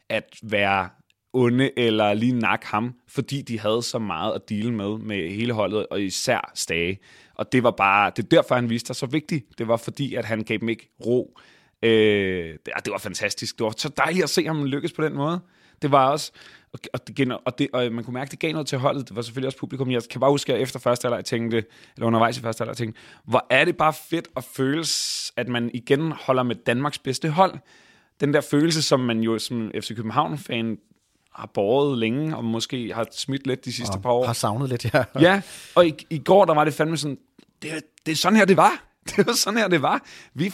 [0.09, 0.89] at være
[1.33, 5.53] onde eller lige nak ham, fordi de havde så meget at dele med med hele
[5.53, 6.99] holdet, og især Stage.
[7.35, 9.45] Og det var bare, det er derfor, han viste sig så vigtigt.
[9.57, 11.37] Det var fordi, at han gav dem ikke ro.
[11.83, 13.57] Øh, det, det var fantastisk.
[13.57, 15.39] Det var så dejligt at se ham lykkes på den måde.
[15.83, 16.31] Det var også,
[16.73, 19.07] og, og, det, og, det, og man kunne mærke, at det gav noget til holdet.
[19.09, 19.91] Det var selvfølgelig også publikum.
[19.91, 21.57] Jeg kan bare huske, at efter første halvleg tænkte,
[21.95, 24.85] eller undervejs i første halvleg tænkte, hvor er det bare fedt at føle,
[25.37, 27.59] at man igen holder med Danmarks bedste hold.
[28.19, 30.77] Den der følelse, som man jo som FC København-fan
[31.33, 34.25] har båret længe, og måske har smidt lidt de sidste og par år.
[34.25, 35.03] har savnet lidt, ja.
[35.19, 35.41] ja,
[35.75, 37.17] og i, i går, der var det fandme sådan,
[37.61, 37.71] det,
[38.05, 38.83] det er sådan her, det var.
[39.15, 40.01] Det var sådan her, det var.
[40.33, 40.53] Vi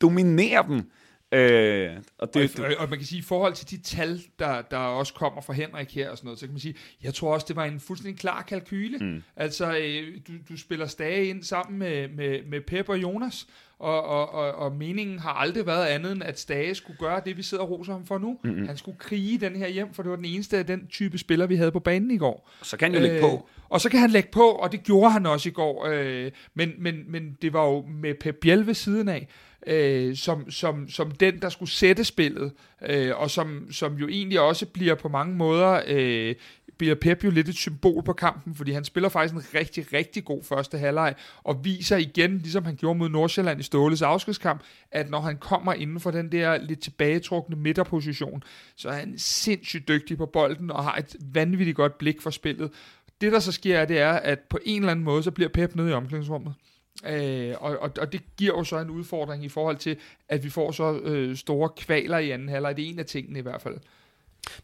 [0.00, 0.90] dominerer dem.
[1.36, 4.76] Øh, og, det, og, og, man kan sige, i forhold til de tal, der, der
[4.76, 7.44] også kommer fra Henrik her og sådan noget, så kan man sige, jeg tror også,
[7.48, 8.98] det var en fuldstændig klar kalkyle.
[8.98, 9.22] Mm.
[9.36, 13.46] Altså, øh, du, du spiller Stage ind sammen med, med, med Pep og Jonas,
[13.78, 17.36] og, og, og, og meningen har aldrig været andet end, at Stage skulle gøre det,
[17.36, 18.38] vi sidder og roser ham for nu.
[18.44, 18.66] Mm-hmm.
[18.66, 21.46] Han skulle krige den her hjem, for det var den eneste af den type spiller,
[21.46, 22.50] vi havde på banen i går.
[22.62, 23.48] Så kan han jo øh, lægge på.
[23.68, 25.86] Og så kan han lægge på, og det gjorde han også i går.
[25.86, 29.28] Øh, men, men, men det var jo med Pep Biel ved siden af,
[29.66, 32.52] øh, som, som, som den, der skulle sætte spillet,
[32.88, 36.34] øh, og som, som jo egentlig også bliver på mange måder, øh,
[36.78, 40.24] bliver Pep jo lidt et symbol på kampen, fordi han spiller faktisk en rigtig, rigtig
[40.24, 41.14] god første halvleg,
[41.44, 45.72] og viser igen, ligesom han gjorde mod Nordsjælland i Ståles afskedskamp, at når han kommer
[45.72, 48.42] inden for den der lidt tilbagetrukne midterposition,
[48.76, 52.70] så er han sindssygt dygtig på bolden, og har et vanvittigt godt blik for spillet.
[53.20, 55.74] Det, der så sker, det er, at på en eller anden måde, så bliver Pep
[55.74, 56.54] nede i omklædningsrummet.
[57.04, 59.96] Øh, og, og, og det giver jo så en udfordring i forhold til,
[60.28, 62.76] at vi får så øh, store kvaler i anden halvleg.
[62.76, 63.78] Det er en af tingene i hvert fald.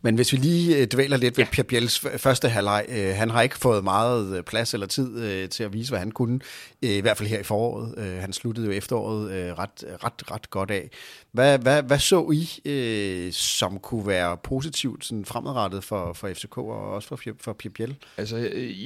[0.03, 1.51] Men hvis vi lige øh, dvæler lidt ved ja.
[1.53, 5.49] Per Biels første halvleg, øh, han har ikke fået meget øh, plads eller tid øh,
[5.49, 6.41] til at vise, hvad han kunne,
[6.83, 7.95] øh, i hvert fald her i foråret.
[7.99, 10.91] Øh, han sluttede jo efteråret øh, ret, ret, ret godt af.
[11.33, 16.59] Hvad, hvad, hvad så I, øh, som kunne være positivt sådan fremadrettet for, for FCK
[16.59, 17.97] og også for, for Per Biel?
[18.17, 18.37] Altså,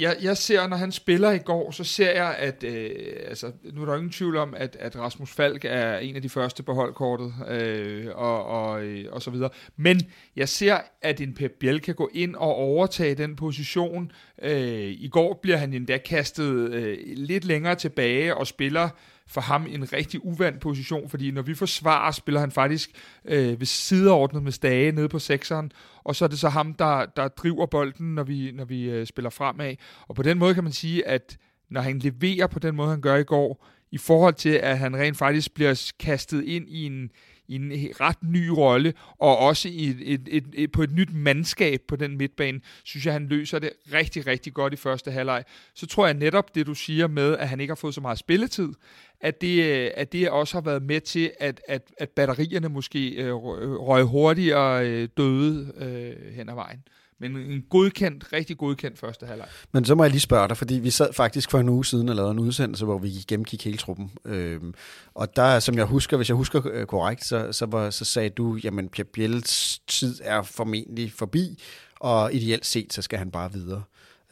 [0.01, 2.91] jeg, jeg ser, når han spiller i går, så ser jeg, at øh,
[3.29, 6.29] altså, nu er der ingen tvivl om, at, at Rasmus Falk er en af de
[6.29, 9.51] første på holdkortet, øh, og, og, og så videre.
[9.77, 10.01] Men
[10.37, 14.13] jeg ser at en Pep Biel kan gå ind og overtage den position.
[14.43, 18.89] Øh, I går bliver han endda kastet øh, lidt længere tilbage og spiller
[19.27, 22.91] for ham en rigtig uvandt position, fordi når vi forsvarer, spiller han faktisk
[23.25, 25.73] øh, ved sideordnet med Stage nede på sekseren,
[26.05, 29.07] og så er det så ham, der, der driver bolden, når vi, når vi øh,
[29.07, 29.75] spiller fremad.
[30.09, 31.37] Og på den måde kan man sige, at
[31.71, 34.97] når han leverer på den måde, han gør i går, i forhold til, at han
[34.97, 37.11] rent faktisk bliver kastet ind i en,
[37.49, 41.15] i en ret ny rolle, og også i et, et, et, et, på et nyt
[41.15, 45.45] mandskab på den midtbane, synes jeg, han løser det rigtig, rigtig godt i første halvleg.
[45.75, 48.19] Så tror jeg netop det, du siger med, at han ikke har fået så meget
[48.19, 48.73] spilletid,
[49.21, 53.11] at det, øh, at det også har været med til, at, at, at batterierne måske
[53.11, 56.83] øh, røg hurtigere øh, døde øh, hen ad vejen.
[57.21, 59.49] Men en godkendt, rigtig godkendt første halvleg.
[59.73, 62.09] Men så må jeg lige spørge dig, fordi vi sad faktisk for en uge siden
[62.09, 64.11] og lavede en udsendelse, hvor vi gennemgik hele truppen.
[64.25, 64.75] Øhm,
[65.15, 68.31] og der, som jeg husker, hvis jeg husker øh, korrekt, så, så, var, så sagde
[68.31, 71.63] du, jamen Pierre Biels tid er formentlig forbi,
[72.01, 73.83] og ideelt set, så skal han bare videre.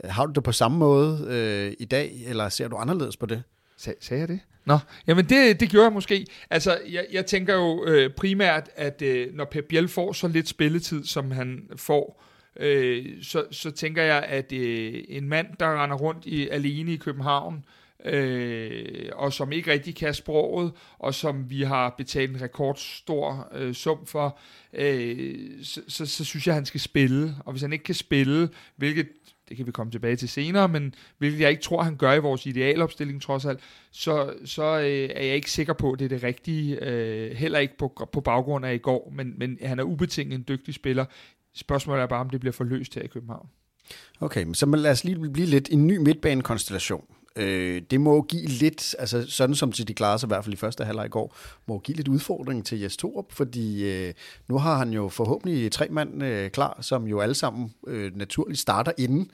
[0.04, 3.26] Øh, har du det på samme måde øh, i dag, eller ser du anderledes på
[3.26, 3.42] det?
[3.76, 4.40] Sag, sagde jeg det?
[4.64, 6.26] Nå, jamen det, det gjorde jeg måske.
[6.50, 10.48] Altså, jeg, jeg tænker jo øh, primært, at øh, når Pep Biel får så lidt
[10.48, 15.82] spilletid, som han får, øh, Øh, så, så tænker jeg, at øh, en mand, der
[15.82, 17.64] render rundt i, alene i København,
[18.04, 23.74] øh, og som ikke rigtig kan sproget, og som vi har betalt en rekordstor øh,
[23.74, 24.38] sum for,
[24.72, 27.36] øh, så, så, så synes jeg, at han skal spille.
[27.44, 29.08] Og hvis han ikke kan spille, hvilket
[29.48, 32.18] det kan vi komme tilbage til senere, men hvilket jeg ikke tror, han gør i
[32.18, 36.08] vores idealopstilling trods alt, så, så øh, er jeg ikke sikker på, at det er
[36.08, 39.82] det rigtige, øh, heller ikke på, på baggrund af i går, men, men han er
[39.82, 41.04] ubetinget en dygtig spiller.
[41.54, 43.48] Spørgsmålet er bare, om det bliver forløst her i København.
[44.20, 47.04] Okay, så lad os lige blive lidt en ny midtbanekonstellation.
[47.36, 50.56] Øh, det må give lidt, altså sådan som de klarede sig i hvert fald i
[50.56, 51.36] første halvleg i går,
[51.66, 54.14] må give lidt udfordring til Jes Torup, fordi øh,
[54.48, 58.60] nu har han jo forhåbentlig tre mand øh, klar, som jo alle sammen øh, naturligt
[58.60, 59.30] starter inden.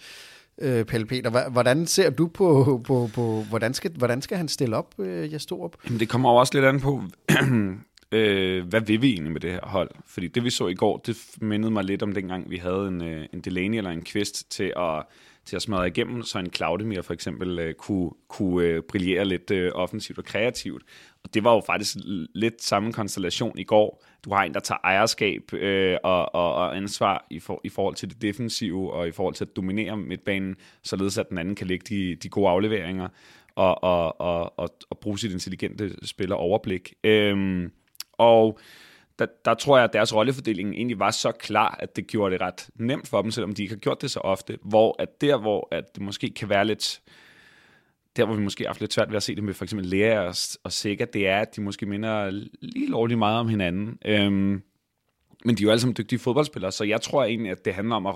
[0.58, 4.76] Øh, Pelle Peter, hvordan ser du på, på, på hvordan, skal, hvordan skal han stille
[4.76, 5.76] op, øh, Jes Torup?
[5.84, 7.02] Jamen, det kommer også lidt an på,
[8.12, 9.90] øh, hvad vil vi egentlig med det her hold?
[10.06, 13.02] Fordi det, vi så i går, det mindede mig lidt om dengang, vi havde en,
[13.02, 15.02] øh, en Delaney eller en Kvist til at,
[15.44, 19.50] til at smadre igennem, så en Claudemir for eksempel øh, kunne, kunne øh, brillere lidt
[19.50, 20.82] øh, offensivt og kreativt.
[21.24, 21.96] Og det var jo faktisk
[22.34, 24.04] lidt samme konstellation i går.
[24.24, 27.94] Du har en, der tager ejerskab øh, og, og, og ansvar i, for, i forhold
[27.94, 31.66] til det defensive og i forhold til at dominere midtbanen, således at den anden kan
[31.66, 33.08] lægge de, de gode afleveringer
[33.54, 36.94] og, og, og, og, og bruge sit intelligente spiller overblik.
[37.04, 37.72] Øhm,
[38.20, 38.58] og
[39.18, 42.40] der, der tror jeg, at deres rollefordeling egentlig var så klar, at det gjorde det
[42.40, 44.58] ret nemt for dem, selvom de ikke har gjort det så ofte.
[44.62, 47.00] Hvor at der, hvor at det måske kan være lidt...
[48.16, 49.86] Der, hvor vi måske har haft lidt svært ved at se det med for eksempel
[49.86, 53.98] Lea og, og Sega, det er, at de måske minder lige lovligt meget om hinanden.
[54.04, 54.62] Øhm,
[55.44, 57.96] men de er jo alle sammen dygtige fodboldspillere, så jeg tror egentlig, at det handler
[57.96, 58.14] om at,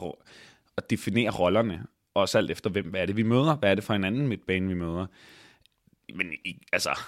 [0.76, 3.84] at definere rollerne, også alt efter, hvem hvad er det, vi møder, hvad er det
[3.84, 5.06] for en anden midtbane, vi møder.
[6.14, 6.26] Men
[6.72, 6.98] altså,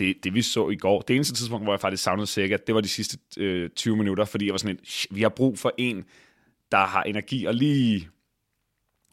[0.00, 2.74] det, det vi så i går, det eneste tidspunkt, hvor jeg faktisk savnede sikkert, det
[2.74, 5.72] var de sidste øh, 20 minutter, fordi jeg var sådan et, vi har brug for
[5.78, 6.04] en,
[6.72, 8.08] der har energi og lige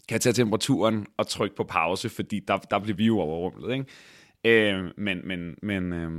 [0.10, 3.74] kan tage temperaturen og trykke på pause, fordi der, der bliver vi jo overrumlet.
[3.74, 4.72] Ikke?
[4.72, 6.12] Øh, men, men, men, øh,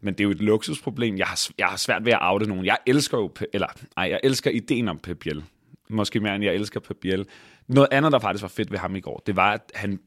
[0.00, 1.18] men det er jo et luksusproblem.
[1.18, 2.64] Jeg har, jeg har svært ved at oute nogen.
[2.64, 3.66] Jeg elsker jo, eller
[3.96, 5.44] nej, jeg elsker ideen om Pep Biel.
[5.88, 7.26] Måske mere end jeg elsker Pep Biel.
[7.68, 10.00] Noget andet, der faktisk var fedt ved ham i går, det var, at han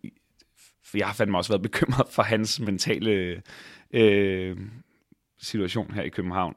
[0.86, 3.42] for jeg har fandme også været bekymret for hans mentale
[3.94, 4.58] øh,
[5.42, 6.56] situation her i København.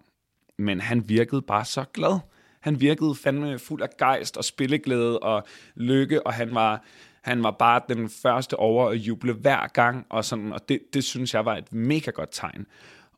[0.58, 2.18] Men han virkede bare så glad.
[2.60, 6.84] Han virkede fandme fuld af gejst og spilleglæde og lykke, og han var,
[7.22, 11.04] han var bare den første over at juble hver gang, og, sådan, og det, det
[11.04, 12.66] synes jeg var et mega godt tegn.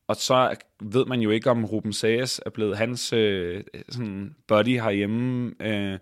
[0.07, 4.81] Og så ved man jo ikke, om Ruben Sages er blevet hans øh, sådan buddy
[4.81, 5.53] herhjemme.
[5.59, 5.99] Øh,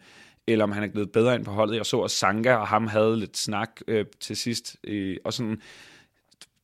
[0.47, 1.75] eller om han er blevet bedre ind på holdet.
[1.75, 4.75] Jeg så, at Sanka og ham havde lidt snak øh, til sidst.
[4.83, 5.61] Øh, og sådan,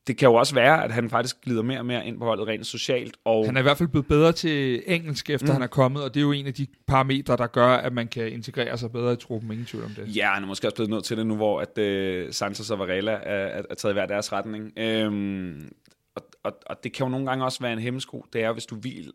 [0.08, 2.48] det kan jo også være, at han faktisk glider mere og mere ind på holdet
[2.48, 3.18] rent socialt.
[3.26, 5.54] Og Han er i hvert fald blevet bedre til engelsk, efter mm.
[5.54, 8.08] han er kommet, og det er jo en af de parametre, der gør, at man
[8.08, 9.52] kan integrere sig bedre i truppen.
[9.52, 10.16] Ingen tvivl om det.
[10.16, 12.80] Ja, han er måske også blevet nødt til det nu, hvor at, uh, Sanchez og
[12.80, 14.74] Varela er, er, er taget i hver deres retning.
[14.78, 15.72] Øhm,
[16.16, 18.26] og, og, og det kan jo nogle gange også være en hemmesko.
[18.34, 19.12] Det er, hvis du hvil,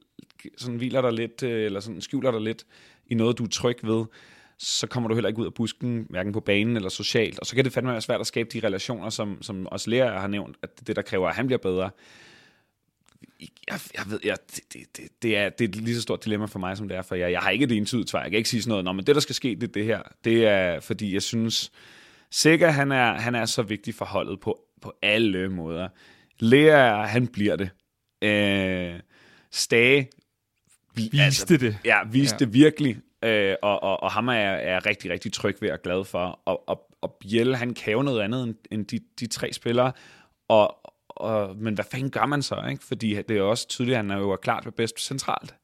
[0.57, 2.65] sådan hviler dig lidt, øh, eller sådan skjuler dig lidt
[3.07, 4.05] i noget, du er tryg ved,
[4.59, 7.39] så kommer du heller ikke ud af busken, hverken på banen eller socialt.
[7.39, 10.21] Og så kan det fandme være svært at skabe de relationer, som, som også lærer
[10.21, 11.91] har nævnt, at det, der kræver, at han bliver bedre.
[13.41, 16.25] Jeg, jeg ved, jeg, det, det, det, det, er, det er et lige så stort
[16.25, 17.29] dilemma for mig, som det er for jer.
[17.29, 18.23] Jeg har ikke det entydigt svar.
[18.23, 19.85] Jeg kan ikke sige sådan noget, Nå, men det, der skal ske, det er det
[19.85, 20.03] her.
[20.25, 21.73] Det er, fordi jeg synes,
[22.31, 25.89] Sikker, han er, han er så vigtig for holdet på, på alle måder.
[26.39, 27.71] Lea, han bliver det.
[28.23, 29.01] Øh,
[29.51, 30.09] Stage
[30.95, 31.79] Viste altså, det.
[31.85, 32.45] Ja, viste ja.
[32.45, 32.99] det virkelig.
[33.25, 36.41] Øh, og, og, og ham er jeg rigtig, rigtig tryg ved og glad for.
[36.45, 39.93] Og, og, og Biel, han kan jo noget andet end, end de, de tre spillere.
[40.49, 40.77] Og,
[41.09, 42.65] og, men hvad fanden gør man så?
[42.71, 42.85] Ikke?
[42.85, 45.55] Fordi det er også tydeligt, at han er jo klart bedst centralt.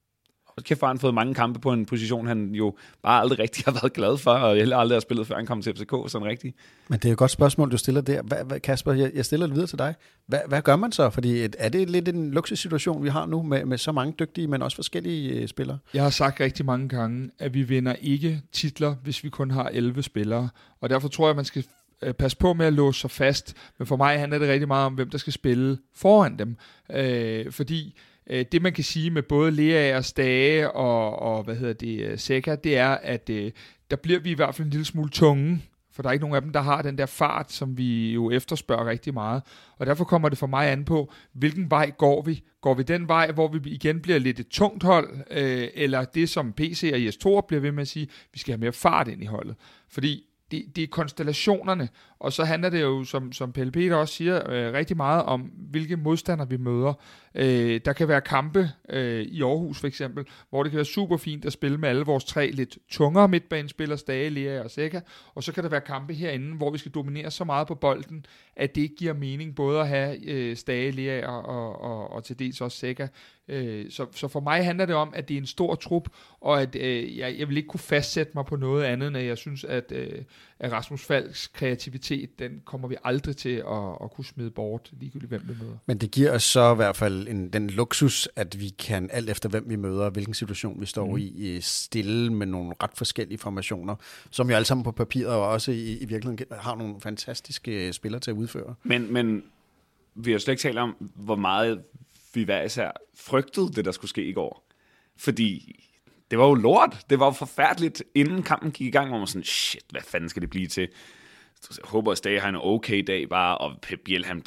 [0.56, 3.64] Og kæft, har han fået mange kampe på en position, han jo bare aldrig rigtig
[3.64, 6.26] har været glad for, og heller aldrig har spillet, før han kom til FCK, sådan
[6.26, 6.56] rigtigt.
[6.88, 8.22] Men det er et godt spørgsmål, du stiller der.
[8.22, 9.94] Hvad, hvad, Kasper, jeg, jeg stiller det videre til dig.
[10.26, 11.10] Hvad, hvad gør man så?
[11.10, 14.62] Fordi er det lidt en luksussituation, vi har nu, med, med så mange dygtige, men
[14.62, 15.78] også forskellige uh, spillere?
[15.94, 19.70] Jeg har sagt rigtig mange gange, at vi vinder ikke titler, hvis vi kun har
[19.72, 20.48] 11 spillere.
[20.80, 21.64] Og derfor tror jeg, at man skal
[22.02, 23.54] øh, passe på med at låse sig fast.
[23.78, 26.56] Men for mig handler det rigtig meget om, hvem der skal spille foran dem.
[26.90, 27.98] Øh, fordi
[28.30, 32.00] øh, det man kan sige med både Lea og Stage og, og hvad hedder det,
[32.00, 33.52] øh, Seca, det er, at øh,
[33.90, 35.62] der bliver vi i hvert fald en lille smule tunge
[35.94, 38.30] for der er ikke nogen af dem, der har den der fart, som vi jo
[38.30, 39.42] efterspørger rigtig meget.
[39.78, 42.42] Og derfor kommer det for mig an på, hvilken vej går vi?
[42.60, 46.28] Går vi den vej, hvor vi igen bliver lidt et tungt hold, øh, eller det
[46.28, 49.22] som PC og IS2 bliver ved med at sige, vi skal have mere fart ind
[49.22, 49.56] i holdet.
[49.88, 51.88] Fordi det, det er konstellationerne,
[52.24, 55.40] og så handler det jo, som, som Pelle Peter også siger, øh, rigtig meget om,
[55.40, 56.92] hvilke modstandere vi møder.
[57.34, 61.16] Øh, der kan være kampe øh, i Aarhus for eksempel, hvor det kan være super
[61.16, 65.00] fint at spille med alle vores tre lidt tungere midtbanespillere, Stage, Lea og Seca.
[65.34, 68.26] og så kan der være kampe herinde, hvor vi skal dominere så meget på bolden,
[68.56, 72.24] at det ikke giver mening både at have øh, Stage, Lea og, og, og, og
[72.24, 73.08] til dels også Seca.
[73.48, 76.08] Øh, så, så for mig handler det om, at det er en stor trup,
[76.40, 79.26] og at øh, jeg, jeg vil ikke kunne fastsætte mig på noget andet, end at
[79.26, 80.22] jeg synes, at, øh,
[80.58, 85.28] at Rasmus Falks kreativitet, den kommer vi aldrig til at, at kunne smide bort, ligegyldigt
[85.28, 85.76] hvem vi møder.
[85.86, 89.30] Men det giver os så i hvert fald en, den luksus, at vi kan alt
[89.30, 91.16] efter hvem vi møder, hvilken situation vi står mm.
[91.16, 93.96] i, stille med nogle ret forskellige formationer,
[94.30, 98.20] som jo alle sammen på papiret og også i, i virkeligheden har nogle fantastiske spillere
[98.20, 98.74] til at udføre.
[98.82, 99.42] Men, men
[100.14, 101.82] vi har slet ikke talt om, hvor meget
[102.34, 104.70] vi hver især frygtede det, der skulle ske i går.
[105.16, 105.80] Fordi
[106.30, 106.96] det var jo lort.
[107.10, 110.28] Det var jo forfærdeligt, inden kampen gik i gang, hvor man sådan, shit, hvad fanden
[110.28, 110.88] skal det blive til?
[111.70, 114.42] Jeg håber, at Stage har en okay dag bare, og Pep Biel, han,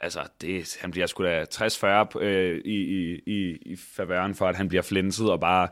[0.00, 4.56] altså, det, han bliver sgu da 60-40 øh, i, i, i, i favøren for, at
[4.56, 5.68] han bliver flænset og bare...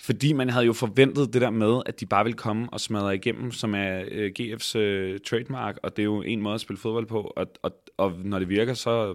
[0.00, 3.14] Fordi man havde jo forventet det der med, at de bare ville komme og smadre
[3.14, 6.80] igennem, som er øh, GF's øh, trademark, og det er jo en måde at spille
[6.80, 9.14] fodbold på, og, og, og når det virker, så,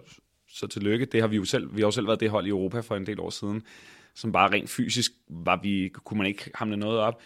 [0.50, 1.06] så tillykke.
[1.06, 2.96] Det har vi jo selv, vi har jo selv været det hold i Europa for
[2.96, 3.64] en del år siden,
[4.16, 7.22] som bare rent fysisk var vi, kunne man ikke hamle noget op.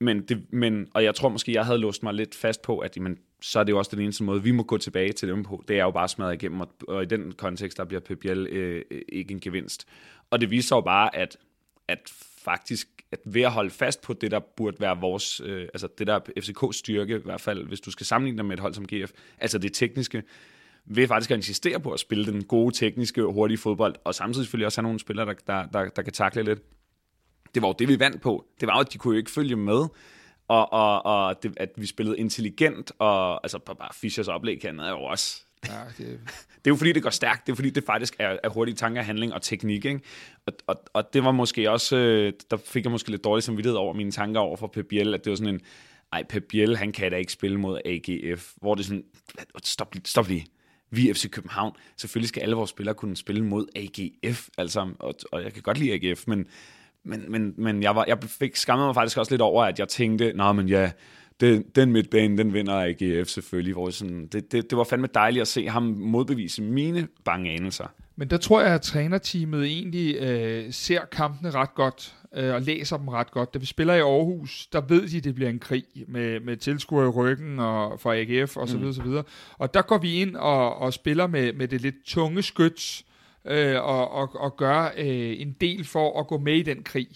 [0.00, 2.96] Men, det, men, og jeg tror måske, jeg havde låst mig lidt fast på, at
[2.96, 5.42] jamen, så er det jo også den eneste måde, vi må gå tilbage til dem
[5.42, 5.64] på.
[5.68, 8.46] Det er jo bare smadret igennem, og, og i den kontekst, der bliver Pep Biel
[8.46, 9.88] øh, ikke en gevinst.
[10.30, 11.36] Og det viser jo bare, at,
[11.88, 11.98] at
[12.44, 16.06] faktisk at ved at holde fast på det, der burde være vores, øh, altså det
[16.06, 18.86] der FCK's styrke, i hvert fald, hvis du skal sammenligne dem med et hold som
[18.86, 20.22] GF, altså det tekniske,
[20.90, 24.66] ved faktisk at insistere på at spille den gode, tekniske, hurtige fodbold, og samtidig selvfølgelig
[24.66, 26.58] også have nogle spillere, der, der, der, der kan takle lidt.
[27.54, 28.46] Det var jo det, vi vandt på.
[28.60, 29.86] Det var jo, at de kunne jo ikke følge med,
[30.48, 34.90] og, og, og det, at vi spillede intelligent, og altså bare Fischers oplæg kan er
[34.90, 35.42] jo også...
[35.66, 36.20] Ja, det...
[36.64, 37.46] det er jo fordi, det går stærkt.
[37.46, 39.84] Det er fordi, det faktisk er, er hurtige tanker, handling og teknik.
[39.84, 40.00] Ikke?
[40.46, 41.96] Og, og, og det var måske også...
[41.96, 45.14] Øh, der fik jeg måske lidt dårligt samvittighed over mine tanker over for Pep Biel,
[45.14, 45.60] at det var sådan en...
[46.12, 48.52] Ej, Pep Biel, han kan da ikke spille mod AGF.
[48.56, 49.04] Hvor det er sådan...
[49.64, 50.46] Stop, stop lige
[50.90, 51.72] vi er FC København.
[51.96, 55.78] Selvfølgelig skal alle vores spillere kunne spille mod AGF, altså, og, og jeg kan godt
[55.78, 56.46] lide AGF, men,
[57.04, 59.88] men, men, men jeg, var, jeg fik skammet mig faktisk også lidt over, at jeg
[59.88, 60.90] tænkte, nej, men ja,
[61.40, 63.74] den, den midtbane, den vinder AGF selvfølgelig.
[63.74, 67.86] Hvor sådan, det, det, det var fandme dejligt at se ham modbevise mine bange anelser.
[68.16, 72.96] Men der tror jeg, at trænerteamet egentlig øh, ser kampene ret godt øh, og læser
[72.96, 73.54] dem ret godt.
[73.54, 76.56] Da vi spiller i Aarhus, der ved de, at det bliver en krig med, med
[76.56, 78.80] tilskuere i ryggen og fra AGF og så mm.
[78.80, 79.24] videre, så videre.
[79.58, 83.04] Og der går vi ind og, og spiller med, med det lidt tunge skyts
[83.44, 87.08] øh, og, og, og gør øh, en del for at gå med i den krig.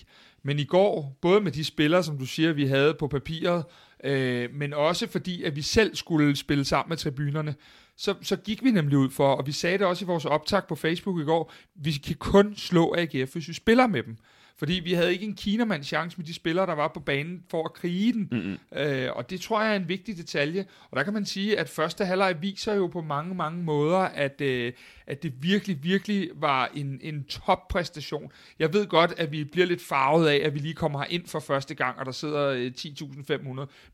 [0.42, 3.64] Men i går, både med de spillere, som du siger, vi havde på papiret,
[4.04, 7.54] øh, men også fordi, at vi selv skulle spille sammen med tribunerne,
[7.96, 10.66] så, så gik vi nemlig ud for, og vi sagde det også i vores optag
[10.66, 14.16] på Facebook i går, vi kan kun slå AGF, hvis vi spiller med dem.
[14.56, 17.64] Fordi vi havde ikke en kinamands chance med de spillere, der var på banen for
[17.64, 18.28] at krige den.
[18.32, 18.78] Mm-hmm.
[18.78, 20.64] Øh, og det tror jeg er en vigtig detalje.
[20.90, 24.40] Og der kan man sige, at første halvleg viser jo på mange, mange måder, at,
[24.40, 24.72] øh,
[25.06, 28.32] at det virkelig, virkelig var en, en toppræstation.
[28.58, 31.40] Jeg ved godt, at vi bliver lidt farvet af, at vi lige kommer ind for
[31.40, 33.38] første gang, og der sidder øh, 10.500.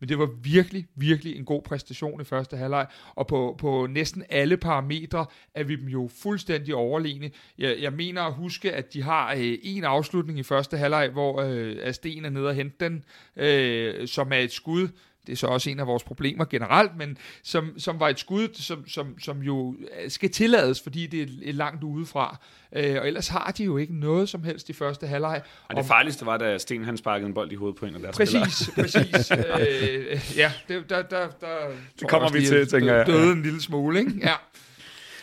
[0.01, 2.87] Men det var virkelig, virkelig en god præstation i første halvleg.
[3.15, 7.31] Og på, på næsten alle parametre er vi dem jo fuldstændig overlegne.
[7.59, 11.43] Jeg, jeg mener at huske, at de har øh, en afslutning i første halvleg, hvor
[11.43, 13.05] øh, Asten er nede og hente den,
[13.37, 14.89] øh, som er et skud
[15.29, 18.49] det er så også en af vores problemer generelt, men som, som var et skud,
[18.55, 19.77] som, som, som jo
[20.09, 22.41] skal tillades, fordi det er langt udefra.
[22.77, 25.43] Øh, og ellers har de jo ikke noget som helst i første halvleg.
[25.69, 28.01] Og det farligste var, da Sten han sparkede en bold i hovedet på en af
[28.01, 29.31] deres Præcis, præcis.
[29.61, 31.57] øh, ja, det, der, der, der
[32.01, 33.07] det kommer vi til, tænker jeg.
[33.07, 34.13] Døde en lille smule, ikke?
[34.23, 34.35] Ja.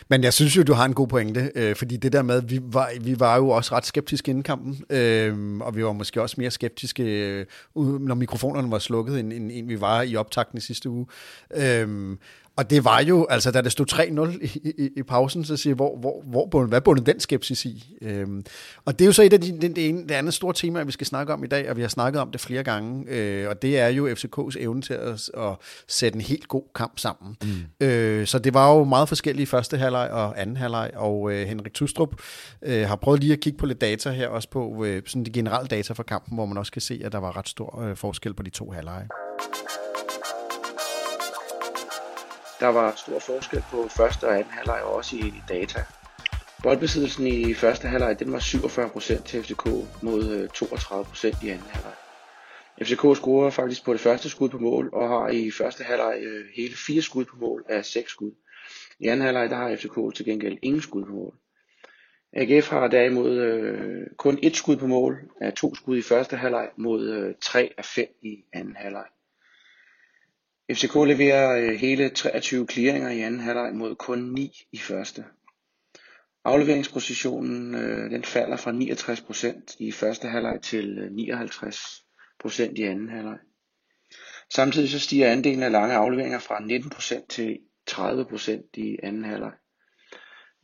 [0.08, 2.60] Men jeg synes jo, du har en god pointe, øh, fordi det der med, vi
[2.62, 6.34] var, vi var jo også ret skeptiske inden kampen, øh, og vi var måske også
[6.38, 7.46] mere skeptiske, øh,
[7.76, 11.06] når mikrofonerne var slukket, end, end, end vi var i optakten i sidste uge.
[11.56, 12.16] Øh,
[12.56, 15.70] og det var jo, altså da det stod 3-0 i, i, i pausen, så siger
[15.70, 17.96] jeg, hvor, hvor, hvor bundet, hvad bundet den skepsis i?
[18.02, 18.44] Øhm,
[18.84, 20.82] og det er jo så et af de, det, det, ene, det andet store tema,
[20.82, 23.48] vi skal snakke om i dag, og vi har snakket om det flere gange, øh,
[23.48, 25.56] og det er jo FCK's evne til at, at
[25.88, 27.36] sætte en helt god kamp sammen.
[27.42, 27.86] Mm.
[27.86, 31.74] Øh, så det var jo meget forskellige første halvleg og anden halvleg, og øh, Henrik
[31.74, 32.20] Tustrup
[32.62, 35.30] øh, har prøvet lige at kigge på lidt data her, også på øh, sådan de
[35.30, 37.96] generelle data fra kampen, hvor man også kan se, at der var ret stor øh,
[37.96, 39.08] forskel på de to halvleje.
[42.60, 45.80] Der var stor forskel på første og anden halvleg og også i, i data.
[46.62, 49.66] Boldbesiddelsen i første halvleg den var 47% til FCK
[50.02, 51.94] mod øh, 32% i anden halvleg.
[52.82, 56.44] FCK scorer faktisk på det første skud på mål og har i første halvleg øh,
[56.56, 58.32] hele fire skud på mål af seks skud.
[58.98, 61.34] I anden halvleg der har FCK til gengæld ingen skud på mål.
[62.32, 66.68] AGF har derimod øh, kun et skud på mål af to skud i første halvleg
[66.76, 69.04] mod øh, tre af fem i anden halvleg.
[70.72, 75.24] FCK leverer øh, hele 23 clearinger i anden halvleg mod kun 9 i første.
[76.44, 83.38] Afleveringspositionen øh, den falder fra 69% i første halvleg til øh, 59% i anden halvleg.
[84.54, 87.58] Samtidig så stiger andelen af lange afleveringer fra 19% til
[87.90, 89.52] 30% i anden halvleg.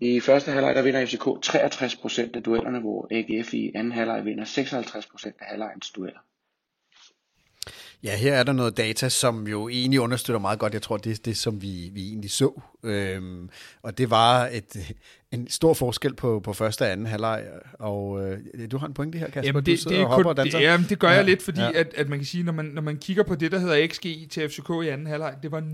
[0.00, 4.44] I første halvleg der vinder FCK 63% af duellerne, hvor AGF i anden halvleg vinder
[4.44, 6.20] 56% af halvlegens dueller.
[8.02, 10.74] Ja, her er der noget data, som jo egentlig understøtter meget godt.
[10.74, 12.60] Jeg tror, det er det, som vi, vi egentlig så.
[12.82, 13.50] Øhm,
[13.82, 14.94] og det var et,
[15.32, 17.44] en stor forskel på, på første og anden halvleg.
[17.72, 18.38] Og øh,
[18.70, 19.42] du har en pointe her, Kasper.
[19.44, 21.24] Jamen, det, du det, er og hopper kun, og det, jamen, det gør ja, jeg
[21.24, 21.70] lidt, fordi ja.
[21.74, 24.30] at, at man kan sige, når man, når man kigger på det, der hedder XG
[24.30, 25.64] til FCK i anden halvleg, det var 0,02.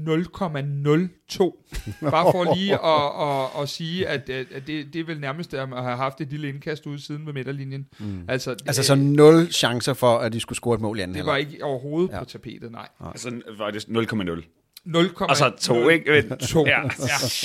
[2.10, 5.68] Bare for lige at, at, at sige, at, at det, det er vel nærmest at
[5.68, 7.86] have haft et lille indkast ude siden ved midterlinjen.
[7.98, 8.24] Mm.
[8.28, 11.18] Altså, altså så nul chancer for, at de skulle score et mål i anden Det
[11.18, 11.32] halvleg.
[11.32, 12.18] var ikke overhovedet ja.
[12.18, 12.88] på tapetet, nej.
[13.00, 14.57] Altså var det 0,0.
[14.88, 16.22] 0, altså to, ikke?
[16.22, 16.66] 2.
[16.66, 16.84] Ja, ja.
[16.84, 16.90] Og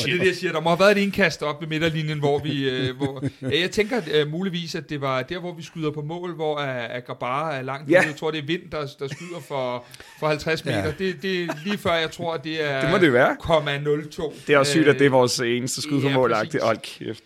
[0.05, 0.53] det er det, jeg siger.
[0.53, 2.69] Der må have været et indkast op ved midterlinjen, hvor vi...
[2.69, 6.01] Øh, hvor, ja, jeg tænker uh, muligvis, at det var der, hvor vi skyder på
[6.01, 7.99] mål, hvor uh, Agrabara er langt ja.
[7.99, 8.07] ude.
[8.07, 9.85] Jeg tror, det er Vind, der, der skyder for,
[10.19, 10.77] for 50 meter.
[10.77, 10.91] Ja.
[10.99, 12.81] Det, det er lige før, jeg tror, at det er...
[12.81, 13.35] Det må det være.
[13.41, 14.33] 0,02.
[14.47, 16.33] Det er også sygt, at det er vores eneste skud på ja, mål.
[16.61, 17.23] Hold kæft.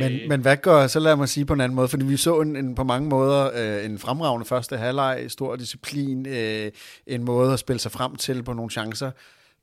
[0.00, 2.40] Men, men hvad gør, så lad mig sige på en anden måde, fordi vi så
[2.40, 6.70] en, en på mange måder øh, en fremragende første halvleg, stor disciplin, øh,
[7.06, 9.10] en måde at spille sig frem til på nogle chancer.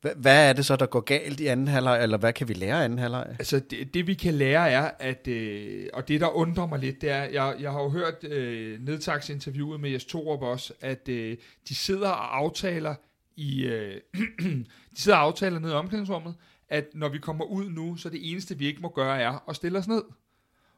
[0.02, 2.80] Hvad er det så, der går galt i anden halvleg, eller hvad kan vi lære
[2.80, 3.36] af anden halvleg?
[3.40, 7.02] Altså, det, det vi kan lære er, at, øh, og det der undrer mig lidt,
[7.02, 11.38] det er, jeg, jeg har jo hørt øh, nedtagsinterviewet med Jes Torup også, at øh,
[11.70, 12.96] de sidder og aftaler
[13.36, 14.02] i, øh,
[14.96, 16.36] de sidder og aftaler nede i omklædningsrummet,
[16.70, 19.56] at når vi kommer ud nu, så det eneste, vi ikke må gøre, er at
[19.56, 20.04] stille os ned.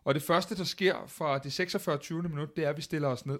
[0.05, 1.97] Og det første, der sker fra det 46.
[1.97, 2.23] 20.
[2.23, 3.39] minut, det er, at vi stiller os ned.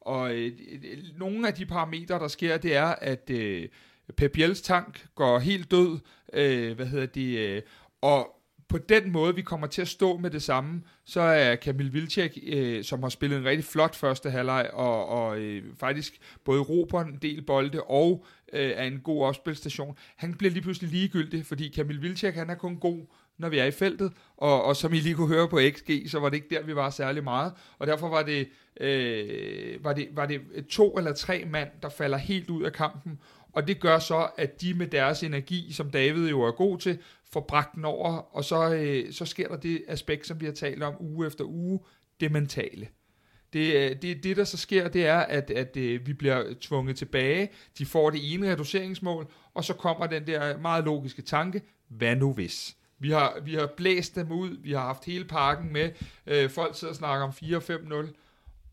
[0.00, 0.52] Og øh,
[0.82, 3.68] øh, nogle af de parametre, der sker, det er, at øh,
[4.16, 5.98] Pep tank går helt død,
[6.32, 7.62] øh, hvad hedder det, øh,
[8.02, 8.30] og
[8.68, 12.38] på den måde, vi kommer til at stå med det samme, så er Kamil Vilcek,
[12.46, 17.00] øh, som har spillet en rigtig flot første halvleg, og, og øh, faktisk både råber
[17.00, 21.68] en del bolde, og øh, er en god opspilstation, han bliver lige pludselig ligegyldig, fordi
[21.68, 23.06] Kamil Vilcek, han er kun god,
[23.38, 26.18] når vi er i feltet, og, og som I lige kunne høre på XG, så
[26.18, 28.48] var det ikke der, vi var særlig meget, og derfor var det,
[28.80, 30.40] øh, var det, var det
[30.70, 33.18] to eller tre mand, der falder helt ud af kampen,
[33.54, 36.98] og det gør så, at de med deres energi, som David jo er god til,
[37.32, 40.52] får bragt den over, og så, øh, så sker der det aspekt, som vi har
[40.52, 41.80] talt om uge efter uge,
[42.20, 42.88] det mentale.
[43.52, 46.96] Det, øh, det, det der så sker, det er, at, at at vi bliver tvunget
[46.96, 52.16] tilbage, de får det ene reduceringsmål, og så kommer den der meget logiske tanke, hvad
[52.16, 52.76] nu hvis?
[52.98, 55.90] Vi har, vi har blæst dem ud, vi har haft hele parken med,
[56.26, 58.23] øh, folk sidder og snakker om 4-5-0,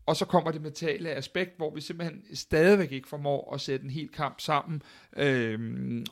[0.06, 3.90] og så kommer det mentale aspekt, hvor vi simpelthen stadigvæk ikke formår at sætte en
[3.90, 4.82] hel kamp sammen.
[5.16, 6.06] Øhm,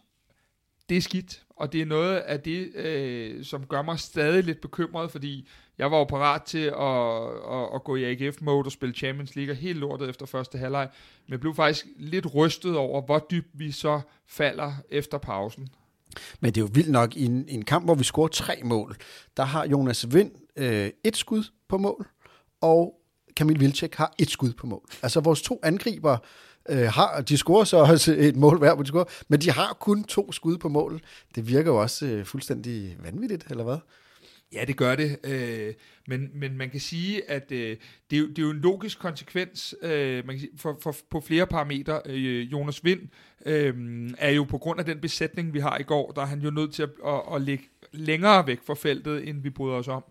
[0.89, 4.61] det er skidt, og det er noget af det, øh, som gør mig stadig lidt
[4.61, 5.49] bekymret, fordi
[5.79, 9.55] jeg var jo parat til at, at, at gå i AGF-mode og spille Champions League,
[9.55, 10.89] helt lortet efter første halvleg,
[11.27, 15.69] men jeg blev faktisk lidt rystet over, hvor dybt vi så falder efter pausen.
[16.41, 18.61] Men det er jo vildt nok, i en, i en kamp, hvor vi scorer tre
[18.65, 18.97] mål,
[19.37, 22.09] der har Jonas Vind øh, et skud på mål,
[22.61, 23.00] og
[23.37, 24.83] Kamil Vilcek har et skud på mål.
[25.03, 26.17] Altså vores to angriber
[26.69, 30.05] øh, har, de scorer så også et mål hver, de scorer, men de har kun
[30.05, 31.01] to skud på mål.
[31.35, 33.79] Det virker jo også øh, fuldstændig vanvittigt, eller hvad?
[34.53, 35.75] Ja, det gør det, øh,
[36.09, 37.77] men, men man kan sige, at øh,
[38.11, 40.97] det, er jo, det er jo en logisk konsekvens øh, man kan sige, for, for,
[41.11, 42.01] på flere parametre.
[42.07, 43.01] Øh, Jonas Vind
[43.47, 43.75] øh,
[44.19, 46.51] er jo på grund af den besætning, vi har i går, der er han jo
[46.51, 50.05] nødt til at, at, at ligge længere væk fra feltet, end vi bryder os om.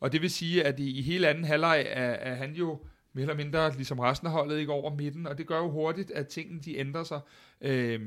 [0.00, 2.80] Og det vil sige, at i, i hele anden halvleg er, er han jo
[3.12, 6.10] mere eller mindre ligesom resten af holdet ikke over midten, og det gør jo hurtigt,
[6.10, 7.20] at tingene de ændrer sig.
[7.60, 8.00] Øh,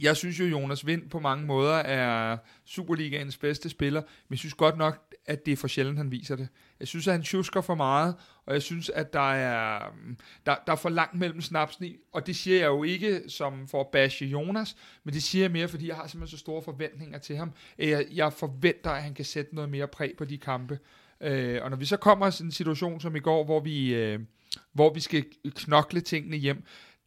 [0.00, 4.54] jeg synes jo, Jonas Vind på mange måder er Superligaens bedste spiller, men jeg synes
[4.54, 6.48] godt nok, at det er for sjældent, han viser det.
[6.80, 8.14] Jeg synes, at han tjusker for meget,
[8.46, 10.16] og jeg synes, at der er, mm,
[10.46, 13.68] der, der er for langt mellem snapsen i, og det siger jeg jo ikke som
[13.68, 16.62] for at bashe Jonas, men det siger jeg mere, fordi jeg har simpelthen så store
[16.62, 20.24] forventninger til ham, at jeg, jeg forventer, at han kan sætte noget mere præg på
[20.24, 20.78] de kampe.
[21.22, 23.94] Øh, og når vi så kommer i sådan en situation som i går, hvor vi,
[23.94, 24.20] øh,
[24.72, 25.24] hvor vi skal
[25.54, 26.64] knokle tingene hjem,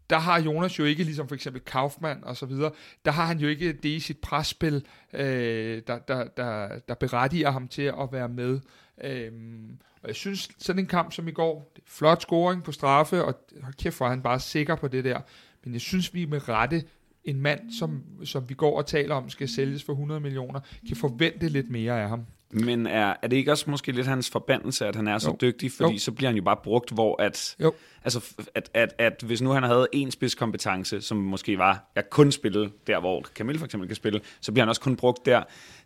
[0.10, 2.72] der har Jonas jo ikke, ligesom for eksempel Kaufmann og så videre,
[3.06, 7.52] der har han jo ikke det i sit presspil, øh, der, der, der, der berettiger
[7.52, 8.60] ham til at være med.
[9.04, 12.72] Øhm, og jeg synes, sådan en kamp som i går, det er flot scoring på
[12.72, 15.22] straffe, og hold kæft, hvor er han bare sikker på det der.
[15.64, 16.84] Men jeg synes, vi med rette
[17.24, 20.98] en mand, som, som vi går og taler om, skal sælges for 100 millioner, kan
[20.98, 22.26] forvente lidt mere af ham.
[22.52, 25.38] Men er, er det ikke også måske lidt hans forbandelse, at han er så Jo.
[25.42, 25.72] dygtig?
[25.72, 26.00] Fordi Jo.
[26.00, 27.56] så bliver han jo bare brugt, hvor at...
[27.60, 27.74] Jo.
[28.04, 32.32] Altså, at, at, at hvis nu han havde en spidskompetence, som måske var, jeg kun
[32.32, 35.44] spille der, hvor Camille for eksempel kan spille, så bliver han også kun brugt der.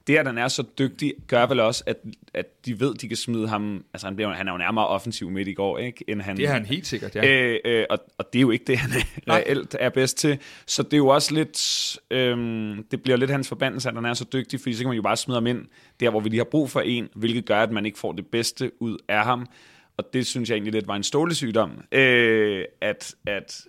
[0.07, 1.97] Det, at han er så dygtig, gør vel også, at,
[2.33, 3.85] at de ved, de kan smide ham...
[3.93, 6.05] Altså, han, bliver, han er jo nærmere offensiv midt i går, ikke?
[6.07, 7.27] End han, Det er han helt sikkert, ja.
[7.27, 8.91] Øh, øh, og, og det er jo ikke det, han
[9.29, 10.39] reelt er bedst til.
[10.65, 11.97] Så det er jo også lidt...
[12.11, 14.95] Øhm, det bliver lidt hans forbandelse, at han er så dygtig, fordi så kan man
[14.95, 15.65] jo bare smide ham ind
[15.99, 18.27] der, hvor vi lige har brug for en, hvilket gør, at man ikke får det
[18.27, 19.47] bedste ud af ham.
[19.97, 21.71] Og det synes jeg egentlig lidt var en stålesygdom.
[21.91, 23.61] Øh, at, at,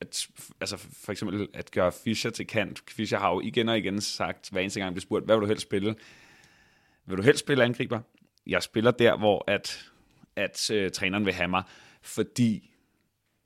[0.00, 0.28] at,
[0.60, 2.82] altså for eksempel at gøre Fischer til kant.
[2.90, 5.46] Fischer har jo igen og igen sagt, hver eneste gang bliver spurgt, hvad vil du
[5.46, 5.94] helst spille?
[7.06, 8.00] Vil du helst spille angriber?
[8.46, 9.90] Jeg spiller der, hvor at,
[10.36, 11.62] at øh, træneren vil have mig,
[12.02, 12.70] fordi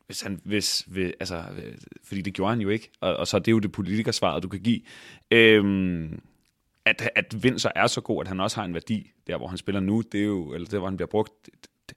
[0.06, 3.36] hvis han, hvis, vil, altså, øh, fordi det gjorde han jo ikke, og, og så
[3.36, 4.80] er det jo det politikersvaret, du kan give.
[5.30, 6.20] Øhm,
[6.84, 9.58] at, at Vincer er så god, at han også har en værdi, der hvor han
[9.58, 11.96] spiller nu, det er jo, eller der hvor han bliver brugt, det,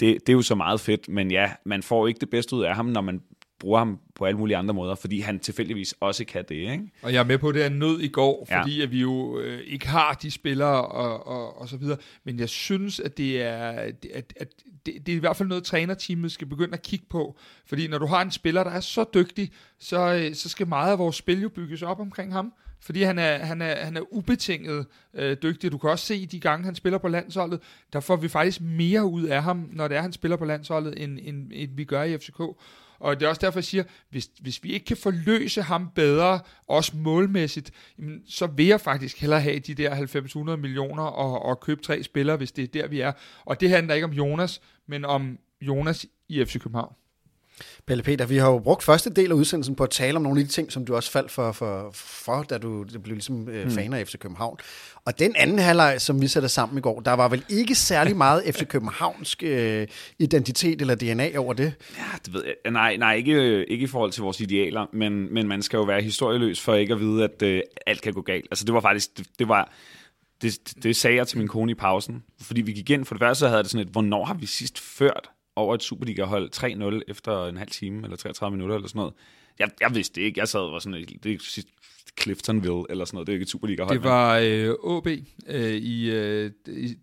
[0.00, 2.64] det, det er jo så meget fedt, men ja, man får ikke det bedste ud
[2.64, 3.22] af ham, når man
[3.58, 6.80] bruger ham på alle mulige andre måder, fordi han tilfældigvis også kan det, ikke?
[7.02, 8.60] Og jeg er med på, at det er nød i går, Ja.
[8.60, 11.96] fordi at vi jo øh, ikke har de spillere og, og, og så videre.
[12.24, 14.48] Men jeg synes, at det er, at, at, at
[14.86, 17.36] det, det er i hvert fald noget, trænerteamet skal begynde at kigge på.
[17.66, 20.92] Fordi når du har en spiller, der er så dygtig, så, øh, så skal meget
[20.92, 22.52] af vores spil jo bygges op omkring ham.
[22.80, 25.72] Fordi han er, han er, han er ubetinget øh, dygtig.
[25.72, 27.60] Du kan også se de gange, han spiller på landsholdet,
[27.92, 31.02] der får vi faktisk mere ud af ham, når det er, han spiller på landsholdet,
[31.02, 32.40] end, end, end vi gør i FCK.
[33.00, 36.40] Og det er også derfor, jeg siger, hvis, hvis vi ikke kan forløse ham bedre,
[36.66, 41.60] også målmæssigt, jamen, så vil jeg faktisk hellere have de der 90-100 millioner og, og
[41.60, 43.12] købe tre spillere, hvis det er der, vi er.
[43.44, 46.94] Og det handler ikke om Jonas, men om Jonas i FC København.
[47.86, 50.40] Pelle Peter, vi har jo brugt første del af udsendelsen på at tale om nogle
[50.40, 53.70] af de ting, som du også faldt for, for, for da du blev ligesom øh,
[53.70, 54.58] fan af FC København.
[55.04, 58.16] Og den anden halvleg, som vi satte sammen i går, der var vel ikke særlig
[58.16, 59.86] meget FC Københavnsk øh,
[60.18, 61.72] identitet eller DNA over det.
[61.98, 62.72] Ja, det ved jeg.
[62.72, 66.02] Nej, nej ikke, ikke i forhold til vores idealer, men, men man skal jo være
[66.02, 68.46] historieløs for ikke at vide, at øh, alt kan gå galt.
[68.50, 69.72] Altså det var faktisk, det, det var,
[70.42, 73.20] det, det sagde jeg til min kone i pausen, fordi vi gik ind, for det
[73.20, 76.50] første havde det sådan et, hvornår har vi sidst ført over et Superliga-hold
[77.00, 79.14] 3-0 efter en halv time, eller 33 minutter, eller sådan noget.
[79.58, 81.62] Jeg, jeg vidste det ikke, jeg sad og var sådan, et- det er
[82.20, 83.94] Cliftonville, eller sådan noget, det er ikke et Superliga-hold.
[83.98, 85.06] Det var øh, OB,
[85.46, 86.50] øh, i, øh,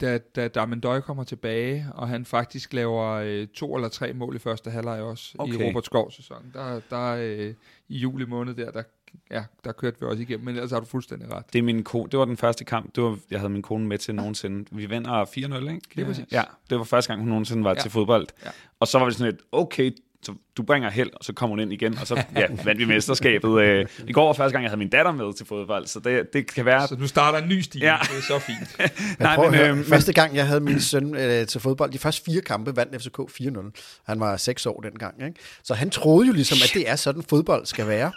[0.01, 4.39] da, da Darmendøj kommer tilbage, og han faktisk laver øh, to eller tre mål i
[4.39, 5.53] første halvleg også, okay.
[5.53, 5.67] i.
[5.67, 6.45] Robert Skovs sæson.
[6.53, 7.53] Der, der øh,
[7.89, 8.83] i juli måned der, der,
[9.31, 11.53] ja, der kørte vi også igennem, men ellers har du fuldstændig ret.
[11.53, 13.87] Det, er min kone, det var den første kamp, det var, jeg havde min kone
[13.87, 14.65] med til nogensinde.
[14.71, 15.37] Vi vinder 4-0,
[15.73, 15.81] ikke?
[15.95, 16.25] Lige præcis.
[16.31, 17.81] Ja, det var første gang, hun nogensinde var Ja.
[17.81, 18.27] til fodbold.
[18.45, 18.49] Ja.
[18.79, 21.59] Og så var det sådan et, okay, så du bringer held, og så kommer hun
[21.59, 23.61] ind igen, og så ja, vandt vi mesterskabet.
[23.61, 26.33] Øh, I går var første gang, jeg havde min datter med til fodbold, så det,
[26.33, 26.87] det kan være...
[26.87, 27.97] Så du starter en ny stil, ja.
[28.01, 28.91] det er så fint.
[29.19, 32.23] Nej, men, øh, men, første gang, jeg havde min søn øh, til fodbold, de første
[32.25, 34.01] fire kampe vandt FCK 4-0.
[34.05, 35.39] Han var seks år dengang, ikke?
[35.63, 38.11] Så han troede jo ligesom, at det er sådan, fodbold skal være.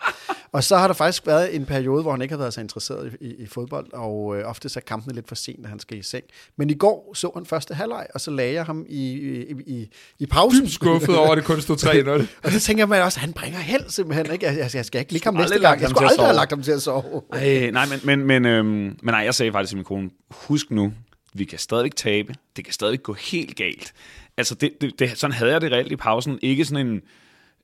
[0.53, 3.13] Og så har der faktisk været en periode, hvor han ikke har været så interesseret
[3.21, 5.99] i, i, i fodbold, og øh, ofte så kampene lidt for sent, da han skal
[5.99, 6.25] i seng.
[6.57, 9.89] Men i går så han første halvleg, og så lagde jeg ham i, i, i,
[10.19, 10.63] i pausen.
[10.63, 11.77] Dybt skuffet over, at det kun stod
[12.23, 12.27] 3-0.
[12.45, 14.33] og så tænker jeg mig også, at han bringer held simpelthen.
[14.33, 14.47] Ikke?
[14.47, 15.81] Jeg, jeg skal ikke ligge ham næste gang.
[15.81, 17.23] Jeg skulle aldrig have lagt ham til at sove.
[17.33, 20.71] Ej, nej, men, men, men, øhm, men nej, jeg sagde faktisk til min kone, husk
[20.71, 20.93] nu,
[21.35, 22.35] vi kan stadigvæk tabe.
[22.57, 23.93] Det kan stadigvæk gå helt galt.
[24.37, 26.39] Altså, det, det, det, sådan havde jeg det reelt i pausen.
[26.43, 27.03] Ikke sådan en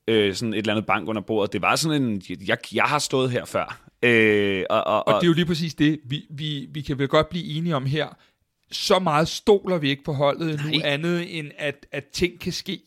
[0.07, 1.53] øh, sådan et eller andet bank under bordet.
[1.53, 3.81] Det var sådan en, jeg, jeg har stået her før.
[4.03, 6.99] Øh, og, og, og, og det er jo lige præcis det, vi, vi, vi kan
[6.99, 8.07] vel godt blive enige om her.
[8.71, 12.79] Så meget stoler vi ikke på holdet nu, andet end at, at ting kan ske.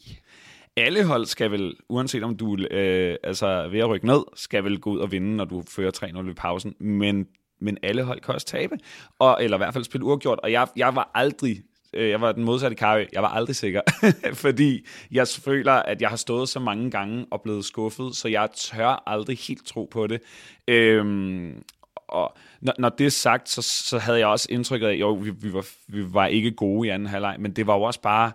[0.79, 4.81] Alle hold skal vel, uanset om du øh, altså ved at rykke ned, skal vel
[4.81, 6.75] gå ud og vinde, når du fører 3-0 ved pausen.
[6.81, 7.27] Men
[7.61, 8.79] men alle hold kan også tabe,
[9.19, 12.33] og, eller i hvert fald spille uafgjort, og jeg, jeg var aldrig Øh, jeg var
[12.33, 13.81] den modsatte Kari, Jeg var aldrig sikker,
[14.45, 18.49] fordi jeg føler, at jeg har stået så mange gange og blevet skuffet, så jeg
[18.55, 20.21] tør aldrig helt tro på det.
[20.69, 21.63] Øhm,
[22.09, 25.13] og når, når det er sagt, så, så havde jeg også indtrykket af, at jo,
[25.13, 28.01] vi, vi, var, vi var ikke gode i anden halvleg, men det var jo også
[28.01, 28.33] bare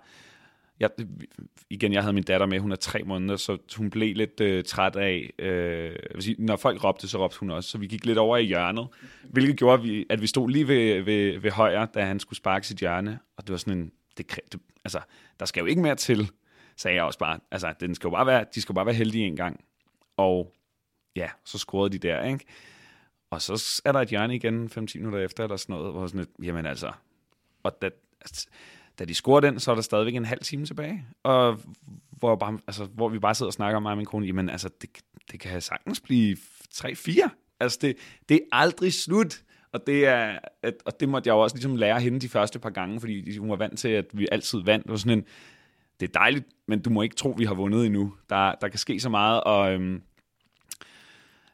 [0.80, 0.90] jeg,
[1.74, 4.64] igen, jeg havde min datter med, hun er tre måneder, så hun blev lidt øh,
[4.64, 8.18] træt af, øh, sige, når folk råbte, så råbte hun også, så vi gik lidt
[8.18, 8.88] over i hjørnet,
[9.24, 12.38] hvilket gjorde, at vi, at vi stod lige ved, ved, ved højre, da han skulle
[12.38, 15.00] sparke sit hjørne, og det var sådan en, det, det, altså,
[15.40, 16.32] der skal jo ikke mere til,
[16.78, 18.96] sagde jeg også bare, altså, den skal jo bare være, de skal jo bare være
[18.96, 19.64] heldige en gang,
[20.18, 20.54] og
[21.16, 22.46] ja, så scorede de der, ikke?
[23.30, 26.22] Og så er der et hjørne igen 5-10 minutter efter, eller sådan noget, hvor sådan
[26.22, 26.92] et, jamen altså,
[27.64, 27.90] og da,
[28.22, 28.48] altså,
[29.00, 31.60] da de scorer den, så er der stadigvæk en halv time tilbage, og
[32.10, 34.50] hvor, bare, altså, hvor vi bare sidder og snakker om mig og min kone, jamen
[34.50, 34.90] altså, det,
[35.32, 36.38] det kan sagtens blive
[36.74, 37.30] 3-4.
[37.60, 37.98] Altså, det,
[38.30, 39.44] det er aldrig slut.
[39.72, 42.60] Og det, er, at, og det måtte jeg jo også ligesom lære hende de første
[42.60, 44.84] par gange, fordi hun var vant til, at vi altid vandt.
[44.84, 45.26] Det var sådan en,
[46.00, 48.14] det er dejligt, men du må ikke tro, vi har vundet endnu.
[48.30, 50.02] Der, der kan ske så meget, og øhm,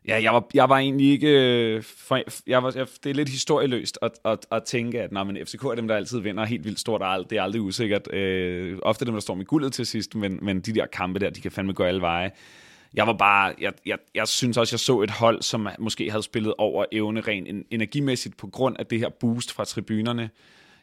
[0.08, 1.28] Ja, jeg var, jeg var egentlig ikke...
[1.28, 5.24] Øh, for, jeg var, jeg, det er lidt historieløst at, at, at tænke, at nej,
[5.24, 7.62] men FCK er dem, der altid vinder helt vildt stort, og alt, det er aldrig
[7.62, 8.14] usikkert.
[8.14, 11.30] Øh, ofte dem, der står med guldet til sidst, men, men de der kampe der,
[11.30, 12.32] de kan fandme gå alle veje.
[12.94, 13.54] Jeg var bare...
[13.60, 17.22] Jeg, jeg, jeg synes også, jeg så et hold, som måske havde spillet over evne
[17.22, 20.30] rent energimæssigt på grund af det her boost fra tribunerne.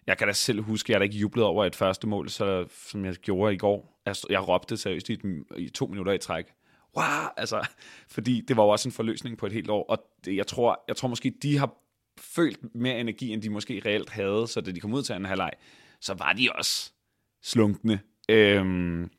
[0.06, 2.64] Jeg kan da selv huske, at jeg da ikke jublede over et første mål, så,
[2.86, 4.02] som jeg gjorde i går.
[4.06, 5.18] Jeg, jeg råbte seriøst i,
[5.56, 6.46] i to minutter i træk
[6.96, 7.66] wow, altså,
[8.08, 10.84] fordi det var jo også en forløsning på et helt år, og det, jeg, tror,
[10.88, 11.74] jeg tror måske, de har
[12.20, 15.28] følt mere energi, end de måske reelt havde, så da de kom ud til anden
[15.28, 15.50] halvleg,
[16.00, 16.92] så var de også
[17.42, 18.00] slunkne.
[18.28, 19.10] Øhm,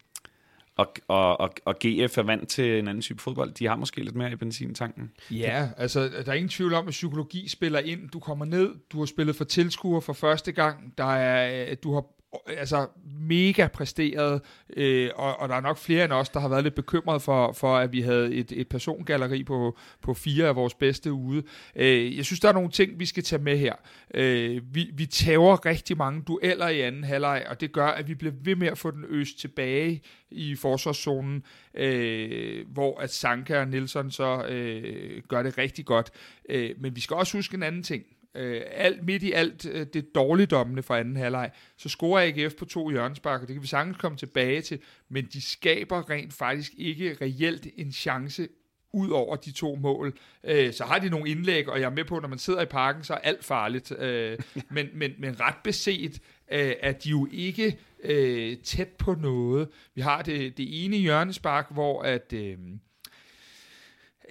[0.77, 3.51] og, og, og, og GF er vant til en anden type fodbold.
[3.51, 5.11] De har måske lidt mere i benzintanken.
[5.31, 8.09] Ja, altså der er ingen tvivl om, at psykologi spiller ind.
[8.09, 10.97] Du kommer ned, du har spillet for tilskuer for første gang.
[10.97, 12.03] Der er, du har
[12.47, 12.87] altså
[13.19, 14.41] mega præsteret,
[14.77, 17.51] øh, og, og der er nok flere end os, der har været lidt bekymret for,
[17.51, 21.43] for at vi havde et, et persongalleri på, på fire af vores bedste ude.
[21.75, 23.73] Øh, jeg synes, der er nogle ting, vi skal tage med her.
[24.13, 28.15] Øh, vi, vi tager rigtig mange dueller i anden halvleg, og det gør, at vi
[28.15, 30.01] bliver ved med at få den øst tilbage
[30.31, 31.43] i forsvarszonen,
[31.73, 36.11] øh, hvor at Sanka og Nielsen så øh, gør det rigtig godt.
[36.49, 38.03] Øh, men vi skal også huske en anden ting
[38.37, 42.65] øh, alt, midt i alt øh, det dårligdommende fra anden halvleg, så scorer AGF på
[42.65, 43.45] to hjørnesparker.
[43.45, 47.91] Det kan vi sagtens komme tilbage til, men de skaber rent faktisk ikke reelt en
[47.91, 48.47] chance
[48.93, 50.13] ud over de to mål.
[50.43, 52.65] Øh, så har de nogle indlæg, og jeg er med på, når man sidder i
[52.65, 53.91] parken, så er alt farligt.
[53.91, 54.39] Øh,
[54.71, 59.69] men, men, men ret beset øh, er de jo ikke øh, tæt på noget.
[59.95, 62.33] Vi har det, det ene hjørnespark, hvor at...
[62.33, 62.57] Øh,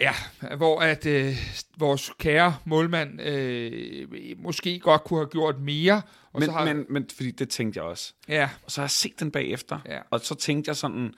[0.01, 0.12] Ja,
[0.56, 1.35] hvor at øh,
[1.78, 4.06] vores kære målmand øh,
[4.39, 6.02] måske godt kunne have gjort mere.
[6.32, 6.64] Og men, så har...
[6.64, 8.12] men, men fordi det tænkte jeg også.
[8.28, 8.48] Ja.
[8.64, 9.98] Og så har jeg set den bagefter, ja.
[10.10, 11.14] og så tænkte jeg sådan,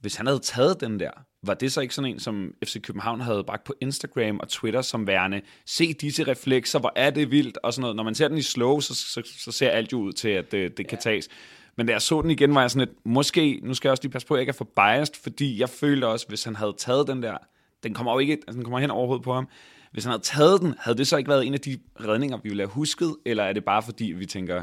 [0.00, 1.10] hvis han havde taget den der,
[1.42, 4.82] var det så ikke sådan en, som FC København havde bragt på Instagram og Twitter
[4.82, 7.96] som værende, se disse reflekser, hvor er det vildt, og sådan noget.
[7.96, 10.52] Når man ser den i slow, så, så, så ser alt jo ud til, at
[10.52, 11.02] det, det kan ja.
[11.02, 11.28] tages.
[11.76, 14.02] Men da jeg så den igen, var jeg sådan lidt, måske, nu skal jeg også
[14.02, 16.56] lige passe på, at jeg ikke er for biased, fordi jeg følte også, hvis han
[16.56, 17.36] havde taget den der,
[17.84, 19.48] den kommer jo ikke, altså, den kommer hen overhovedet på ham.
[19.92, 22.48] Hvis han havde taget den, havde det så ikke været en af de redninger, vi
[22.48, 24.62] ville have husket, eller er det bare fordi, vi tænker,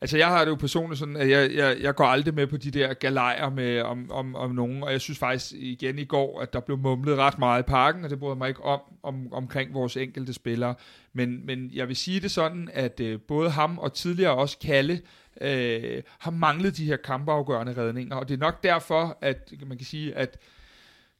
[0.00, 2.56] Altså, jeg har det jo personligt sådan, at jeg, jeg, jeg går aldrig med på
[2.56, 6.40] de der galejer med, om, om, om nogen, og jeg synes faktisk igen i går,
[6.40, 9.32] at der blev mumlet ret meget i parken, og det bryder mig ikke om, om
[9.32, 10.74] omkring vores enkelte spillere.
[11.12, 15.00] Men, men jeg vil sige det sådan, at øh, både ham og tidligere også Kalle
[15.40, 19.86] øh, har manglet de her kampafgørende redninger, og det er nok derfor, at man kan
[19.86, 20.38] sige, at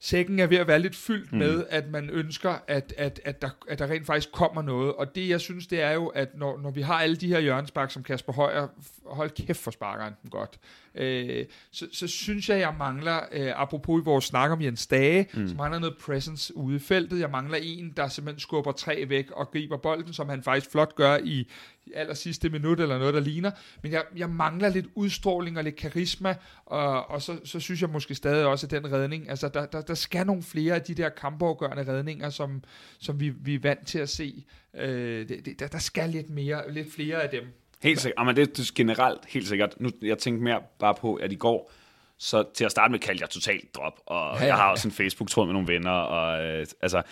[0.05, 1.39] sækken er ved at være lidt fyldt mm.
[1.39, 4.95] med, at man ønsker, at, at, at, der, at der rent faktisk kommer noget.
[4.95, 7.41] Og det, jeg synes, det er jo, at når, når vi har alle de her
[7.41, 8.69] hjørnespark, som Kasper Højer,
[9.07, 10.59] hold kæft for sparker den godt,
[10.95, 15.27] øh, så, så synes jeg, jeg mangler, øh, apropos i vores snak om Jens Dage,
[15.35, 15.49] mm.
[15.49, 17.21] så mangler noget presence ude i feltet.
[17.21, 20.95] Jeg mangler en, der simpelthen skubber tre væk og griber bolden, som han faktisk flot
[20.95, 21.49] gør i,
[21.95, 23.51] aller sidste minut, eller noget, der ligner.
[23.83, 26.35] Men jeg, jeg mangler lidt udstråling og lidt karisma,
[26.66, 29.81] og, og så, så synes jeg måske stadig også, at den redning, altså der, der,
[29.81, 32.62] der skal nogle flere af de der kampafgørende redninger, som,
[32.99, 34.45] som vi, vi er vant til at se.
[34.75, 37.45] Øh, det, det, der, der skal lidt, mere, lidt flere af dem.
[37.85, 38.27] Helt sikkert.
[38.27, 39.81] Men det er generelt helt sikkert.
[39.81, 41.73] Nu, jeg tænkte mere bare på, at i går,
[42.19, 44.89] så til at starte med kaldte jeg totalt drop, og ja, ja, jeg har også
[44.89, 47.02] en Facebook-tråd med nogle venner, og øh, altså,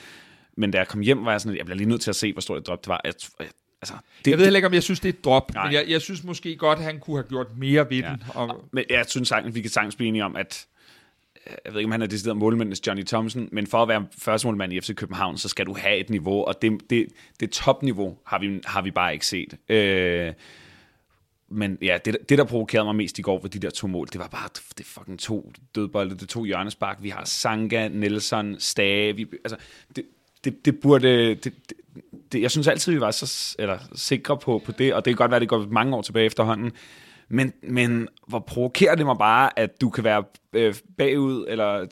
[0.56, 2.16] men da jeg kom hjem, var jeg sådan, at jeg bliver lige nødt til at
[2.16, 3.00] se, hvor stort et drop det var.
[3.04, 3.48] Jeg, jeg,
[3.82, 3.94] altså,
[4.24, 5.64] det, jeg ved heller ikke, om jeg synes, det er et drop, nej.
[5.64, 8.08] men jeg, jeg synes måske godt, at han kunne have gjort mere ved ja.
[8.08, 8.22] den.
[8.34, 8.68] Og...
[8.72, 10.66] Men jeg synes sagtens, vi kan sagtens blive enige om, at
[11.64, 14.46] jeg ved ikke, om han er decideret målmændenes Johnny Thompson, men for at være første
[14.46, 17.06] målmand i FC København, så skal du have et niveau, og det, det,
[17.40, 19.54] det topniveau har vi, har vi bare ikke set.
[19.68, 20.32] Øh,
[21.52, 24.06] men ja, det, det, der provokerede mig mest i går ved de der to mål,
[24.12, 24.48] det var bare,
[24.78, 26.98] det fucking to dødbolde, det to hjørnespark.
[27.00, 29.16] Vi har Sanga, Nelson, Stage.
[29.16, 29.56] Vi, altså,
[29.96, 30.04] det,
[30.44, 31.08] det, det burde...
[31.08, 31.72] Det, det,
[32.32, 35.16] det, jeg synes altid, vi var så eller, sikre på, på det, og det kan
[35.16, 36.72] godt være, at det går mange år tilbage efterhånden.
[37.28, 41.84] Men, men hvor provokerer det mig bare, at du kan være øh, bagud eller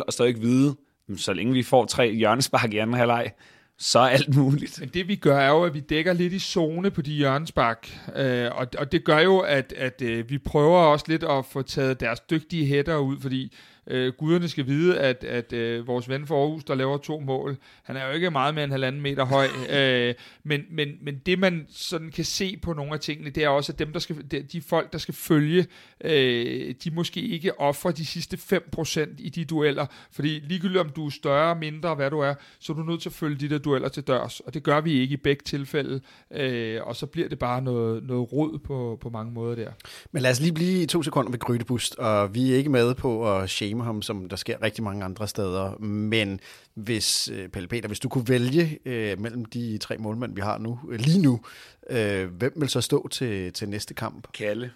[0.00, 0.76] 3-0 og stadig ikke vide,
[1.16, 3.30] så længe vi får tre hjørnespark i anden halvleg,
[3.78, 4.80] så er alt muligt.
[4.80, 7.98] Men det vi gør er jo, at vi dækker lidt i zone på de hjørnespark,
[8.16, 11.62] øh, og, og det gør jo, at, at øh, vi prøver også lidt at få
[11.62, 13.52] taget deres dygtige hætter ud, fordi
[13.90, 17.56] Øh, guderne skal vide, at, at øh, vores ven for Aarhus, der laver to mål,
[17.82, 21.38] han er jo ikke meget mere end halvanden meter høj, øh, men, men, men det
[21.38, 24.16] man sådan kan se på nogle af tingene, det er også, at dem, der skal,
[24.52, 25.66] de folk, der skal følge,
[26.04, 28.38] øh, de måske ikke offrer de sidste
[28.78, 32.72] 5% i de dueller, fordi ligegyldigt om du er større, mindre, hvad du er, så
[32.72, 34.92] er du nødt til at følge de der dueller til dørs, og det gør vi
[34.92, 36.00] ikke i begge tilfælde,
[36.30, 39.70] øh, og så bliver det bare noget, noget rod på, på mange måder der.
[40.12, 43.36] Men lad os lige blive to sekunder ved Grydebust, og vi er ikke med på
[43.36, 45.78] at shame shame ham, som der sker rigtig mange andre steder.
[45.78, 46.40] Men
[46.74, 50.58] hvis, øh, Pelle Peter, hvis du kunne vælge øh, mellem de tre målmænd, vi har
[50.58, 51.40] nu, øh, lige nu,
[51.90, 54.32] øh, hvem vil så stå til, til næste kamp?
[54.32, 54.72] Kalle.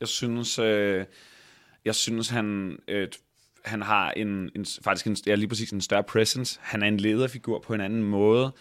[0.00, 1.04] Jeg synes, øh,
[1.84, 3.08] jeg synes han, øh,
[3.64, 6.58] han har en, en, faktisk en, ja, lige præcis en større presence.
[6.62, 8.52] Han er en lederfigur på en anden måde.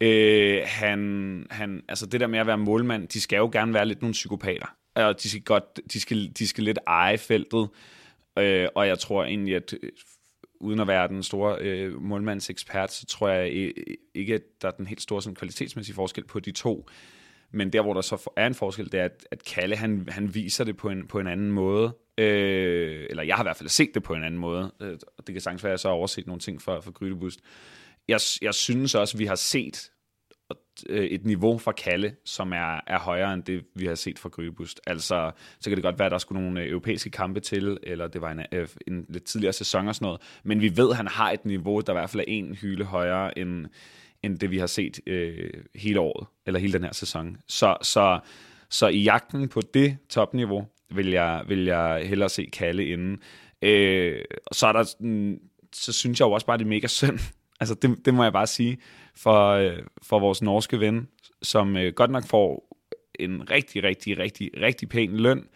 [0.00, 3.86] Øh, han, han, altså det der med at være målmand, de skal jo gerne være
[3.86, 4.66] lidt nogle psykopater.
[4.94, 7.68] Og de skal, godt, de skal, de skal lidt eje feltet.
[8.38, 9.90] Øh, og jeg tror egentlig, at øh,
[10.60, 13.72] uden at være den store øh, målmandsekspert, så tror jeg øh,
[14.14, 16.88] ikke, at der er den helt store sådan, kvalitetsmæssige forskel på de to.
[17.50, 20.34] Men der, hvor der så er en forskel, det er, at, at Kalle, han, han
[20.34, 21.92] viser det på en, på en anden måde.
[22.18, 24.72] Øh, eller jeg har i hvert fald set det på en anden måde.
[24.80, 26.90] Øh, og det kan sagtens være, at jeg så har overset nogle ting for, for
[26.90, 27.40] Grydebust.
[28.08, 29.90] Jeg, jeg synes også, at vi har set
[30.88, 34.28] Øh, et niveau fra Kalle, som er, er højere end det, vi har set fra
[34.28, 34.80] Grybust.
[34.86, 35.30] Altså,
[35.60, 38.20] så kan det godt være, at der skulle nogle øh, europæiske kampe til, eller det
[38.20, 40.20] var en, øh, en lidt tidligere sæson og sådan noget.
[40.44, 42.84] Men vi ved, at han har et niveau, der i hvert fald er en hylde
[42.84, 43.66] højere end,
[44.22, 47.36] end det, vi har set øh, hele året, eller hele den her sæson.
[47.48, 48.20] Så, så,
[48.70, 53.22] så i jagten på det topniveau, vil jeg, vil jeg hellere se Kalle inden.
[53.62, 54.84] Øh, og så er der,
[55.72, 57.18] så synes jeg jo også bare, det er mega synd.
[57.60, 58.78] Altså, det, det må jeg bare sige
[59.14, 61.08] for, øh, for vores norske ven,
[61.42, 62.76] som øh, godt nok får
[63.18, 65.48] en rigtig, rigtig, rigtig, rigtig pæn løn,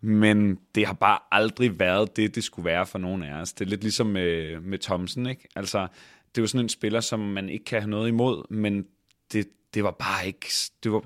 [0.00, 3.52] men det har bare aldrig været det, det skulle være for nogen af os.
[3.52, 5.48] Det er lidt ligesom med, med Thomsen, ikke?
[5.56, 5.86] Altså,
[6.28, 8.86] det er jo sådan en spiller, som man ikke kan have noget imod, men
[9.32, 10.46] det, det var bare ikke...
[10.82, 11.02] Det, var,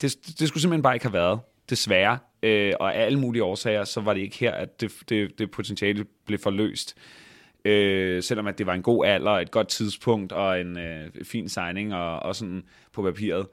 [0.00, 1.40] det, det skulle simpelthen bare ikke have været,
[1.70, 2.18] desværre.
[2.42, 5.50] Øh, og af alle mulige årsager, så var det ikke her, at det, det, det
[5.50, 6.96] potentiale blev forløst.
[6.96, 7.21] Øh,
[7.64, 11.48] Øh, selvom at det var en god alder, et godt tidspunkt og en øh, fin
[11.48, 12.62] signing og, og sådan
[12.92, 13.46] på papiret.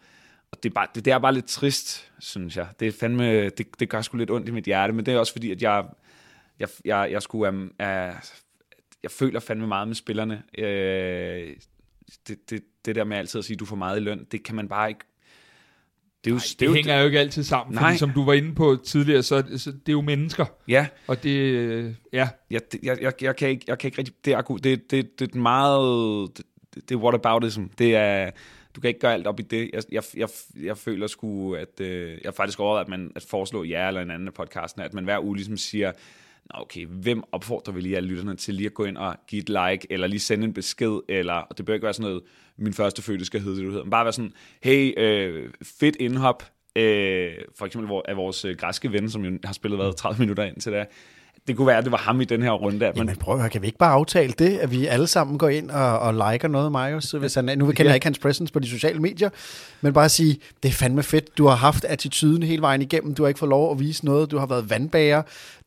[0.51, 2.67] Og det er, bare, det, det er bare lidt trist, synes jeg.
[2.79, 5.19] Det er fandme, det, det gør sgu lidt ondt i mit hjerte, men det er
[5.19, 5.85] også fordi, at jeg,
[6.59, 8.13] jeg, jeg, jeg skulle um, uh,
[9.03, 10.43] jeg føler fandme meget med spillerne.
[10.57, 11.55] Øh,
[12.27, 14.43] det, det, det der med altid at sige, at du får meget i løn, det
[14.43, 15.05] kan man bare ikke
[16.25, 17.83] det, er jo, Nej, det, det hænger jo ikke altid sammen, Nej.
[17.83, 20.45] fordi som du var inde på tidligere, så, så det er jo mennesker.
[20.67, 20.87] Ja.
[21.07, 22.29] Og det, ja.
[22.51, 25.19] ja det, jeg, jeg, jeg, kan ikke, jeg kan ikke rigtig, det er, det, det,
[25.19, 26.45] det er meget, det,
[26.89, 27.63] det er whataboutism.
[27.77, 28.31] Det er,
[28.75, 29.69] du kan ikke gøre alt op i det.
[29.73, 30.29] Jeg, jeg, jeg,
[30.63, 34.11] jeg føler sgu, at øh, jeg faktisk overvejet, at man at foreslå jer eller en
[34.11, 35.91] anden podcast, at man hver uge ligesom siger,
[36.49, 39.49] okay, hvem opfordrer vi lige alle lytterne til lige at gå ind og give et
[39.49, 42.23] like, eller lige sende en besked, eller, og det bør ikke være sådan noget,
[42.61, 44.33] min første fødte skal hedde det, du hedder, men bare være sådan,
[44.63, 45.49] hey, øh,
[45.79, 46.43] fedt indhop,
[46.75, 50.43] øh, for eksempel af vores øh, græske ven, som jo har spillet været 30 minutter
[50.43, 50.87] ind til det,
[51.47, 52.79] det kunne være, at det var ham i den her runde.
[52.79, 55.37] Man, Jamen prøv at høre, kan vi ikke bare aftale det, at vi alle sammen
[55.37, 58.19] går ind og, og liker noget af Marius, hvis han nu kender jeg ikke hans
[58.19, 59.29] presence på de sociale medier,
[59.81, 63.23] men bare sige, det er fandme fedt, du har haft attituden hele vejen igennem, du
[63.23, 65.21] har ikke fået lov at vise noget, du har været vandbager,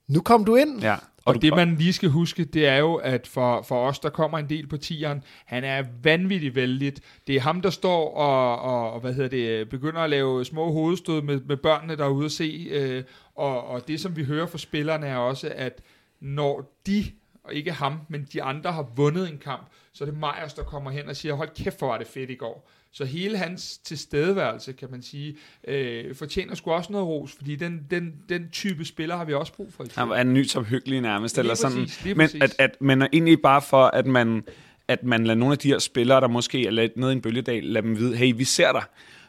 [0.09, 0.83] nu kom du ind.
[0.83, 0.97] ja.
[1.25, 4.11] Og du- det, man lige skal huske, det er jo, at for, for os, der
[4.11, 7.01] kommer en del på tieren, han er vanvittigt vældigt.
[7.27, 10.73] Det er ham, der står og, og, og hvad hedder det, begynder at lave små
[10.73, 12.67] hovedstød med, med børnene, der er ude at se.
[12.71, 13.05] Øh,
[13.35, 15.81] og, og det, som vi hører fra spillerne, er også, at
[16.21, 17.05] når de,
[17.45, 20.63] og ikke ham, men de andre har vundet en kamp, så er det Majers, der
[20.63, 22.71] kommer hen og siger, hold kæft, hvor var det fedt i går.
[22.93, 25.37] Så hele hans tilstedeværelse, kan man sige,
[25.69, 29.53] øh, fortjener sgu også noget ros, fordi den, den, den type spiller har vi også
[29.53, 29.85] brug for.
[29.95, 31.37] Han er ny som hyggelig nærmest.
[31.37, 31.79] Lige eller sådan.
[31.79, 32.43] præcis, lige men, præcis.
[32.43, 34.45] at, at, men egentlig bare for, at man,
[34.89, 37.23] at man lader nogle af de her spillere, der måske er lidt nede i en
[37.23, 38.83] bølgedal, lade dem vide, hey, vi ser dig.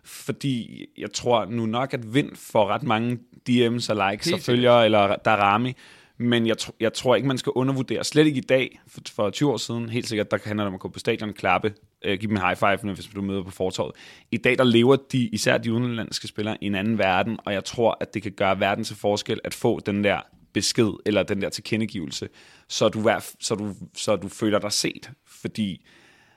[0.04, 3.20] Fordi jeg tror nu nok, at Vind får ret mange
[3.50, 5.74] DM's og likes Helt og følgere, eller Darami.
[6.24, 8.04] Men jeg, tr- jeg tror ikke, man skal undervurdere.
[8.04, 9.90] Slet ikke i dag, for, for 20 år siden.
[9.90, 11.74] Helt sikkert, der handler det om at gå på stadion, klappe,
[12.06, 13.96] øh, give dem en high five, hvis du møder på fortorvet.
[14.32, 17.66] I dag, der lever de, især de udenlandske spillere, i en anden verden, og jeg
[17.66, 20.22] tror, at det kan gøre verden til forskel at få den der
[20.54, 22.30] besked, eller den der tilkendegivelse,
[22.68, 25.12] så du, er, så du, så du føler dig set.
[25.28, 25.86] Fordi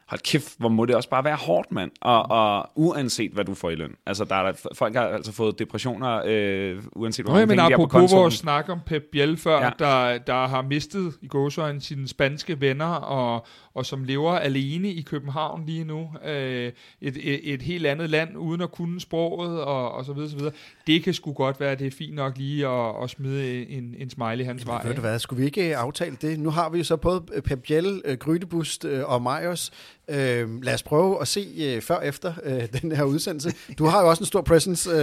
[0.08, 1.90] hold kæft, hvor må det også bare være hårdt, mand.
[2.00, 3.94] Og, og uanset, hvad du får i løn.
[4.06, 7.70] Altså, der er, der- folk har altså fået depressioner, øh, uanset hvor mange penge de
[7.70, 8.20] har på kontoen.
[8.20, 9.70] vores snak om Pep Biel før, Ja.
[9.78, 15.02] der, der har mistet i gåsøjne sine spanske venner, og, og som lever alene i
[15.02, 16.32] København lige nu, øh,
[16.66, 20.36] et, et, et helt andet land, uden at kunne sproget, og, og så videre, så
[20.36, 20.52] videre.
[20.86, 23.94] Det kan sgu godt være, at det er fint nok lige at, at smide en,
[23.98, 24.86] en smiley hans vej.
[24.86, 26.40] Ved du hvad, skulle vi ikke øh, aftale det?
[26.40, 29.70] Nu har vi jo så både Pep Biel, øh, Grydebust øh, og Majos.
[30.10, 33.52] Øh, lad os prøve at se øh, før efter øh, den her udsendelse.
[33.78, 34.96] Du har jo også en stor presence, øh,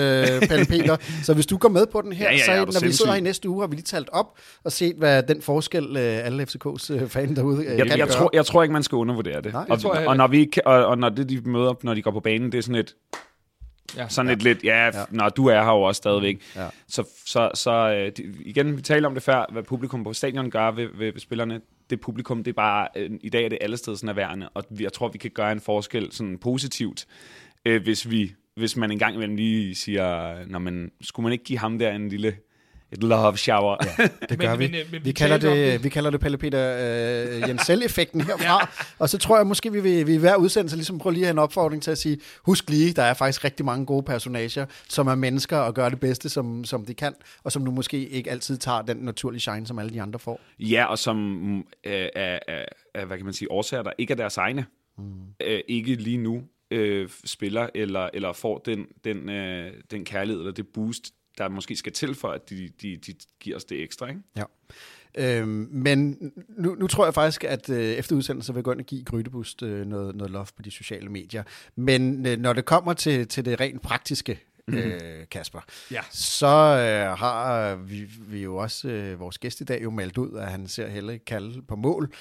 [0.48, 2.66] Palle Peter, så hvis du går med på den her, Ja, ja, ja, så når
[2.66, 2.94] vi sindssyg.
[2.98, 5.84] sidder her i næste uge, har vi lige talt op og set, hvad den forskel
[5.98, 8.08] øh, alle FCK's øh, fan derude øh, Jeg, kan jeg, gøre.
[8.08, 9.54] tror, jeg tror ikke, man skal undervurdere det.
[9.54, 11.70] Nej, det og, tror jeg og, når vi, ikke- og, og når det, de møder
[11.70, 12.96] op, når de går på banen, det er sådan et,
[13.98, 14.06] Ja.
[14.10, 14.92] sådan et lidt, ja, ja.
[15.10, 16.42] Når du er her jo også stadigvæk.
[16.56, 16.68] Ja.
[16.88, 20.72] Så, så, så øh, igen, vi taler om det før, hvad publikum på stadion gør
[20.72, 21.62] ved, ved, ved spillerne.
[21.90, 24.84] Det publikum, det er bare, øh, i dag er det alle steder nærværende, og vi-
[24.84, 27.06] jeg tror, vi kan gøre en forskel sådan positivt,
[27.66, 31.60] øh, hvis vi hvis man engang imellem lige siger, når man, skulle man ikke give
[31.60, 32.36] ham der en lille
[32.94, 33.78] et love shower?
[34.00, 34.08] Ja.
[34.30, 34.68] Det gør Men- vi.
[34.68, 35.84] men, øh, men vi, vi kalder det, det.
[35.84, 36.78] vi kalder det Palle Peter
[37.44, 38.70] øh, Jensel-effekten herfra.
[39.00, 41.28] Og så tror jeg måske, vi vil, vi vil hver udsendelse ligesom prøve lige at
[41.28, 44.66] have en opfordring til at sige, husk lige, der er faktisk rigtig mange gode personager,
[44.90, 47.14] som er mennesker og gør det bedste, som, som de kan,
[47.44, 50.42] og som nu måske ikke altid tager den naturlige shine, som alle de andre får.
[50.60, 52.66] Ja, og som øh, er, er,
[52.96, 54.66] er, hvad kan man sige, årsager, der ikke er deres egne,
[54.98, 55.04] mm.
[55.48, 56.42] øh, ikke lige nu
[56.72, 61.76] øh, spiller, eller, eller får den, den, øh, den kærlighed, eller det boost, der måske
[61.76, 64.08] skal til for, at de, de, de giver os det ekstra.
[64.10, 64.22] Ikke?
[64.38, 64.44] Ja.
[65.18, 68.80] Øhm, men nu, nu tror jeg faktisk, at øh, efter udsendelsen vil jeg gå ind
[68.80, 71.44] og give Grydebust øh, noget, noget love på de sociale medier.
[71.76, 75.60] Men øh, når det kommer til, til det rent praktiske, øh, Kasper,
[75.92, 76.02] Ja.
[76.12, 80.38] så øh, har vi, vi jo også, øh, vores gæst i dag jo meldt ud,
[80.38, 82.14] at han ser Helle kalde på mål.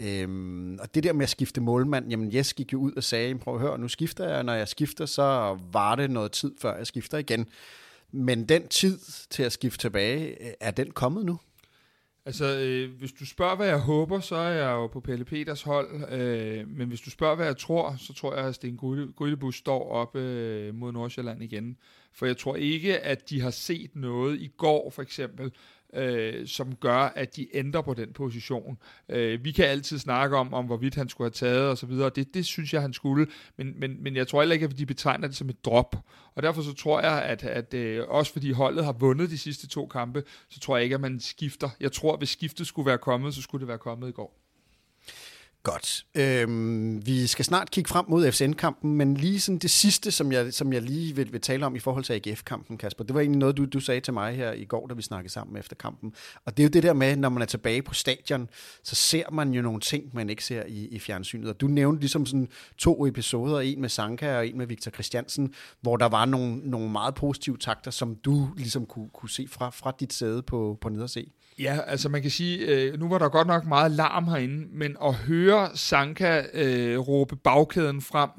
[0.00, 3.38] Øhm, og det der med at skifte målmand, jamen Jes gik jo ud og sagde,
[3.38, 6.76] prøv at høre, nu skifter jeg, når jeg skifter, så var det noget tid, før
[6.76, 7.46] jeg skifter igen.
[8.12, 8.98] Men den tid
[9.30, 11.38] til at skifte tilbage, er den kommet nu?
[12.26, 15.62] Altså, øh, hvis du spørger, hvad jeg håber, så er jeg jo på Pelle Peters
[15.62, 16.12] hold.
[16.12, 18.76] Øh, men hvis du spørger, hvad jeg tror, så tror jeg, at Sten
[19.16, 21.76] Guldebus står op øh, mod Nordsjælland igen.
[22.12, 25.52] For jeg tror ikke, at de har set noget i går, for eksempel,
[25.96, 28.78] øh, som gør, at de ændrer på den position.
[29.08, 32.10] Øh, vi kan altid snakke om, om hvorvidt han skulle have taget og så videre.
[32.10, 33.26] Det, det synes jeg, han skulle.
[33.56, 35.96] Men, men, men jeg tror heller ikke, at de betegner det som et drop.
[36.34, 39.68] Og derfor så tror jeg, at, at øh, også fordi holdet har vundet de sidste
[39.68, 41.68] to kampe, så tror jeg ikke, at man skifter.
[41.80, 44.45] Jeg tror, at hvis skiftet skulle være kommet, så skulle det være kommet i går.
[45.66, 46.06] Godt.
[46.14, 50.54] Øhm, vi skal snart kigge frem mod FCN-kampen, men lige sådan det sidste, som jeg,
[50.54, 53.38] som jeg lige vil, vil tale om i forhold til AGF-kampen, Kasper, det var egentlig
[53.38, 56.14] noget, du, du sagde til mig her i går, da vi snakkede sammen efter kampen.
[56.44, 58.48] Og det er jo det der med, når man er tilbage på stadion,
[58.82, 61.48] så ser man jo nogle ting, man ikke ser i, i fjernsynet.
[61.48, 62.48] Og du nævnte ligesom sådan
[62.78, 66.90] to episoder, en med Sanka og en med Victor Christiansen, hvor der var nogle, nogle
[66.90, 70.88] meget positive takter, som du ligesom kunne, kunne se fra, fra dit sæde på, på
[70.88, 71.20] nederse.
[71.20, 71.45] E.
[71.58, 74.96] Ja, altså man kan sige, øh, nu var der godt nok meget larm herinde, men
[75.04, 78.30] at høre Sanka øh, råbe bagkæden frem,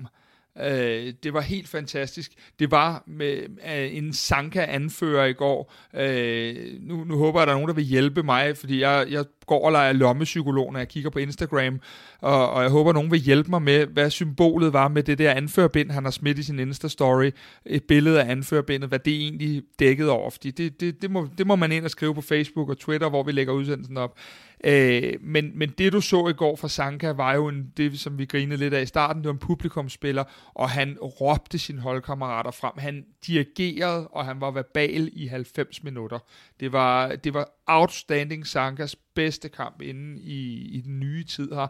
[0.60, 2.32] Øh, det var helt fantastisk.
[2.60, 3.38] Det var med
[3.78, 5.74] øh, en Sanka-anfører i går.
[5.94, 9.08] Øh, nu, nu håber jeg, at der er nogen, der vil hjælpe mig, fordi jeg,
[9.10, 11.80] jeg går og leger lommepsykolog, når jeg kigger på Instagram,
[12.22, 15.18] og, og jeg håber, at nogen vil hjælpe mig med, hvad symbolet var med det
[15.18, 17.32] der anførbind, han har smidt i sin Insta-story.
[17.66, 21.48] Et billede af anførbindet, hvad det egentlig dækkede over, fordi det, det, det, må, det
[21.48, 24.18] må man ind og skrive på Facebook og Twitter, hvor vi lægger udsendelsen op.
[24.64, 28.18] Øh, men, men det du så i går fra Sanka var jo en, det, som
[28.18, 32.52] vi grinede lidt af i starten, det var en publikumsspiller, og han råbte sine holdkammerater
[32.52, 32.72] frem.
[32.78, 36.20] Han dirigerede, og han var verbal i 90 minutter.
[36.60, 40.42] Det var, det var outstanding Sankas bedste kamp inden i,
[40.78, 41.68] i den nye tid her.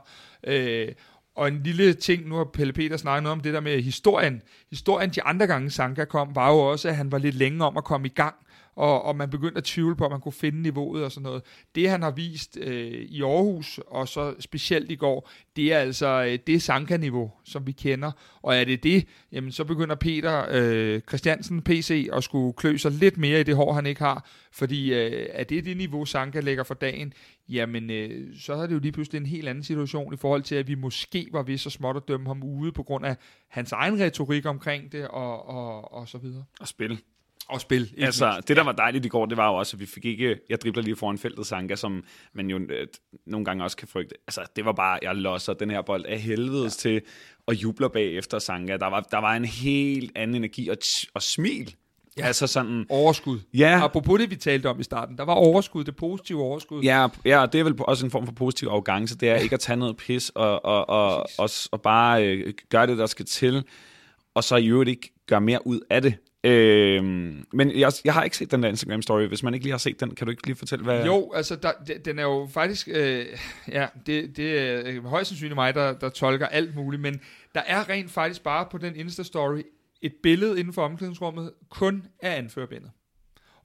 [0.48, 0.88] Øh,
[1.36, 4.42] og en lille ting, nu har Pelle Peter snakket noget om det der med historien.
[4.70, 7.78] Historien de andre gange Sanka kom, var jo også, at han var lidt længe om
[7.78, 8.36] at komme i gang
[8.78, 11.44] og, og man begyndte at tvivle på, at man kunne finde niveauet og sådan noget.
[11.76, 16.24] Det han har vist øh, i Aarhus, og så specielt i går, det er altså
[16.24, 18.12] øh, det Sanka-niveau, som vi kender.
[18.42, 22.92] Og er det det, jamen så begynder Peter øh, Christiansen, PC, at skulle klø sig
[22.92, 24.30] lidt mere i det hår, han ikke har.
[24.52, 27.14] Fordi øh, er det det niveau, Sanka lægger for dagen,
[27.50, 30.56] jamen øh, så er det jo lige pludselig en helt anden situation i forhold til,
[30.56, 33.16] at vi måske var ved så småt at dømme ham ude på grund af
[33.48, 36.44] hans egen retorik omkring det og, og, og så videre.
[36.60, 37.00] Og spil.
[37.50, 37.94] Og spil.
[37.98, 38.48] Altså, mindst.
[38.48, 40.62] det der var dejligt i går, det var jo også, at vi fik ikke, jeg
[40.62, 42.04] dribler lige foran feltet Sanka, som
[42.34, 42.88] man jo øh,
[43.26, 44.16] nogle gange også kan frygte.
[44.28, 46.90] Altså, det var bare, jeg losser den her bold af helvedes ja.
[46.90, 47.02] til,
[47.46, 48.78] og jubler bagefter Sanka.
[48.78, 50.78] Der var, der var en helt anden energi og,
[51.14, 51.76] og smil.
[52.18, 52.26] Ja.
[52.26, 52.86] Altså sådan...
[52.90, 53.40] Overskud.
[53.54, 53.84] Ja.
[53.84, 55.18] Apropos det, vi talte om i starten.
[55.18, 56.84] Der var overskud, det positive overskud.
[56.84, 59.18] Ja, ja, det er vel også en form for positiv arrogance.
[59.18, 62.88] Det er ikke at tage noget pis og, og, og, og, og bare øh, gøre
[62.88, 63.64] det, der skal til.
[64.36, 66.16] Og så i øvrigt ikke gøre mere ud af det.
[66.44, 67.04] Øh,
[67.54, 69.28] men jeg, jeg har ikke set den der Instagram-story.
[69.28, 71.06] Hvis man ikke lige har set den, kan du ikke lige fortælle, hvad...
[71.06, 71.72] Jo, altså, der,
[72.06, 72.88] den er jo faktisk...
[72.92, 73.26] Øh,
[73.68, 77.20] ja, det, det er højst sandsynligt mig, der, der tolker alt muligt, men
[77.56, 79.62] der er rent faktisk bare på den Insta-story
[80.02, 82.92] et billede inden for omklædningsrummet kun af anførbindet.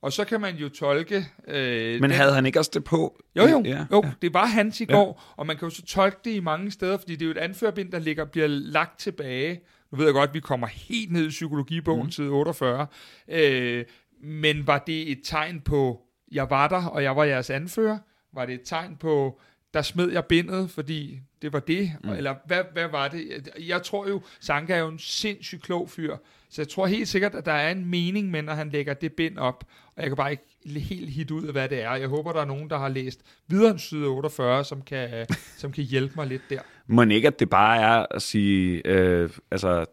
[0.03, 1.27] Og så kan man jo tolke...
[1.49, 2.11] Øh, Men den...
[2.11, 3.23] havde han ikke også det på?
[3.37, 3.63] Jo, jo.
[3.65, 4.11] Ja, jo ja.
[4.23, 5.35] det var hans i går, ja.
[5.37, 7.39] og man kan jo så tolke det i mange steder, fordi det er jo et
[7.39, 9.61] anførbind, der ligger, bliver lagt tilbage
[9.93, 12.11] nu ved jeg godt, at vi kommer helt ned i psykologibogen, mm.
[12.11, 12.87] side 48.
[13.29, 13.85] Øh,
[14.23, 16.03] men var det et tegn på,
[16.33, 17.99] jeg var der, og jeg var jeres anfører?
[18.33, 19.41] Var det et tegn på,
[19.75, 21.93] der smed jeg bindet, fordi det var det?
[22.05, 22.11] Mm.
[22.11, 23.49] Eller hvad, hvad var det?
[23.61, 26.17] Jeg tror jo, Sanka er jo en sindssygt klog fyr,
[26.53, 29.13] så jeg tror helt sikkert, at der er en mening med, når han lægger det
[29.13, 29.65] bind op.
[29.97, 31.95] Og jeg kan bare ikke helt hit ud af, hvad det er.
[31.95, 35.27] Jeg håber, der er nogen, der har læst videre end side 48, som kan,
[35.59, 36.59] som kan hjælpe mig lidt der.
[36.87, 39.85] Må ikke, at det bare er at sige, øh, altså,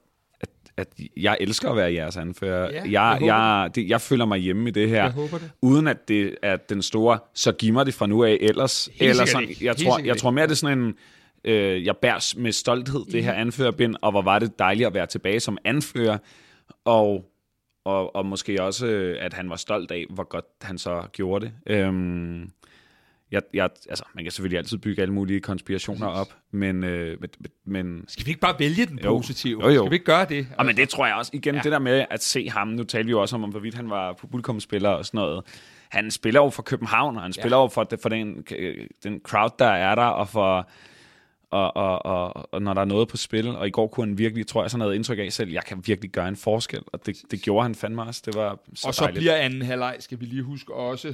[0.41, 0.88] at, at
[1.18, 2.72] jeg elsker at være jeres anfører.
[2.72, 5.52] Ja, jeg, jeg, jeg, det, jeg føler mig hjemme i det her, jeg håber det.
[5.61, 8.90] uden at det er den store, så giv mig det fra nu af ellers.
[8.94, 10.95] Helt eller sådan, jeg, tror, jeg tror mere, det er sådan en,
[11.44, 15.06] øh, jeg bærs med stolthed, det her anførerbind, og hvor var det dejligt at være
[15.06, 16.18] tilbage som anfører,
[16.90, 17.30] og
[17.84, 21.53] og, og måske også, at han var stolt af, hvor godt han så gjorde det.
[21.66, 22.52] Øhm,
[23.32, 26.84] jeg, jeg, altså, man kan selvfølgelig altid bygge alle mulige konspirationer op, men...
[26.84, 27.18] Øh,
[27.66, 29.64] men, Skal vi ikke bare vælge den positive?
[29.64, 29.84] Jo, jo.
[29.84, 30.38] Skal vi ikke gøre det?
[30.38, 30.64] Altså?
[30.64, 31.32] men det tror jeg også.
[31.34, 31.61] Igen, ja.
[31.61, 34.14] det der med at se ham, nu talte vi jo også om, hvorvidt han var
[34.14, 35.45] publikumspiller og sådan noget.
[35.90, 37.64] Han spiller jo for København, og han spiller ja.
[37.64, 38.44] jo for, for den,
[39.03, 40.70] den crowd, der er der, og for
[41.49, 44.17] og, og, og, og når der er noget på spil, og i går kunne han
[44.17, 47.05] virkelig, tror jeg, sådan noget indtryk af selv, jeg kan virkelig gøre en forskel, og
[47.05, 49.19] det, det gjorde han fandme også, det var så Og så dejligt.
[49.19, 51.07] bliver anden halvleg, skal vi lige huske også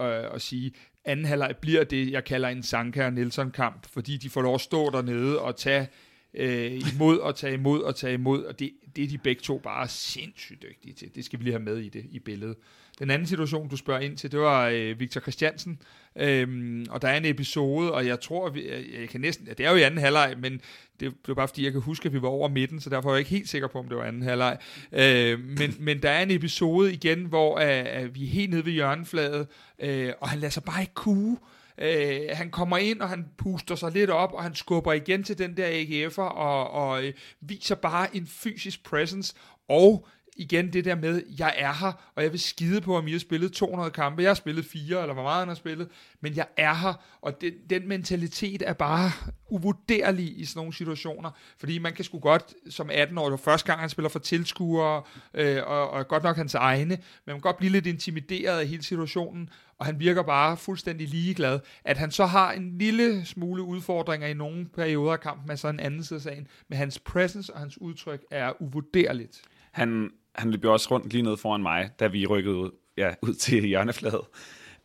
[0.00, 0.72] øh, at sige,
[1.04, 4.54] anden halvleg bliver det, jeg kalder en Sanka og Nelson kamp, fordi de får lov
[4.54, 5.88] at stå dernede og tage
[6.34, 9.58] øh, imod og tage imod og tage imod, og det, det er de begge to
[9.58, 11.14] bare sindssygt dygtige til.
[11.14, 12.56] Det skal vi lige have med i det i billedet.
[12.98, 15.78] Den anden situation, du spørger ind til, det var øh, Victor Christiansen,
[16.16, 18.70] øhm, og der er en episode, og jeg tror, vi,
[19.00, 20.60] jeg kan næsten, det er jo i anden halvleg, men
[21.00, 23.14] det blev bare fordi, jeg kan huske, at vi var over midten, så derfor er
[23.14, 24.58] jeg ikke helt sikker på, om det var anden halvleg.
[24.92, 28.64] Øh, men, men der er en episode igen, hvor øh, øh vi er helt nede
[28.64, 29.46] ved hjørnefladet,
[29.78, 31.38] øh, og han lader sig bare ikke kue.
[31.78, 35.38] Øh, han kommer ind, og han puster sig lidt op, og han skubber igen til
[35.38, 39.34] den der AGF'er, og, og øh, viser bare en fysisk presence,
[39.68, 40.06] og
[40.36, 43.18] igen det der med, jeg er her, og jeg vil skide på, om I har
[43.18, 44.22] spillet 200 kampe.
[44.22, 45.88] Jeg har spillet fire, eller hvor meget han har spillet,
[46.20, 49.10] men jeg er her, og den, den mentalitet er bare
[49.50, 53.80] uvurderlig i sådan nogle situationer, fordi man kan sgu godt, som 18 år, første gang
[53.80, 55.02] han spiller for tilskuere,
[55.34, 58.66] øh, og, og godt nok hans egne, men man kan godt blive lidt intimideret af
[58.66, 61.60] hele situationen, og han virker bare fuldstændig ligeglad.
[61.84, 65.74] At han så har en lille smule udfordringer i nogle perioder af kampen, med sådan
[65.74, 69.42] en anden side af sagen, men hans presence og hans udtryk er uvurderligt.
[69.72, 73.10] Han, han løb jo også rundt lige ned foran mig, da vi rykkede ud, ja,
[73.22, 74.24] ud til hjørnefladet.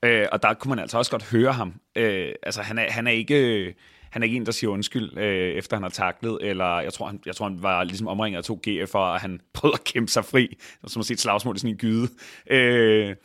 [0.03, 1.73] Øh, og der kunne man altså også godt høre ham.
[1.95, 3.75] Øh, altså, han er, han er ikke...
[4.11, 7.05] han er ikke en, der siger undskyld, øh, efter han har taklet, eller jeg tror,
[7.05, 10.11] han, jeg tror, han var ligesom omringet af to GF'er, og han prøvede at kæmpe
[10.11, 10.57] sig fri,
[10.87, 12.09] som at se et slagsmål i sådan en gyde.
[12.49, 13.15] Øh,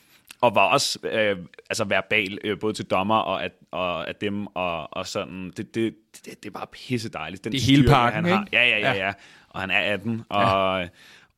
[0.42, 1.36] og var også øh,
[1.70, 5.74] altså verbal, øh, både til dommer og at, og at dem, og, og sådan, det,
[5.74, 5.94] det,
[6.24, 7.44] det, det var pisse dejligt.
[7.44, 8.36] Den det er hele pakken, han ikke?
[8.36, 8.46] har.
[8.52, 9.12] Ja, ja, ja, ja.
[9.48, 10.48] Og han er 18, og, ja.
[10.48, 10.88] og,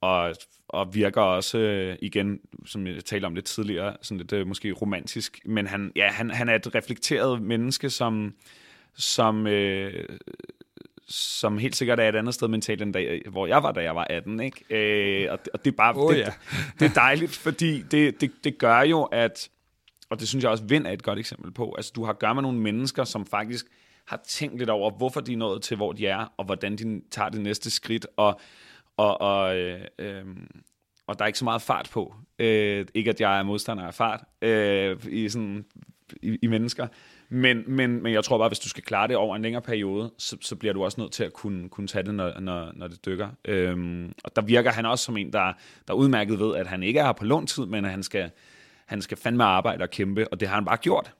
[0.00, 0.34] og
[0.92, 5.40] virker også, øh, igen, som jeg talte om lidt tidligere, sådan lidt øh, måske romantisk,
[5.44, 8.34] men han, ja, han, han er et reflekteret menneske, som,
[8.94, 10.08] som, øh,
[11.08, 13.96] som helt sikkert er et andet sted mentalt, end da, hvor jeg var, da jeg
[13.96, 14.40] var 18.
[14.40, 14.64] Ikke?
[14.70, 16.32] Øh, og, det, og det er bare Åh, det, ja.
[16.80, 19.48] det er dejligt, fordi det, det, det gør jo, at,
[20.10, 22.18] og det synes jeg også, Vind er et godt eksempel på, altså du har at
[22.18, 23.66] gøre med nogle mennesker, som faktisk
[24.06, 27.02] har tænkt lidt over, hvorfor de er nået til, hvor de er, og hvordan de
[27.10, 28.40] tager det næste skridt, og,
[28.96, 30.24] og, og, øh, øh,
[31.06, 32.14] og der er ikke så meget fart på.
[32.38, 35.64] Øh, ikke at jeg er modstander af fart øh, i, sådan,
[36.22, 36.86] i, i mennesker,
[37.28, 40.12] men, men, men jeg tror bare, hvis du skal klare det over en længere periode,
[40.18, 42.88] så, så bliver du også nødt til at kunne, kunne tage det, når, når, når
[42.88, 43.28] det dykker.
[43.44, 45.52] Øhm, og der virker han også som en, der,
[45.88, 48.30] der udmærket ved, at han ikke er her på låntid, men at han skal,
[48.86, 51.12] han skal fandme arbejde og kæmpe, og det har han bare gjort.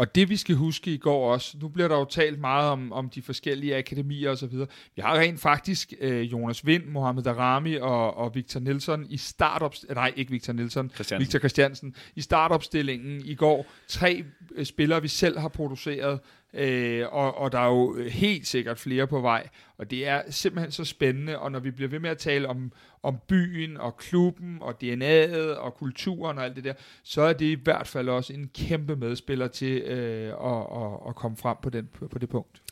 [0.00, 2.92] Og det vi skal huske i går også, nu bliver der jo talt meget om,
[2.92, 4.52] om de forskellige akademier osv.
[4.96, 9.74] Vi har rent faktisk øh, Jonas Vind, Mohamed Darami og, og Victor Nielsen i startup,
[9.94, 11.20] nej ikke Victor Nielsen, Christiansen.
[11.20, 13.66] Victor Christiansen, i startopstillingen i går.
[13.88, 14.24] Tre
[14.54, 16.20] øh, spillere, vi selv har produceret,
[16.54, 19.48] øh, og, og der er jo helt sikkert flere på vej.
[19.80, 22.72] Og det er simpelthen så spændende, og når vi bliver ved med at tale om,
[23.02, 27.46] om byen og klubben og DNA'et og kulturen og alt det der, så er det
[27.46, 31.70] i hvert fald også en kæmpe medspiller til øh, at, at, at komme frem på,
[31.70, 32.62] den, på det punkt.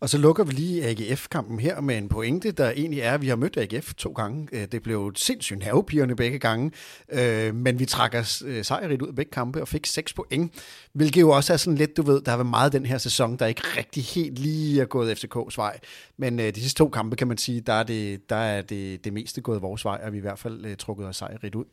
[0.00, 3.28] Og så lukker vi lige AGF-kampen her med en pointe, der egentlig er, at vi
[3.28, 4.48] har mødt AGF to gange.
[4.52, 6.72] Øh, det blev sindssygt havepigerne begge gange,
[7.12, 10.52] øh, men vi trækker øh, sejrigt ud af begge kampe og fik seks point,
[10.92, 13.36] hvilket jo også er sådan lidt, du ved, der har været meget den her sæson,
[13.36, 15.78] der ikke rigtig helt lige er gået FCK's vej.
[16.16, 19.04] Men øh, de sidste to kampe, kan man sige, der er det, der er det,
[19.04, 21.64] det meste gået vores vej, og vi i hvert fald øh, trukket os sejrigt ud.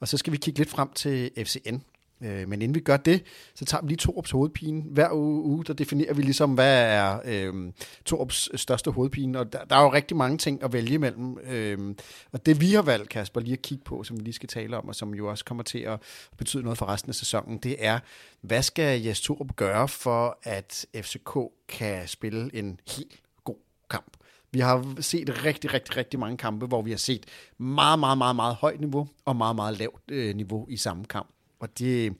[0.00, 1.76] Og så skal vi kigge lidt frem til FCN.
[2.22, 3.22] Øh, Men inden vi gør det,
[3.54, 4.82] så tager vi lige Torups hovedpine.
[4.82, 7.72] Hver uge, uge der definerer vi ligesom, hvad er øh,
[8.04, 9.38] Torups største hovedpine.
[9.38, 11.38] Og der, der er jo rigtig mange ting at vælge imellem.
[11.38, 11.94] Øh,
[12.32, 14.76] og det vi har valgt, Kasper, lige at kigge på, som vi lige skal tale
[14.76, 16.00] om, og som jo også kommer til at
[16.36, 17.98] betyde noget for resten af sæsonen, det er,
[18.40, 21.38] hvad skal Jes Torup gøre for, at FCK
[21.68, 23.56] kan spille en helt god
[23.90, 24.16] kamp?
[24.52, 27.26] Vi har set rigtig, rigtig, rigtig mange kampe, hvor vi har set
[27.58, 31.28] meget, meget, meget, meget højt niveau og meget, meget lavt øh, niveau i samme kamp.
[31.60, 32.14] Og det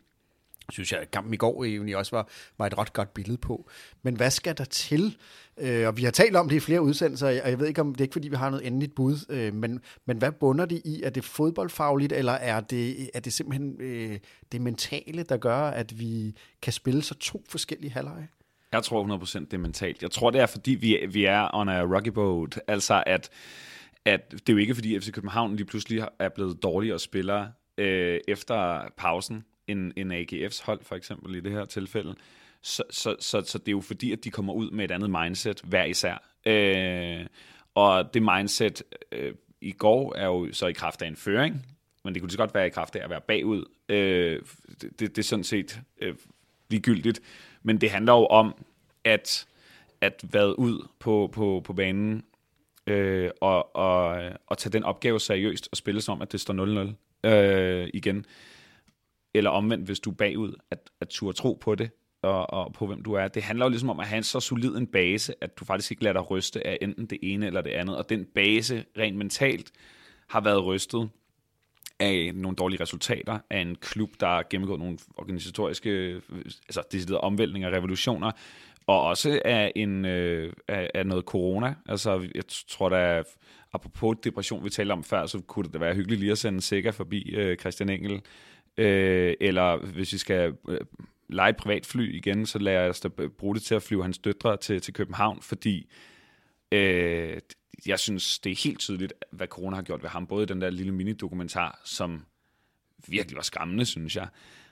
[0.72, 2.28] synes jeg, at kampen i går egentlig også var,
[2.58, 3.68] var et ret godt billede på.
[4.02, 5.16] Men hvad skal der til?
[5.58, 7.94] Øh, og vi har talt om det i flere udsendelser, og jeg ved ikke, om
[7.94, 10.82] det er ikke, fordi vi har noget endeligt bud, øh, men, men hvad bunder det
[10.84, 11.02] i?
[11.02, 14.18] Er det fodboldfagligt, eller er det, er det simpelthen øh,
[14.52, 18.28] det mentale, der gør, at vi kan spille så to forskellige halvleje?
[18.72, 20.02] Jeg tror 100% det er mentalt.
[20.02, 22.60] Jeg tror, det er, fordi vi, vi er on a rocky boat.
[22.66, 23.30] Altså, at,
[24.04, 28.20] at det er jo ikke, fordi FC København lige pludselig er blevet dårligere spillere øh,
[28.28, 32.14] efter pausen, end, end AGF's hold, for eksempel, i det her tilfælde.
[32.62, 35.10] Så, så, så, så det er jo fordi, at de kommer ud med et andet
[35.10, 36.22] mindset hver især.
[36.46, 37.26] Øh,
[37.74, 38.82] og det mindset
[39.12, 41.66] øh, i går er jo så i kraft af en føring,
[42.04, 43.64] men det kunne lige så godt være i kraft af at være bagud.
[43.88, 44.42] Øh,
[44.80, 46.14] det, det, det er sådan set øh,
[46.70, 47.20] ligegyldigt.
[47.62, 48.54] Men det handler jo om
[49.04, 49.46] at,
[50.00, 52.24] at være ud på, på, på banen
[52.86, 56.92] øh, og, og, og tage den opgave seriøst og spille som at det står
[57.24, 58.24] 0-0 øh, igen.
[59.34, 61.90] Eller omvendt, hvis du er bagud, at, at turde tro på det
[62.22, 63.28] og, og på, hvem du er.
[63.28, 65.90] Det handler jo ligesom om at have en så solid en base, at du faktisk
[65.90, 67.96] ikke lader dig ryste af enten det ene eller det andet.
[67.96, 69.72] Og den base, rent mentalt,
[70.28, 71.10] har været rystet
[72.00, 76.20] af nogle dårlige resultater, af en klub, der har gennemgået nogle organisatoriske,
[76.68, 78.32] altså deciderede omvæltninger og revolutioner,
[78.86, 81.74] og også af, en, øh, af, af noget corona.
[81.88, 83.22] Altså, jeg tror, der
[83.72, 86.60] apropos depression, vi talte om før, så kunne det da være hyggeligt lige at sende
[86.60, 88.20] Sikker forbi øh, Christian Engel,
[88.76, 90.80] øh, eller hvis vi skal øh,
[91.28, 93.08] lege et privatfly igen, så lader jeg os da
[93.38, 95.90] bruge det til at flyve hans døtre til, til København, fordi
[96.72, 97.38] øh,
[97.86, 100.26] jeg synes, det er helt tydeligt, hvad corona har gjort ved ham.
[100.26, 102.24] Både i den der lille mini-dokumentar, som
[103.08, 104.28] virkelig var skræmmende, synes jeg.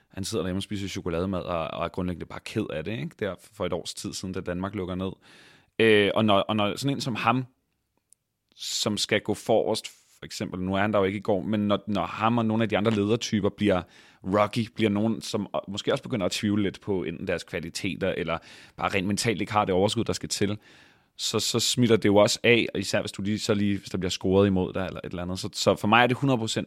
[0.09, 3.15] Han sidder derhjemme og spiser chokolademad og, og er grundlæggende bare ked af det, ikke?
[3.19, 5.11] Der for et års tid siden, da Danmark lukker ned.
[5.79, 7.45] Øh, og, når, og når sådan en som ham,
[8.55, 9.87] som skal gå forrest,
[10.19, 12.45] for eksempel, nu er han der jo ikke i går, men når, når ham og
[12.45, 13.81] nogle af de andre ledertyper bliver
[14.23, 18.37] rocky, bliver nogen, som måske også begynder at tvivle lidt på enten deres kvaliteter, eller
[18.77, 20.57] bare rent mentalt ikke har det overskud, der skal til,
[21.19, 23.89] så, så smitter det jo også af, og især hvis, du lige, så lige, hvis
[23.89, 25.39] der bliver scoret imod dig, eller et eller andet.
[25.39, 26.15] Så, så for mig er det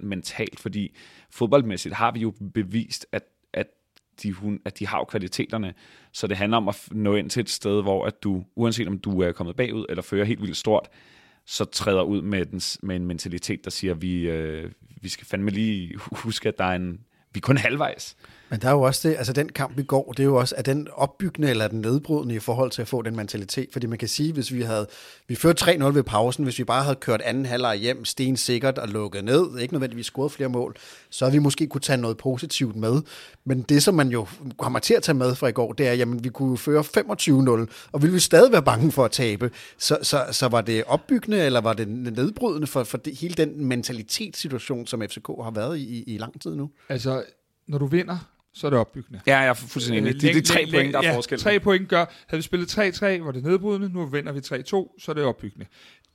[0.00, 0.96] 100% mentalt, fordi
[1.30, 3.22] fodboldmæssigt har vi jo bevist, at,
[3.52, 3.66] at
[4.22, 5.74] de, hun, at de har jo kvaliteterne.
[6.12, 8.98] Så det handler om at nå ind til et sted, hvor at du, uanset om
[8.98, 10.88] du er kommet bagud eller fører helt vildt stort,
[11.46, 14.70] så træder ud med, den, med en mentalitet, der siger, at vi, øh,
[15.02, 17.00] vi skal fandme lige huske, at der er en,
[17.32, 18.16] vi er kun halvvejs.
[18.52, 20.54] Men der er jo også det, altså den kamp i går, det er jo også,
[20.58, 23.68] at den opbyggende eller den nedbrydende i forhold til at få den mentalitet?
[23.72, 24.86] Fordi man kan sige, hvis vi havde,
[25.28, 28.78] vi førte 3-0 ved pausen, hvis vi bare havde kørt anden halvleg hjem, sten sikkert
[28.78, 30.76] og lukket ned, ikke nødvendigvis scoret flere mål,
[31.10, 33.02] så havde vi måske kunne tage noget positivt med.
[33.44, 34.26] Men det, som man jo
[34.58, 36.84] kommer til at tage med fra i går, det er, jamen vi kunne føre
[37.60, 39.50] 25-0, og ville vi stadig være bange for at tabe.
[39.78, 43.64] Så, så, så var det opbyggende, eller var det nedbrydende for, for det, hele den
[43.64, 46.70] mentalitetssituation, som FCK har været i, i, i lang tid nu?
[46.88, 47.24] Altså,
[47.66, 48.18] når du vinder,
[48.54, 49.20] så er det opbyggende.
[49.26, 50.14] Ja, jeg er fuldstændig enig.
[50.14, 51.38] Det, det er tre point, der er ja, forskel.
[51.38, 55.04] tre point gør, havde vi spillet 3-3, var det nedbrydende, nu vinder vi 3-2, så
[55.08, 55.66] er det opbyggende.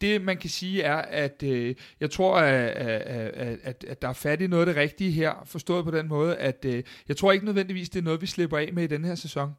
[0.01, 4.13] Det, man kan sige, er, at øh, jeg tror, at, at, at, at der er
[4.13, 7.31] fat i noget af det rigtige her, forstået på den måde, at øh, jeg tror
[7.31, 9.51] ikke nødvendigvis, det er noget, vi slipper af med i den her sæson.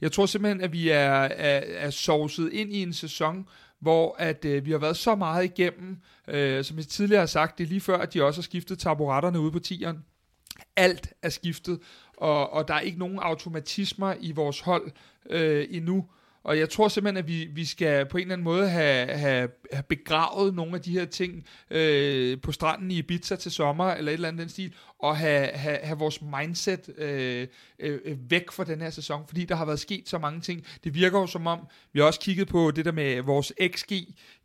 [0.00, 3.48] Jeg tror simpelthen, at vi er, er, er sovset ind i en sæson,
[3.80, 5.96] hvor at øh, vi har været så meget igennem,
[6.28, 8.78] øh, som jeg tidligere har sagt, det er lige før, at de også har skiftet
[8.78, 10.04] taburetterne ude på tieren.
[10.76, 11.78] Alt er skiftet,
[12.16, 14.90] og, og der er ikke nogen automatismer i vores hold
[15.30, 16.06] øh, endnu.
[16.46, 19.48] Og jeg tror simpelthen, at vi, vi skal på en eller anden måde have, have,
[19.72, 24.12] have begravet nogle af de her ting øh, på stranden i Ibiza til sommer, eller
[24.12, 27.48] et eller andet den stil, og have, have, have vores mindset øh,
[27.78, 30.66] øh, væk fra den her sæson, fordi der har været sket så mange ting.
[30.84, 31.60] Det virker jo som om,
[31.92, 33.92] vi har også kigget på det der med vores XG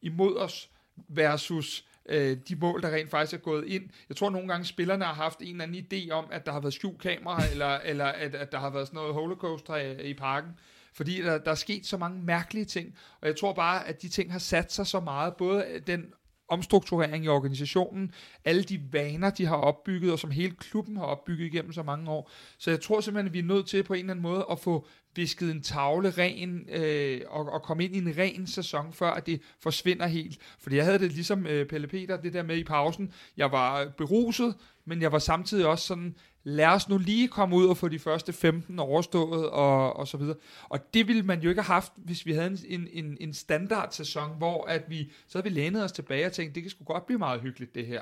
[0.01, 0.69] imod os
[1.07, 3.89] versus øh, de mål, der rent faktisk er gået ind.
[4.09, 6.59] Jeg tror nogle gange, spillerne har haft en eller anden idé om, at der har
[6.59, 10.13] været skjult kamera, eller, eller at, at der har været sådan noget holocaust i, i
[10.13, 10.51] parken.
[10.93, 12.95] Fordi der, der er sket så mange mærkelige ting.
[13.21, 15.35] Og jeg tror bare, at de ting har sat sig så meget.
[15.35, 16.13] Både den
[16.51, 18.11] omstrukturering i organisationen,
[18.45, 22.11] alle de vaner, de har opbygget, og som hele klubben har opbygget igennem så mange
[22.11, 22.31] år.
[22.57, 24.59] Så jeg tror simpelthen, at vi er nødt til på en eller anden måde at
[24.59, 29.11] få visket en tavle ren, øh, og, og komme ind i en ren sæson, før
[29.11, 30.37] at det forsvinder helt.
[30.59, 33.13] Fordi jeg havde det ligesom øh, Pelle Peter, det der med i pausen.
[33.37, 34.55] Jeg var beruset,
[34.85, 37.99] men jeg var samtidig også sådan, lad os nu lige komme ud og få de
[37.99, 40.35] første 15 overstået, og, og så videre.
[40.69, 43.91] Og det ville man jo ikke have haft, hvis vi havde en, en, en standard
[43.91, 46.83] sæson, hvor at vi, så havde vi lænet os tilbage og tænkt, det kan sgu
[46.83, 48.01] godt blive meget hyggeligt det her.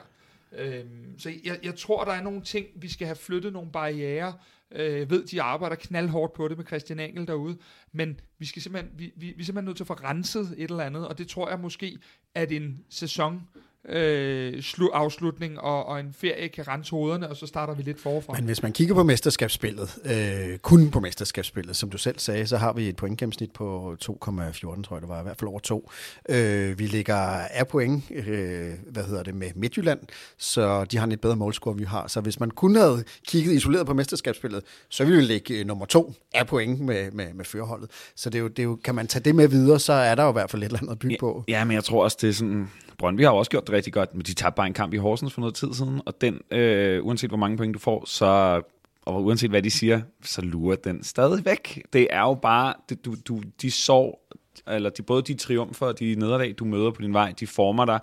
[0.58, 4.34] Øhm, så jeg, jeg tror, der er nogle ting, vi skal have flyttet nogle barriere.
[4.72, 7.58] Øh, jeg ved, de arbejder knaldhårdt på det med Christian Engel derude,
[7.92, 10.70] men vi, skal simpelthen, vi, vi, vi er simpelthen nødt til at få renset et
[10.70, 11.98] eller andet, og det tror jeg måske,
[12.36, 13.48] at en sæson
[13.88, 18.02] øh, slu- afslutning og, og en ferie kan rense hovederne, og så starter vi lidt
[18.02, 18.34] forfra.
[18.34, 22.58] Men hvis man kigger på mesterskabsspillet, øh, kun på mesterskabsspillet, som du selv sagde, så
[22.58, 25.92] har vi et pointgennemsnit på 2,14, tror jeg det var, i hvert fald over 2.
[26.30, 27.16] Øh, vi ligger
[27.52, 30.00] af point, øh, hvad hedder det, med Midtjylland,
[30.38, 32.08] så de har en lidt bedre målscore, end vi har.
[32.08, 35.86] Så hvis man kun havde kigget isoleret på mesterskabsspillet, så ville vi ligge øh, nummer
[35.86, 37.90] 2 af point med, med, med førerholdet.
[38.16, 40.16] Så det er, jo, det er jo, kan man tage det med videre, så er
[40.16, 41.44] der jo i hvert fald et eller andet at bygge ja, på.
[41.48, 42.70] Ja, men jeg tror også, det er sådan
[43.00, 43.24] Brøndby.
[43.24, 45.42] Har også gjort det rigtig godt, men de tabte bare en kamp i Horsens for
[45.42, 48.62] noget tid siden, og den, øh, uanset hvor mange point du får, så
[49.06, 51.86] og uanset hvad de siger, så lurer den stadig væk.
[51.94, 54.28] Det er jo bare, det, du, du, de sår,
[54.68, 57.86] eller de, både de triumfer og de nederlag, du møder på din vej, de former
[57.86, 58.00] dig,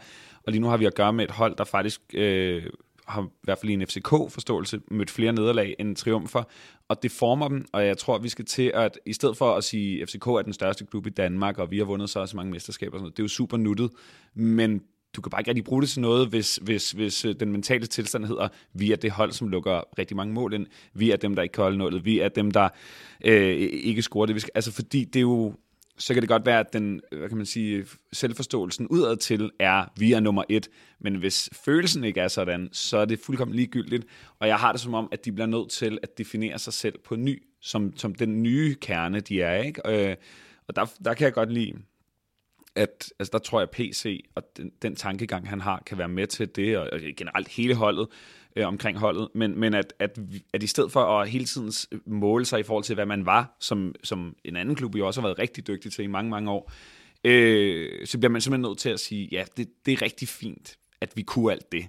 [0.47, 2.63] og lige nu har vi at gøre med et hold, der faktisk øh,
[3.07, 6.43] har i hvert fald i en FCK-forståelse mødt flere nederlag end triumfer,
[6.89, 9.65] og det former dem, og jeg tror, vi skal til at, i stedet for at
[9.65, 12.37] sige, at FCK er den største klub i Danmark, og vi har vundet så også
[12.37, 13.91] mange mesterskaber, og sådan noget, det er jo super nuttet,
[14.35, 14.81] men
[15.17, 17.87] du kan bare ikke rigtig bruge det til noget, hvis, hvis, hvis øh, den mentale
[17.87, 21.35] tilstand hedder, vi er det hold, som lukker rigtig mange mål ind, vi er dem,
[21.35, 22.69] der ikke kan holde nullet, vi er dem, der
[23.25, 24.35] øh, ikke scorer det.
[24.35, 25.55] Vi skal, altså fordi det er jo,
[25.99, 29.85] så kan det godt være, at den, hvad kan man sige, selvforståelsen udad til er,
[29.99, 30.69] vi er nummer et,
[31.01, 34.07] men hvis følelsen ikke er sådan, så er det fuldkommen ligegyldigt,
[34.39, 36.99] og jeg har det som om, at de bliver nødt til at definere sig selv
[36.99, 40.11] på ny, som, som den nye kerne, de er, ikke?
[40.11, 40.17] Øh,
[40.69, 41.73] og der, der kan jeg godt lide,
[42.75, 46.27] at altså der tror jeg, PC og den, den tankegang, han har, kan være med
[46.27, 48.09] til det, og, og generelt hele holdet,
[48.57, 50.19] øh, omkring holdet, men, men at, at,
[50.53, 51.73] at i stedet for at hele tiden
[52.07, 55.21] måle sig i forhold til, hvad man var, som, som en anden klub jo også
[55.21, 56.73] har været rigtig dygtig til i mange, mange år,
[57.25, 60.79] øh, så bliver man simpelthen nødt til at sige, ja, det, det er rigtig fint,
[61.01, 61.87] at vi kunne alt det.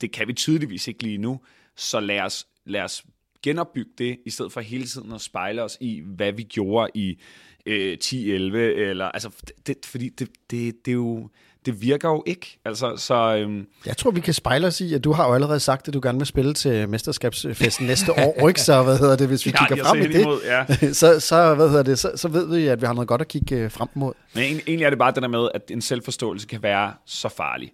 [0.00, 1.40] Det kan vi tydeligvis ikke lige nu,
[1.76, 3.04] så lad os, lad os
[3.42, 7.18] genopbygge det, i stedet for hele tiden at spejle os i, hvad vi gjorde i
[7.66, 9.30] øh, 10-11, eller, altså,
[9.66, 11.30] det, fordi det, det, det er jo,
[11.66, 12.58] det virker jo ikke.
[12.64, 13.66] Altså, så, øhm.
[13.86, 16.00] Jeg tror, vi kan spejle os i, at du har jo allerede sagt, at du
[16.02, 18.60] gerne vil spille til mesterskabsfesten næste år, ikke?
[18.60, 20.92] Så hvad hedder det, hvis vi ja, kigger frem i det, imod, ja.
[21.00, 23.28] så, så, hvad hedder det, så, så ved vi, at vi har noget godt at
[23.28, 24.12] kigge øh, frem mod.
[24.34, 27.72] Men egentlig er det bare det der med, at en selvforståelse kan være så farlig.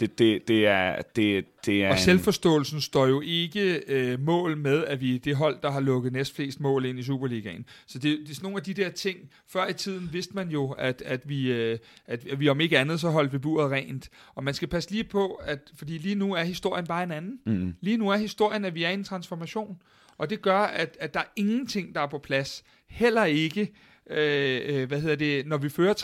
[0.00, 4.56] Det, det, det, er, det, det er Og en- selvforståelsen står jo ikke øh, mål
[4.56, 7.64] med, at vi er det hold, der har lukket næstflest mål ind i Superligaen.
[7.86, 9.18] Så det, det er sådan nogle af de der ting.
[9.48, 12.78] Før i tiden vidste man jo, at, at, vi, øh, at, at vi om ikke
[12.78, 14.08] andet, så holdt vi buret rent.
[14.34, 17.38] Og man skal passe lige på, at, fordi lige nu er historien bare en anden.
[17.46, 17.74] Mm.
[17.80, 19.76] Lige nu er historien, at vi er i en transformation.
[20.18, 22.64] Og det gør, at, at der er ingenting, der er på plads.
[22.88, 23.72] Heller ikke,
[24.10, 25.94] øh, øh, hvad hedder det, når vi fører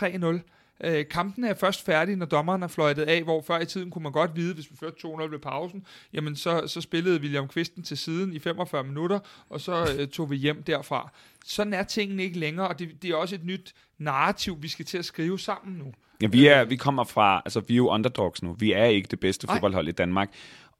[0.42, 0.48] 3-0.
[0.84, 4.02] Øh, kampen er først færdig, når dommeren er fløjtet af, hvor før i tiden kunne
[4.02, 7.82] man godt vide, hvis vi førte 2-0 ved pausen, jamen så, så spillede William Kvisten
[7.82, 9.18] til siden i 45 minutter,
[9.48, 11.10] og så øh, tog vi hjem derfra.
[11.44, 14.84] Sådan er tingene ikke længere, og det, det er også et nyt narrativ, vi skal
[14.84, 15.92] til at skrive sammen nu.
[16.22, 18.52] Ja, vi, er, vi kommer fra, altså vi er jo underdogs nu.
[18.52, 20.30] Vi er ikke det bedste fodboldhold i Danmark.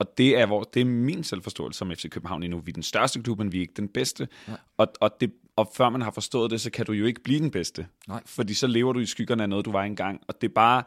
[0.02, 2.58] Og det er, hvor, det er min selvforståelse som FC København lige nu.
[2.58, 4.28] Vi er den største klub, men vi er ikke den bedste.
[4.76, 7.40] Og, og, det, og før man har forstået det, så kan du jo ikke blive
[7.40, 7.86] den bedste.
[8.08, 8.22] Nej.
[8.26, 10.20] Fordi så lever du i skyggerne af noget, du var engang.
[10.28, 10.82] Og det er bare...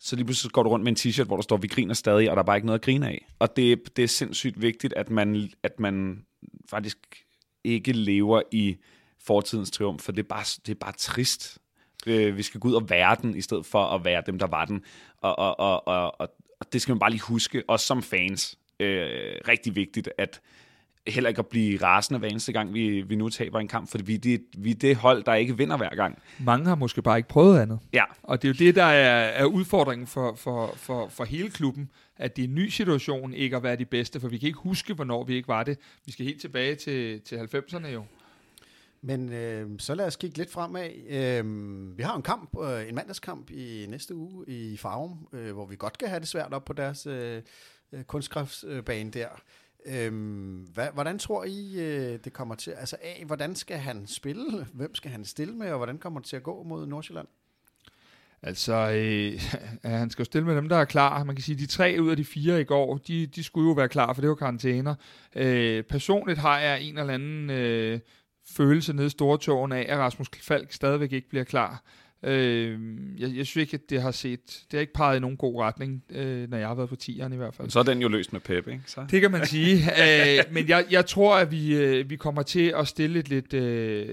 [0.00, 2.30] Så lige pludselig går du rundt med en t-shirt, hvor der står, vi griner stadig,
[2.30, 3.26] og der er bare ikke noget at grine af.
[3.38, 6.24] Og det, det er sindssygt vigtigt, at man, at man
[6.70, 6.98] faktisk
[7.64, 8.76] ikke lever i
[9.26, 11.58] fortidens triumf, for det er bare, det er bare trist.
[12.06, 14.46] Øh, vi skal gå ud og være den, i stedet for at være dem, der
[14.46, 14.84] var den.
[15.16, 16.28] Og, og, og, og
[16.72, 18.58] det skal man bare lige huske, også som fans.
[18.80, 20.40] Øh, rigtig vigtigt, at
[21.08, 24.04] heller ikke at blive rasende hver eneste gang, vi, vi nu taber en kamp, fordi
[24.04, 26.18] vi, er det, vi det hold, der ikke vinder hver gang.
[26.38, 27.78] Mange har måske bare ikke prøvet andet.
[27.92, 31.50] Ja, Og det er jo det, der er, er udfordringen for, for, for, for hele
[31.50, 34.46] klubben, at det er en ny situation ikke at være de bedste, for vi kan
[34.46, 35.78] ikke huske, hvornår vi ikke var det.
[36.06, 38.04] Vi skal helt tilbage til, til 90'erne jo.
[39.02, 40.90] Men øh, så lad os kigge lidt fremad.
[41.08, 45.66] Øh, vi har en kamp, øh, en mandagskamp i næste uge i Farum, øh, hvor
[45.66, 47.42] vi godt kan have det svært op på deres øh,
[47.92, 49.28] øh, kunstkraftsbane der.
[49.86, 50.12] Øh,
[50.74, 52.70] hvad, hvordan tror I, øh, det kommer til?
[52.70, 54.66] Altså A, hvordan skal han spille?
[54.72, 57.28] Hvem skal han stille med, og hvordan kommer det til at gå mod Nordsjælland?
[58.42, 59.40] Altså, øh,
[59.98, 61.24] han skal jo stille med dem, der er klar.
[61.24, 63.74] Man kan sige, de tre ud af de fire i går, de, de skulle jo
[63.74, 64.94] være klar, for det var karantæner.
[65.36, 68.00] Øh, personligt har jeg en eller anden øh,
[68.50, 71.82] følelse nede i stortågen af, at Rasmus Falk stadigvæk ikke bliver klar.
[72.22, 72.78] Øh,
[73.18, 75.60] jeg, jeg synes ikke, at det har set, det har ikke peget i nogen god
[75.60, 77.70] retning, øh, når jeg har været på tieren i hvert fald.
[77.70, 78.82] så er den jo løst med Pep, ikke?
[78.86, 79.06] Så.
[79.10, 79.76] Det kan man sige.
[80.02, 83.54] øh, men jeg, jeg tror, at vi, øh, vi kommer til at stille et lidt,
[83.54, 84.06] øh,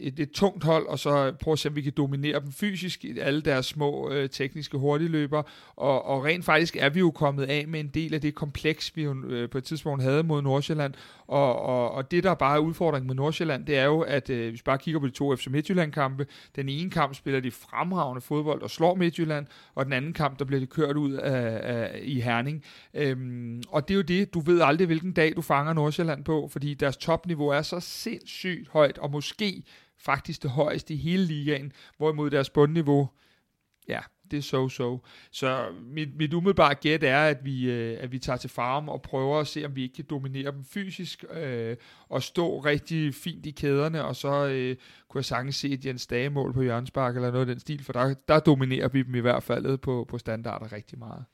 [0.00, 3.04] et, et tungt hold, og så prøve at se, om vi kan dominere dem fysisk
[3.04, 5.42] i alle deres små øh, tekniske hurtigløber.
[5.76, 8.96] Og, og rent faktisk er vi jo kommet af med en del af det kompleks,
[8.96, 10.94] vi jo øh, på et tidspunkt havde mod Nordsjælland.
[11.26, 14.48] Og, og, og det, der bare er udfordringen med Nordsjælland, det er jo, at øh,
[14.48, 16.26] hvis vi bare kigger på de to FC Midtjylland-kampe,
[16.56, 20.44] den ene kamp spiller de fremragende fodbold og slår Midtjylland, og den anden kamp, der
[20.44, 22.64] bliver de kørt ud af, af, i Herning.
[22.94, 26.48] Øhm, og det er jo det, du ved aldrig, hvilken dag du fanger Nordsjælland på,
[26.48, 29.64] fordi deres topniveau er så sindssygt højt, og måske
[29.98, 33.08] faktisk det højeste i hele ligaen, hvorimod deres bundniveau,
[33.88, 35.06] ja, det er so-so.
[35.30, 39.02] Så mit, mit umiddelbare gæt er, at vi, øh, at vi tager til farm og
[39.02, 41.76] prøver at se, om vi ikke kan dominere dem fysisk, øh,
[42.08, 44.76] og stå rigtig fint i kæderne, og så øh,
[45.08, 47.92] kunne jeg sagtens se et Jens Dagemål på hjørnspark eller noget af den stil, for
[47.92, 51.24] der, der dominerer vi dem i hvert fald på, på standarder rigtig meget.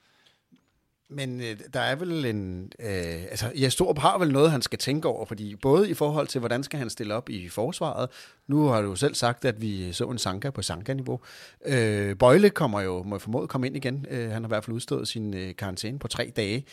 [1.11, 2.73] Men øh, der er vel en...
[2.81, 6.39] Øh, altså, Jastrup har vel noget, han skal tænke over, fordi både i forhold til,
[6.39, 8.09] hvordan skal han stille op i forsvaret.
[8.47, 11.21] Nu har du jo selv sagt, at vi så en Sanka på Sanka-niveau.
[11.67, 14.07] Øh, Bøjle kommer jo, må jeg formode, komme ind igen.
[14.11, 16.65] Øh, han har i hvert fald udstået sin øh, karantæne på tre dage.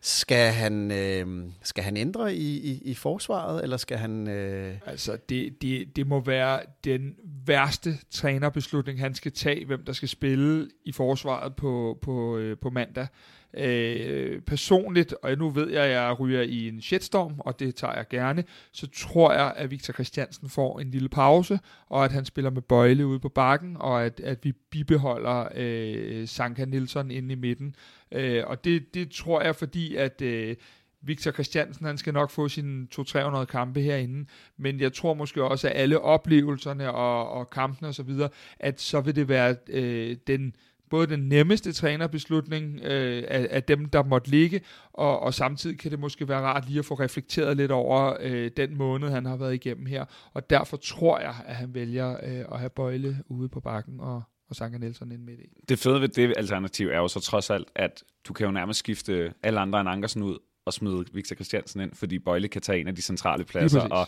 [0.00, 4.28] Skal han, øh, skal han ændre i, i, i forsvaret, eller skal han...
[4.28, 7.14] Øh, Altså, det, det, det må være den
[7.46, 12.70] værste trænerbeslutning, han skal tage, hvem der skal spille i forsvaret på, på, øh, på
[12.70, 13.06] mandag.
[13.54, 17.94] Øh, personligt, og nu ved jeg, at jeg ryger i en shitstorm, og det tager
[17.94, 22.24] jeg gerne, så tror jeg, at Victor Christiansen får en lille pause, og at han
[22.24, 27.32] spiller med Bøjle ude på bakken, og at, at vi bibeholder øh, Sanka Nielsen inde
[27.32, 27.74] i midten.
[28.12, 30.22] Øh, og det, det tror jeg, fordi at...
[30.22, 30.56] Øh,
[31.02, 35.68] Victor Christiansen, han skal nok få sine 200-300 kampe herinde, men jeg tror måske også,
[35.68, 38.28] at alle oplevelserne og, og kampene og så videre,
[38.58, 40.54] at så vil det være øh, den,
[40.90, 44.60] både den nemmeste trænerbeslutning øh, af, af dem, der måtte ligge,
[44.92, 48.50] og, og samtidig kan det måske være rart lige at få reflekteret lidt over øh,
[48.56, 50.04] den måned, han har været igennem her,
[50.34, 54.22] og derfor tror jeg, at han vælger øh, at have Bøjle ude på bakken og,
[54.48, 55.44] og Sanka Nielsen ind midt i.
[55.68, 58.78] Det fede ved det alternativ er jo så trods alt, at du kan jo nærmest
[58.78, 62.80] skifte alle andre end Ankersen ud og smide Victor Christiansen ind, fordi Bøjle kan tage
[62.80, 63.80] en af de centrale pladser.
[63.80, 64.06] Og,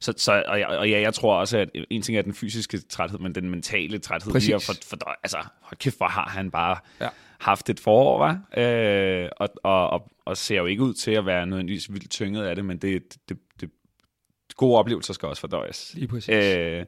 [0.00, 2.78] så, så, og, jeg- og ja, jeg tror også, at en ting er den fysiske
[2.78, 4.32] træthed, men den mentale træthed.
[4.32, 4.48] Præcis.
[4.48, 7.08] Lige, for, for, altså, hold kæft, hvor har han bare Ja.
[7.40, 8.40] haft et forår, var?
[8.56, 12.44] Øh, og, og, og, og ser jo ikke ud til at være nødvendigvis vildt tynget
[12.44, 13.70] af det, men det, det, det,
[14.56, 15.90] gode oplevelser skal også fordøjes.
[15.94, 16.28] Lige præcis.
[16.34, 16.84] Øh,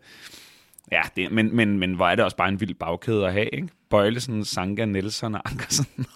[0.93, 3.49] ja, det, men, men, men hvor er det også bare en vild bagkæde at have,
[3.49, 3.69] ikke?
[3.91, 5.87] Bøjlesen, Sanka, Nielsen og Ankersen.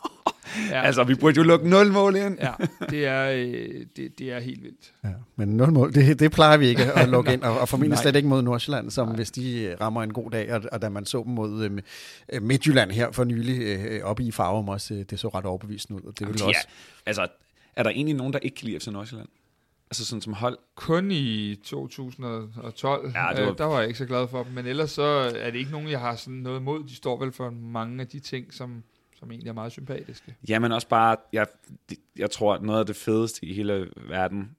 [0.71, 2.39] Ja, Altså, vi burde jo lukke 0 mål ind.
[2.41, 2.53] ja
[2.91, 4.93] det, er, øh, det, det er helt vildt.
[5.05, 7.99] Ja, men 0 mål, det, det plejer vi ikke at lukke ind, og, og formentlig
[7.99, 9.17] slet ikke mod Nordsjælland, som Nej.
[9.17, 11.71] hvis de øh, rammer en god dag, og, og da man så dem mod øh,
[12.33, 16.03] øh, Midtjylland her for nylig, øh, oppe i Farum også, øh, det så ret overbevisende
[16.03, 16.67] ud, og det vil Ja, også...
[17.07, 17.27] altså,
[17.77, 19.29] er der egentlig nogen, der ikke kan lide FC Nordsjælland?
[19.91, 20.59] Altså sådan som hold?
[20.77, 24.43] Kun i 2012, Ja, ja, det var- øh, der var jeg ikke så glad for
[24.43, 25.03] dem, men ellers så
[25.37, 26.85] er det ikke nogen, jeg har sådan noget imod.
[26.89, 28.83] De står vel for mange af de ting, som,
[29.23, 30.37] som egentlig er meget sympatiske.
[30.49, 31.47] Jamen også bare, jeg,
[32.19, 34.57] jeg tror, at noget af det fedeste i hele verden,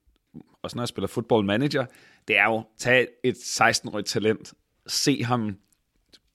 [0.61, 1.85] også når jeg spiller football manager,
[2.27, 4.53] det er jo at tage et 16-årigt talent,
[4.87, 5.57] se ham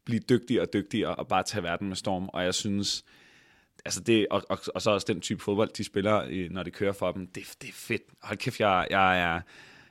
[0.05, 2.29] blive dygtigere og dygtigere, og bare tage verden med storm.
[2.33, 3.05] Og jeg synes,
[3.85, 6.93] altså det, og, og, og så også den type fodbold, de spiller, når de kører
[6.93, 8.03] for dem, det, det er fedt.
[8.23, 9.41] Hold kæft, jeg, jeg er...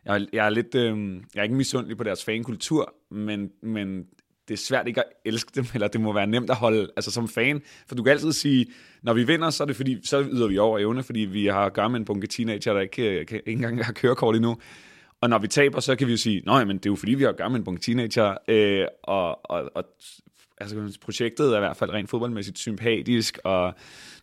[0.05, 4.07] Jeg, er- jeg er lidt, øh, jeg er ikke misundelig på deres fankultur, men, men
[4.47, 7.11] det er svært ikke at elske dem, eller det må være nemt at holde, altså
[7.11, 8.65] som fan, for du kan altid sige,
[9.01, 11.65] når vi vinder, så er det fordi, så yder vi over evne, fordi vi har
[11.65, 14.57] at gøre med en bunke teenager, der ikke, øh, kan, ikke engang har kørekort endnu.
[15.21, 17.13] Og når vi taber, så kan vi jo sige, nej, men det er jo fordi,
[17.13, 19.83] vi har at gøre med en bunke teenager, øh, og, og, og
[20.57, 23.73] altså, projektet er i hvert fald rent fodboldmæssigt sympatisk, og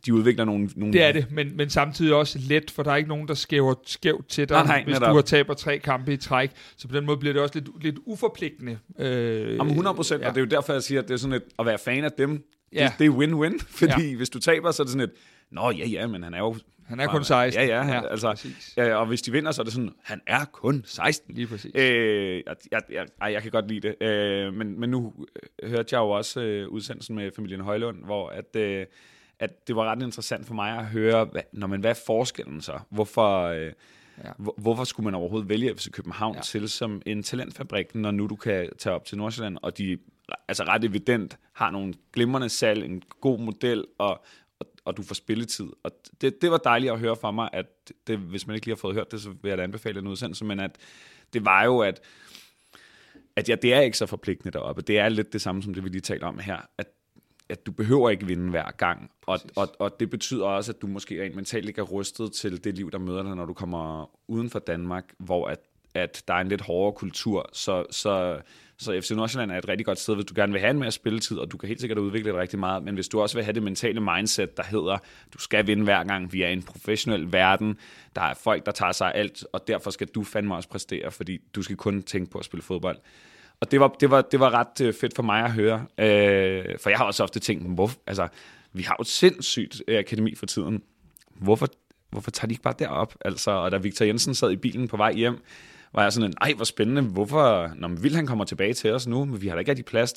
[0.07, 0.69] de udvikler nogle...
[0.77, 3.35] nogle Det er det, men, men samtidig også let, for der er ikke nogen, der
[3.35, 5.09] skæver skævt til dig, Nej, nej, hvis netop.
[5.11, 6.51] du har taber tre kampe i træk.
[6.77, 8.79] Så på den måde bliver det også lidt, lidt uforpligtende.
[8.99, 10.29] Øh, Om 100 procent, ja.
[10.29, 12.05] og det er jo derfor, jeg siger, at det er sådan et, at være fan
[12.05, 12.85] af dem, Ja.
[12.85, 14.17] det, det er win-win, fordi Ja.
[14.17, 15.13] hvis du taber, så er det sådan et,
[15.51, 16.57] nå ja, ja, men han er jo...
[16.87, 17.63] Han er kun 16.
[17.63, 18.75] Ja, ja, Ja, altså, præcis.
[18.77, 21.35] ja, og hvis de vinder, så er det sådan, han er kun 16.
[21.35, 21.71] Lige præcis.
[21.75, 25.15] Øh, jeg, jeg, jeg, jeg kan godt lide det, øh, men, men nu
[25.63, 28.87] hørte jeg jo også øh, udsendelsen med familien Højlund, hvor at, øh,
[29.39, 32.61] at det var ret interessant for mig at høre, hvad, når man, hvad er forskellen
[32.61, 32.79] så?
[32.89, 33.73] Hvorfor, øh,
[34.25, 34.31] Ja.
[34.39, 36.41] hvor, hvorfor skulle man overhovedet vælge FC København ja.
[36.41, 39.99] til som en talentfabrik, når nu du kan tage op til Nordsjælland, og de
[40.49, 44.25] altså ret evident har nogle glimrende salg, en god model, og,
[44.59, 45.67] og, og du får spilletid.
[45.83, 45.91] Og
[46.21, 47.67] det, det var dejligt at høre fra mig, at
[48.07, 50.07] det, hvis man ikke lige har fået hørt det, så vil jeg da anbefale en
[50.07, 50.77] udsendelse, men at
[51.33, 52.01] det var jo, at
[53.37, 54.83] at ja, det er ikke så forpligtende deroppe.
[54.83, 56.87] Det er lidt det samme, som det vi lige talte om her, at,
[57.49, 59.11] at du behøver ikke vinde hver gang.
[59.27, 62.65] Og, og, og det betyder også, at du måske rent mentalt ikke er rustet til
[62.65, 65.59] det liv, der møder dig, når du kommer uden for Danmark, hvor at,
[65.95, 67.51] at der er en lidt hårdere kultur.
[67.53, 68.41] Så, så,
[68.79, 70.93] så FC Nordsjælland er et rigtig godt sted, hvis du gerne vil have en mere
[70.93, 73.45] spilletid, og du kan helt sikkert udvikle det rigtig meget, men hvis du også vil
[73.45, 74.99] have det mentale mindset, der hedder,
[75.35, 77.79] du skal vinde hver gang, vi er i en professionel verden,
[78.17, 81.11] der er folk, der tager sig af alt, og derfor skal du fandme også præstere,
[81.11, 82.99] fordi du skal kun tænke på at spille fodbold.
[83.61, 86.65] Og det var, det var, det var ret øh, fedt for mig at høre, øh,
[86.83, 88.29] for jeg har også ofte tænkt, hvor, altså,
[88.73, 90.83] vi har jo et sindssygt øh, akademi for tiden.
[91.41, 91.69] Hvorfor,
[92.11, 93.15] hvorfor tager de ikke bare derop?
[93.25, 95.39] Altså, og da Victor Jensen sad i bilen på vej hjem,
[95.95, 99.07] var jeg sådan en, ej, hvor spændende, hvorfor, når vil han kommer tilbage til os
[99.07, 100.13] nu, men vi har da ikke rigtig plads.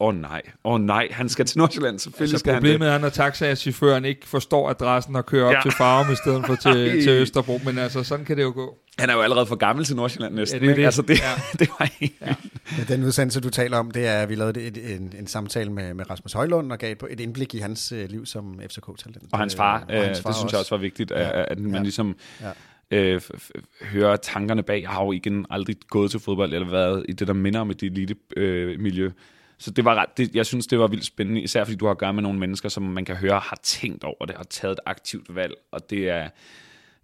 [0.00, 2.70] Åh oh, nej, åh oh, nej, han skal til Nordsjælland, selvfølgelig Altså, skal han det.
[2.72, 5.60] problemet er, når taxachaufføren ikke forstår adressen og kører op Ja.
[5.62, 7.60] til Farum i stedet for til, til Østerbro.
[7.64, 8.78] Men altså, sådan kan det jo gå.
[8.98, 10.62] Han er jo allerede for gammel til Nordsjælland næsten.
[10.62, 10.80] Ja, det er ikke?
[10.80, 10.86] det.
[10.86, 11.34] Altså, det, Ja.
[11.64, 12.34] det var helt Ja.
[12.78, 15.72] Ja, den udsendelse, du taler om, det er, at vi lavede et, en, en samtale
[15.72, 19.28] med, med Rasmus Højlund og gav et, et indblik i hans øh, liv som FCK-talent.
[19.32, 21.38] Og hans far, Øh, øh, det synes jeg også var vigtigt, Ja.
[21.38, 21.44] ja.
[21.48, 21.82] at man Ja.
[21.82, 22.50] ligesom Ja.
[22.98, 24.82] øh, f- f- hører tankerne bag.
[24.82, 27.70] Jeg har jo igen aldrig gået til fodbold, eller været i det, der minder om
[27.70, 28.72] et elite-miljø.
[28.72, 29.10] Øh, miljø.
[29.58, 31.92] så det var ret, det, jeg synes, det var vildt spændende, især fordi du har
[31.92, 34.72] at gøre med nogle mennesker, som man kan høre har tænkt over det, har taget
[34.72, 36.28] et aktivt valg, og det er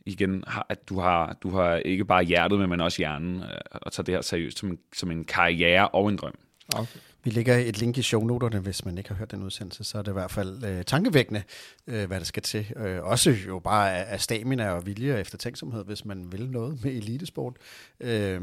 [0.07, 3.93] igen, har- at du har, du har ikke bare hjertet, men også hjernen, øh, og
[3.93, 6.35] tager det her seriøst som en, som en karriere og en drøm.
[6.77, 6.99] Okay.
[7.25, 10.03] Vi lægger et link i shownoterne, hvis man ikke har hørt den udsendelse, så er
[10.03, 11.43] det i hvert fald øh, tankevækkende,
[11.87, 12.73] øh, hvad der skal til.
[12.77, 16.85] Øh, også jo bare af, af stamina og vilje og eftertænksomhed, hvis man vil noget
[16.85, 17.57] med elitesport.
[18.01, 18.41] Øh,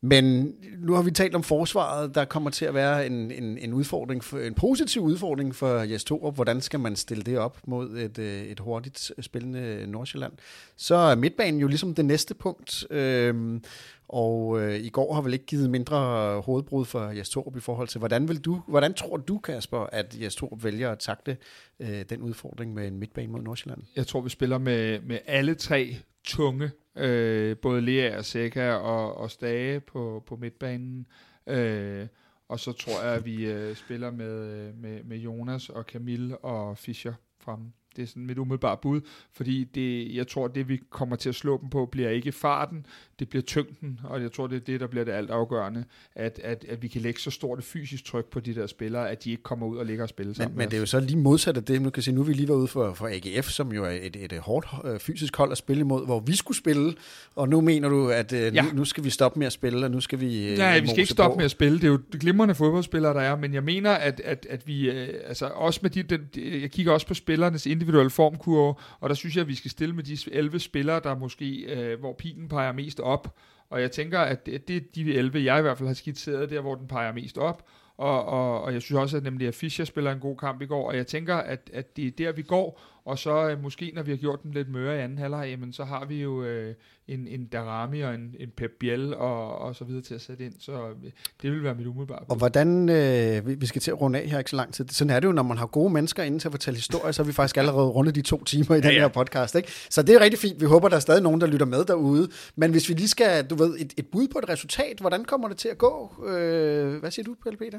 [0.00, 2.14] men nu har vi talt om forsvaret.
[2.14, 6.04] Der kommer til at være en, en, en udfordring, for, en positiv udfordring for Jes
[6.04, 6.34] Torup.
[6.34, 10.32] Hvordan skal man stille det op mod et, øh, et hurtigt øh, spillende Nordsjælland?
[10.76, 12.86] Så er midtbanen jo ligesom det næste punkt.
[12.90, 13.62] øhm,
[14.08, 15.96] og øh, i går har vel ikke givet mindre
[16.40, 20.16] hovedbrud for Jes Torup i forhold til, hvordan, vil du, hvordan tror du, Kasper, at
[20.20, 21.36] Jes Torup vælger at takle
[21.80, 23.82] øh, den udfordring med en midtbane mod Nordsjælland?
[23.96, 29.16] Jeg tror, vi spiller med, med alle tre tunge, øh, både Lea og Seca og,
[29.16, 31.06] og Stage på, på midtbanen.
[31.46, 32.06] Øh,
[32.48, 36.38] og så tror jeg, at vi øh, spiller med, øh, med, med Jonas og Camille
[36.38, 37.72] og Fischer fremme.
[37.96, 39.00] Det er sådan mit umiddelbare bud,
[39.32, 42.86] fordi det, jeg tror, det vi kommer til at slå dem på, bliver ikke farten,
[43.18, 45.84] det bliver tyngden, og jeg tror, det er det, der bliver det alt afgørende,
[46.14, 49.10] at, at, at vi kan lægge så stort et fysisk tryk på de der spillere,
[49.10, 50.86] at de ikke kommer ud og ligger og spiller sammen Men, men det er jo
[50.86, 51.82] så lige modsat af det.
[51.82, 53.84] Nu kan jeg se, nu er vi lige været ude for, for AGF, som jo
[53.84, 56.94] er et, et, et hårdt øh, fysisk hold at spille imod, hvor vi skulle spille,
[57.34, 58.62] og nu mener du, at øh, Ja.
[58.62, 60.86] nu, nu skal vi stoppe med at spille, og nu skal vi øh, Nej, vi
[60.86, 61.36] skal ikke stoppe på.
[61.36, 61.76] med at spille.
[61.78, 65.08] Det er jo glimrende fodboldspillere, der er, men jeg mener, at, at, at vi, øh,
[65.26, 66.20] altså også med de, den,
[66.60, 69.70] jeg kigger også på spillernes individuelle individuelle formkurve, og der synes jeg, at vi skal
[69.70, 73.34] stille med de 11 spillere, der måske, øh, hvor pilen peger mest op.
[73.70, 76.50] Og jeg tænker, at det, det er de 11, jeg i hvert fald har skitseret
[76.50, 77.64] der, hvor den peger mest op.
[77.96, 80.66] Og, og, og jeg synes også, at nemlig at Fischer spiller en god kamp i
[80.66, 83.92] går, og jeg tænker, at, at det er der, vi går, og så øh, måske,
[83.94, 86.44] når vi har gjort den lidt møre i anden halvleg, jamen, så har vi jo
[86.44, 86.74] øh,
[87.08, 90.44] en, en Darami og en, en Pep Biel og, og så videre til at sætte
[90.44, 91.10] ind, så øh,
[91.42, 94.28] det vil være mit umiddelbare Og hvordan, øh, vi, vi skal til at runde af
[94.28, 94.88] her ikke så lang tid.
[94.88, 97.22] Sådan er det jo, når man har gode mennesker inde til at fortælle historier, så
[97.22, 99.00] har vi faktisk allerede rundet de to timer i den Ja, ja.
[99.00, 99.54] her podcast.
[99.54, 99.68] Ikke?
[99.90, 100.60] Så det er rigtig fint.
[100.60, 102.28] Vi håber, der er stadig nogen, der lytter med derude.
[102.56, 105.48] Men hvis vi lige skal, du ved, et, et bud på et resultat, hvordan kommer
[105.48, 106.24] det til at gå?
[106.26, 107.78] Øh, hvad siger du, Pelle Peter?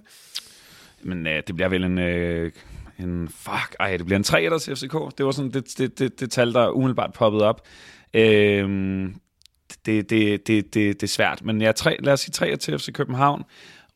[1.04, 1.98] Men øh, det bliver vel en...
[1.98, 2.52] Øh,
[3.00, 4.94] en fuck, ej, det bliver en 3 eller til FCK.
[5.18, 7.68] Det var sådan det, det, det, det tal, der umiddelbart poppede op.
[8.14, 9.16] Øhm,
[9.86, 12.80] det, det, det, det, det er svært, men ja, tre, lad os sige 3 til
[12.80, 13.44] FC København.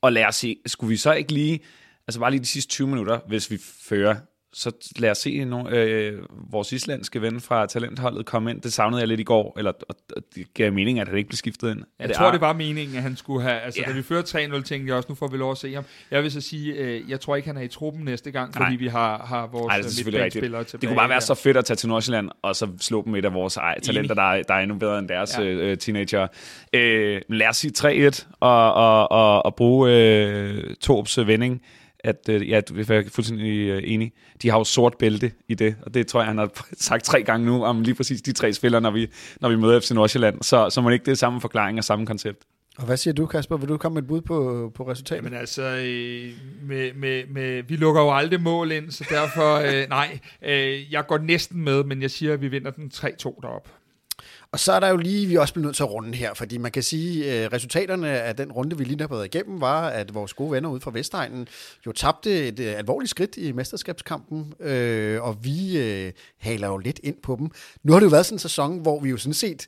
[0.02, 1.60] Og lad os sige, skulle vi så ikke lige,
[2.08, 3.58] altså bare lige de sidste 20 minutter, hvis vi
[3.90, 4.16] fører,
[4.54, 6.20] så lad os se nogle, øh,
[6.52, 8.62] vores islandske ven fra talentholdet komme ind.
[8.62, 11.28] Det savnede jeg lidt i går, eller og, og det gav mening, at han ikke
[11.30, 11.80] blev skiftet ind.
[11.80, 13.60] Er Jeg det tror, Ar- det var meningen, at han skulle have...
[13.60, 13.92] Altså, Ja.
[13.92, 15.84] da vi førte 3-0, tænkte jeg også, nu får vi lov at se ham.
[16.12, 18.70] Jeg vil så sige, øh, jeg tror ikke, han er i truppen næste gang, fordi
[18.70, 18.76] Nej.
[18.80, 20.82] vi har, har vores øh, midtbanespillere tilbage.
[20.82, 21.26] Det kunne bare være der.
[21.26, 24.16] så fedt at tage til Nordsjælland, og så slå dem et af vores ej, talenter,
[24.16, 25.44] der er, der er endnu bedre end deres Ja.
[25.44, 26.28] øh, teenager.
[26.74, 31.62] Øh, lad os sige 3-1, og, og, og, og bruge øh, Torps øh, vending.
[32.04, 34.14] At, øh, ja, du- jeg er fuldstændig øh, enig.
[34.42, 37.24] De har jo sort bælte i det, og det tror jeg, han har sagt tre
[37.24, 39.08] gange nu, om lige præcis de tre spillere, når vi,
[39.42, 40.42] når vi møder FC Nordsjælland.
[40.42, 42.44] Så, så må det ikke det er samme forklaring og samme koncept.
[42.78, 43.58] Og hvad siger du, Kasper?
[43.58, 45.24] Vil du komme med et bud på, på resultatet?
[45.24, 46.32] Jamen altså, øh,
[46.68, 51.08] med, med, med, vi lukker jo aldrig mål ind, så derfor, øh, nej, øh, jeg
[51.08, 53.08] går næsten med, men jeg siger, at vi vinder den 3-2
[53.42, 53.68] derop.
[54.54, 56.58] Og så er der jo lige, vi også bliver nødt til at runde her, fordi
[56.58, 60.14] man kan sige, at resultaterne af den runde, vi lige har været igennem, var, at
[60.14, 61.48] vores gode venner ude fra Vestegnen
[61.86, 67.00] jo tabte et øh, alvorligt skridt i mesterskabskampen, øh, og vi øh, haler jo lidt
[67.04, 67.50] ind på dem.
[67.84, 69.68] Nu har det jo været sådan en sæson, hvor vi jo sådan set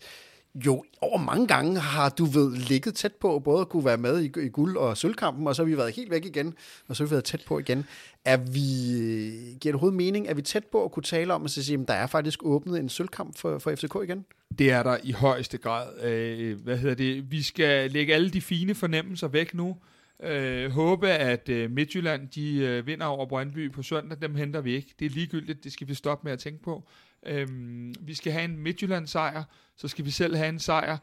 [0.55, 4.21] jo over mange gange har du ved ligget tæt på, både at kunne være med
[4.21, 6.53] i, i guld- og sølvkampen, og så har vi været helt væk igen,
[6.87, 7.85] og så har vi været tæt på igen.
[8.25, 11.45] Er vi, øh, giver det overhovedet mening, er vi tæt på at kunne tale om,
[11.45, 14.25] at så sige, at der er faktisk åbnet en sølvkamp for, for FCK igen?
[14.59, 16.03] Det er der i højeste grad.
[16.03, 17.31] Øh, hvad hedder det?
[17.31, 19.77] Vi skal lægge alle de fine fornemmelser væk nu.
[20.23, 24.17] Øh, håbe, at øh, Midtjylland de øh, vinder over Brøndby på søndag.
[24.21, 24.95] Dem henter vi ikke.
[24.99, 25.63] Det er ligegyldigt.
[25.63, 26.87] Det skal vi stoppe med at tænke på.
[27.25, 27.47] Øh,
[27.99, 29.43] vi skal have en Midtjylland-sejr.
[29.75, 30.97] Så skal vi selv have en sejr.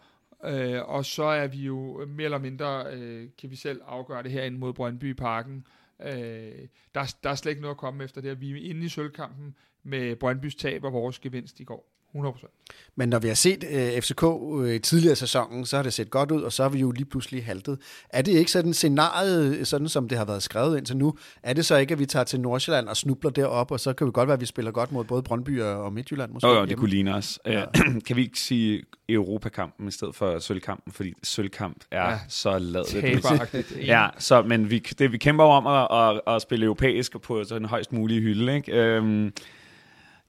[0.45, 4.31] Øh, og så er vi jo mere eller mindre, øh, kan vi selv afgøre det
[4.31, 5.67] herinde mod Brøndby Parken.
[6.03, 8.41] Øh, der, der er slet ikke noget at komme efter det.
[8.41, 12.00] Vi er inde i sølvkampen med Brøndbys tab og vores gevinst i går.
[12.17, 12.67] 100%.
[12.97, 14.23] Men når vi har set øh, FCK
[14.63, 16.91] øh, i tidligere sæsonen, så har det set godt ud, og så har vi jo
[16.91, 17.79] lige pludselig haltet.
[18.11, 21.15] Er det ikke sådan scenariet, sådan som det har været skrevet indtil nu?
[21.43, 24.07] Er det så ikke, at vi tager til Nordsjælland og snubler derop, og så kan
[24.07, 26.49] vi godt være, at vi spiller godt mod både Brøndby og Midtjylland måske?
[26.49, 26.81] Jo, jo, det hjemme?
[26.81, 27.39] kunne ligne os.
[27.47, 27.65] Ja.
[28.07, 32.19] kan vi ikke sige Europakampen i stedet for sølvkampen, fordi sølvkamp er Ja.
[32.29, 33.67] så ladet.
[33.87, 37.43] Ja, så, men vi, det, vi kæmper om at, at, at spille europæisk og på
[37.51, 38.55] den højst mulige hylde.
[38.57, 38.73] Ikke?
[38.73, 39.33] Øhm,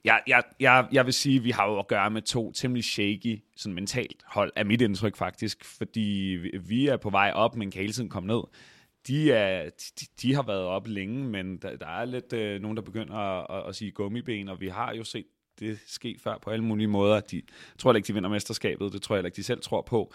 [0.04, 2.84] jeg, jeg, jeg, jeg vil sige, at vi har jo at gøre med to temmelig
[2.84, 7.72] shaky sådan mentalt hold, er mit indtryk faktisk, fordi vi, er på vej op, men
[7.72, 8.42] kan hele tiden komme ned.
[9.08, 9.70] De, er,
[10.00, 13.16] de, de har været op længe, men der, der er lidt øh, nogen, der begynder
[13.16, 15.26] at, at, at sige gummiben, og vi har jo set
[15.60, 17.20] det ske før på alle mulige måder.
[17.20, 17.44] De jeg
[17.78, 20.14] tror heller ikke, de vinder mesterskabet, det tror jeg heller ikke, de selv tror på.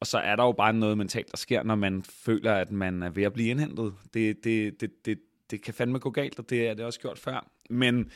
[0.00, 3.02] Og så er der jo bare noget mentalt, der sker, når man føler, at man
[3.02, 3.94] er ved at blive indhentet.
[4.14, 5.18] Det, det, det, det,
[5.50, 7.48] det kan fandme gå galt, og det er det også gjort før.
[7.70, 8.10] Men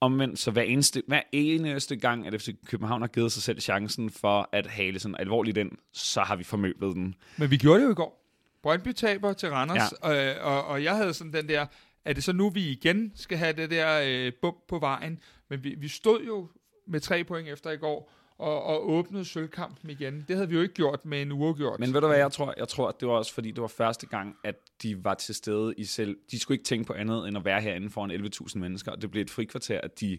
[0.00, 4.10] omvendt, så hver eneste, hver eneste gang, at FC København har givet sig selv chancen
[4.10, 7.14] for at hale sådan alvorligt ind, så har vi formøbet den.
[7.36, 8.22] Men vi gjorde det jo i går.
[8.62, 10.36] Brøndby taber til Randers, ja.
[10.36, 11.66] øh, og, og jeg havde sådan den der,
[12.04, 15.18] er det så nu, vi igen skal have det der øh, bump på vejen?
[15.48, 16.48] Men vi, vi stod jo
[16.86, 20.24] med tre point efter i går, og, og åbnede sølvkampen igen.
[20.28, 21.80] Det havde vi jo ikke gjort med en uafgjort.
[21.80, 22.54] Men ved du hvad jeg tror?
[22.56, 25.34] Jeg tror, at det var også fordi, det var første gang, at de var til
[25.34, 26.16] stede i selv.
[26.30, 28.92] De skulle ikke tænke på andet, end at være herinde foran 11.000 mennesker.
[28.92, 30.18] Og det blev et frikvarter, at de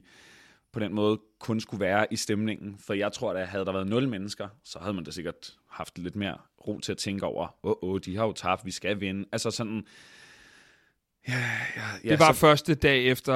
[0.71, 2.77] på den måde kun skulle være i stemningen.
[2.79, 5.97] For jeg tror, at havde der været nul mennesker, så havde man da sikkert haft
[5.97, 6.37] lidt mere
[6.67, 9.25] ro til at tænke over, åh, oh, oh, de har jo tabt, vi skal vinde.
[9.31, 9.85] Altså sådan...
[11.27, 11.33] Ja,
[11.75, 13.35] ja, ja, det var så, første dag efter,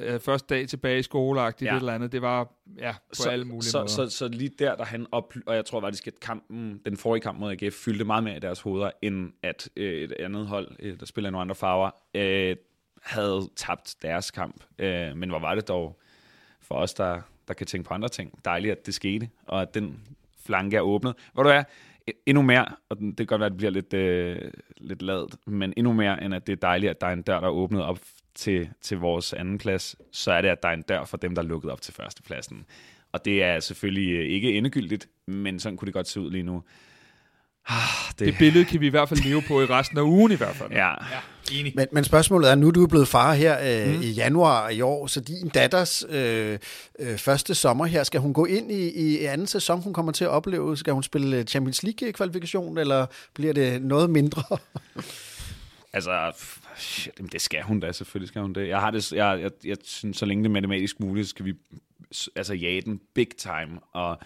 [0.00, 1.74] øh, første dag tilbage i skoleagtigt, ja.
[1.74, 2.12] Et eller andet.
[2.12, 3.88] Det var, ja, på så, alle mulige så, måder.
[3.88, 7.22] så, så lige der, der han op, og jeg tror faktisk, at kampen, den forrige
[7.22, 10.76] kamp mod AGF, fyldte meget mere i deres hoveder, end at øh, et andet hold,
[10.78, 12.56] øh, der spiller nogle andre farver, øh,
[13.02, 14.64] havde tabt deres kamp.
[14.78, 15.98] Øh, men hvor var det dog
[16.60, 18.38] for os, der, der kan tænke på andre ting.
[18.44, 20.00] Dejligt, at det skete, og at den
[20.46, 21.14] flanke er åbnet.
[21.32, 21.62] Hvor du er,
[22.26, 25.74] endnu mere, og det kan godt være, at det bliver lidt, øh, lidt ladet, men
[25.76, 27.82] endnu mere, end at det er dejligt, at der er en dør, der er åbnet
[27.82, 27.98] op
[28.34, 31.34] til, til vores anden plads, så er det, at der er en dør for dem,
[31.34, 32.64] der er lukket op til førstepladsen.
[33.12, 36.42] Og det er selvfølgelig øh, ikke endegyldigt, men sådan kunne det godt se ud lige
[36.42, 36.62] nu.
[37.68, 38.26] Ah, det...
[38.26, 40.56] det billede kan vi i hvert fald leve på i resten af ugen i hvert
[40.56, 40.70] fald.
[40.70, 40.88] Ja.
[40.88, 41.20] ja
[41.52, 41.72] enig.
[41.76, 44.02] Men, men spørgsmålet er, nu du er blevet far her øh, mm.
[44.02, 46.58] i januar i år, så din datters øh,
[46.98, 50.24] øh, første sommer her, skal hun gå ind i, i anden sæson, hun kommer til
[50.24, 50.76] at opleve?
[50.76, 54.42] Skal hun spille Champions League-kvalifikation, eller bliver det noget mindre?
[55.92, 56.32] altså,
[56.76, 58.68] shit, det skal hun da, selvfølgelig skal hun det.
[58.68, 61.44] Jeg, har det, jeg, jeg, jeg synes, så længe det er matematisk muligt, så skal
[61.44, 61.54] vi
[62.36, 64.18] altså jage den big time, og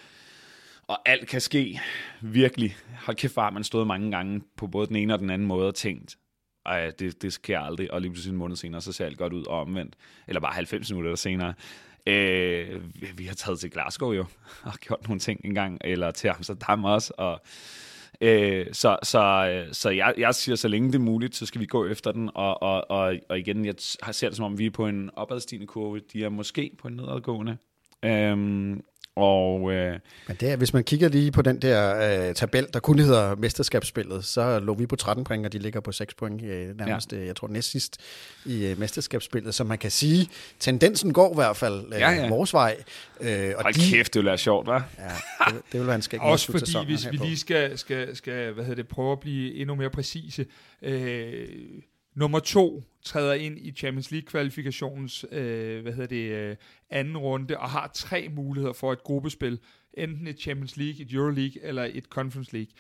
[0.89, 1.81] og alt kan ske.
[2.21, 2.77] Virkelig.
[3.07, 5.69] Hold kæft, far, man stået mange gange på både den ene og den anden måde
[5.69, 6.17] og tænkt,
[6.67, 9.33] ej, det, det sker aldrig, og lige pludselig en måned senere, så ser alt godt
[9.33, 9.97] ud og omvendt.
[10.29, 11.55] Eller bare 90 minutter senere.
[12.07, 12.81] Øh,
[13.19, 14.25] vi har taget til Glasgow jo,
[14.65, 17.41] og gjort nogle ting engang, eller til Amsterdam også, og
[18.21, 21.61] Øh, så så, øh, så jeg, jeg siger, så længe det er muligt, så skal
[21.61, 22.31] vi gå efter den.
[22.35, 25.67] Og, og, og, og igen, jeg ser det som om, vi er på en opadstigende
[25.67, 26.01] kurve.
[26.13, 27.57] De er måske på en nedadgående.
[28.05, 28.81] Øhm,
[29.17, 29.99] og, øh,
[30.29, 31.97] Men det er, hvis man kigger lige på den der
[32.29, 35.81] øh, tabel, der kun hedder mesterskabsspillet, så lå vi på 13 point, og de ligger
[35.81, 37.17] på 6 point øh, nærmest, ja.
[37.17, 38.01] øh, jeg tror næst sidst
[38.47, 39.55] i øh, mesterskabsspillet.
[39.55, 40.29] Så man kan sige,
[40.59, 42.29] tendensen går i hvert fald øh, ja, ja.
[42.29, 42.77] vores vej.
[43.21, 44.73] Øh, og Hold de, kæft, det vil være sjovt, hva'?
[44.73, 48.53] Ja, det, det vil være en skæg Også fordi, hvis vi lige skal, skal, skal
[48.53, 50.47] hvad hedder det, prøve at blive endnu mere præcise,
[50.83, 51.49] øh,
[52.15, 56.57] Nummer to træder ind i Champions League-kvalifikationens øh, hvad hedder det, øh,
[56.91, 59.61] anden runde og har tre muligheder for et gruppespil.
[59.95, 62.73] Enten et Champions League, et Euroleague eller et Conference League.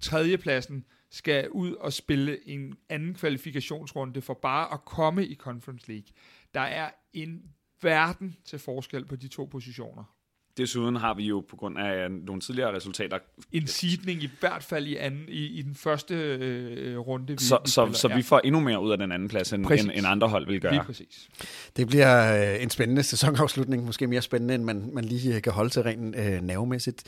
[0.00, 6.08] Tredjepladsen skal ud og spille en anden kvalifikationsrunde for bare at komme i Conference League.
[6.54, 7.42] Der er en
[7.82, 10.17] verden til forskel på de to positioner.
[10.58, 13.18] Desuden har vi jo på grund af nogle tidligere resultater...
[13.52, 17.26] En sidning i hvert fald i, anden, i, i den første øh, runde.
[17.26, 18.16] Vi, så vi, så, så ja.
[18.16, 20.60] vi får endnu mere ud af den anden plads, end, end, end andre hold vil
[20.60, 20.72] gøre.
[20.72, 21.28] Lige præcis.
[21.76, 25.52] Det bliver øh, en spændende sæsonafslutning, måske mere spændende, end man, man lige øh, kan
[25.52, 27.02] holde til rent øh, nervemæssigt.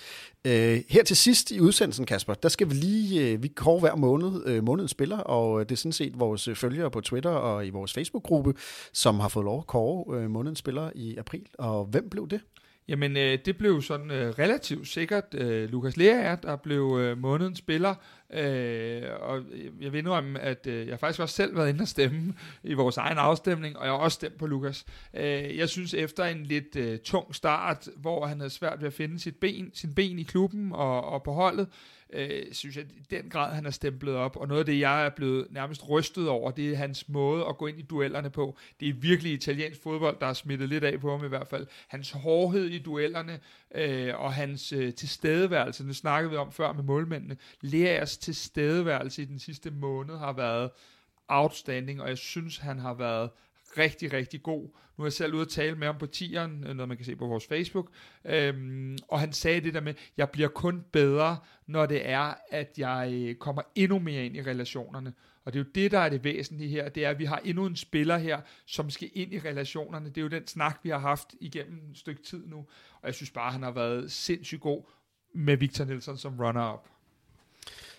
[0.44, 3.32] Øh, her til sidst i udsendelsen, Kasper, der skal vi lige...
[3.32, 6.90] Øh, vi kåre hver måned øh, månedens spiller, og det er sådan set vores følgere
[6.90, 8.54] på Twitter og i vores Facebook-gruppe,
[8.92, 11.46] som har fået lov at kåre øh, månedens spiller i april.
[11.58, 12.40] Og hvem blev det?
[12.90, 17.58] Jamen, øh, det blev sådan øh, relativt sikkert øh, Lukas Lea, der blev øh, månedens
[17.58, 17.94] spiller.
[18.32, 19.42] Øh, og
[19.80, 22.96] jeg vil indrømme, at øh, jeg faktisk også selv været inde og stemme i vores
[22.96, 24.84] egen afstemning, og jeg har også stemt på Lukas.
[25.14, 28.92] Øh, jeg synes, efter en lidt øh, tung start, hvor han havde svært ved at
[28.92, 32.84] finde sit ben, sin ben i klubben og, og på holdet, øh, Øh, synes jeg
[32.84, 34.36] i den grad, han er stemplet op.
[34.36, 37.58] Og noget af det, jeg er blevet nærmest rystet over, det er hans måde at
[37.58, 38.56] gå ind i duellerne på.
[38.80, 41.66] Det er virkelig italiensk fodbold, der er smittet lidt af på ham i hvert fald.
[41.88, 43.40] Hans hårdhed i duellerne
[43.74, 49.24] øh, og hans øh, tilstedeværelse, det snakkede vi om før med målmændene, Leas tilstedeværelse i
[49.24, 50.70] den sidste måned har været
[51.28, 53.30] outstanding, og jeg synes, han har været
[53.78, 54.68] rigtig, rigtig god.
[54.96, 57.06] Nu er jeg selv ude at tale med ham på tieren, øh, noget man kan
[57.06, 57.90] se på vores Facebook,
[58.24, 62.78] øhm, og han sagde det der med, jeg bliver kun bedre, når det er, at
[62.78, 65.14] jeg øh, kommer endnu mere ind i relationerne.
[65.44, 67.38] Og det er jo det, der er det væsentlige her, det er, at vi har
[67.44, 70.08] endnu en spiller her, som skal ind i relationerne.
[70.08, 72.56] Det er jo den snak, vi har haft igennem et stykke tid nu,
[72.92, 74.82] og jeg synes bare, han har været sindssygt god
[75.34, 76.88] med Victor Nielsen som runner-up.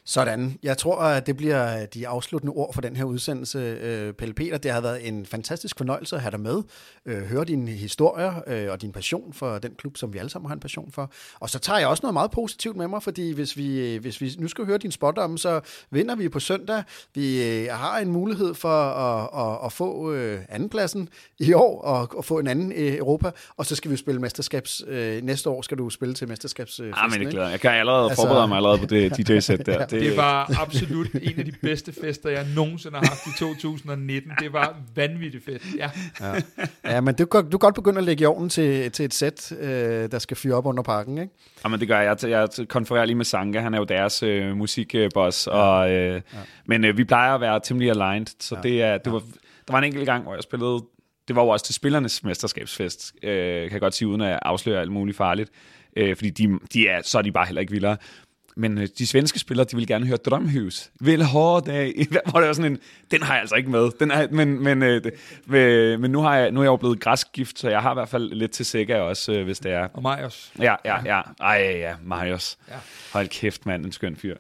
[0.05, 0.57] Sådan.
[0.63, 4.57] Jeg tror, at det bliver de afsluttende ord for den her udsendelse, øh, Pelle Peter.
[4.57, 6.63] Det har været en fantastisk fornøjelse at have dig med,
[7.05, 10.49] øh, høre dine historier øh, og din passion for den klub, som vi alle sammen
[10.49, 11.11] har en passion for.
[11.39, 14.31] Og så tager jeg også noget meget positivt med mig, fordi hvis vi, hvis vi
[14.39, 15.59] nu skal høre din spot om, så
[15.91, 16.83] vinder vi på søndag.
[17.15, 17.39] Vi
[17.71, 20.15] har en mulighed for at, at, at få
[20.49, 21.09] andenpladsen
[21.39, 24.83] i år og at få en anden i Europa, og så skal vi spille mesterskabs...
[25.23, 26.79] Næste år skal du spille til mesterskabs.
[26.79, 27.51] Ja, men det glæder jeg.
[27.51, 29.85] Jeg kan allerede altså, forberede mig allerede på det DJ-sæt der.
[29.91, 34.31] Det, det var absolut en af de bedste fester, jeg nogensinde har haft i 2019.
[34.39, 35.89] Det var vanvittigt fedt, ja.
[36.21, 36.41] Ja,
[36.85, 39.51] ja men du, du kan godt begynde at lægge i ovnen til, til et sæt,
[39.59, 41.33] øh, der skal fyre op under parken, ikke?
[41.63, 42.17] Jamen det gør jeg.
[42.23, 45.51] Jeg, jeg konfererer lige med Sanka, han er jo deres øh, musikboss, ja.
[45.51, 46.39] og, øh, ja.
[46.65, 48.61] men øh, vi plejer at være temmelig aligned, så ja.
[48.61, 49.19] det, er, det var,
[49.67, 50.79] der var en enkelt gang, hvor jeg spillede,
[51.27, 54.81] det var jo også til spillernes mesterskabsfest, øh, kan jeg godt sige, uden at afsløre
[54.81, 55.51] alt muligt farligt,
[55.97, 57.97] øh, fordi de, de er, så er de bare heller ikke vildere.
[58.55, 60.89] Men øh, de svenske spillere, de vil gerne høre Drømhus.
[60.99, 62.07] Vil hårde dag.
[62.29, 62.79] Hvor det var sådan en,
[63.11, 63.91] den har jeg altså ikke med.
[63.99, 65.01] Den er, men, men, øh,
[65.49, 67.93] øh, men nu, har jeg, nu er jeg jo blevet græskgift, så jeg har i
[67.93, 69.87] hvert fald lidt til Sega også, øh, hvis det er.
[69.93, 70.51] Og Marius.
[70.59, 71.21] Ja, ja, ja.
[71.39, 72.57] Ej, ja, Marius.
[72.69, 72.75] Ja.
[73.13, 74.35] Hold kæft, mand, en skøn fyr.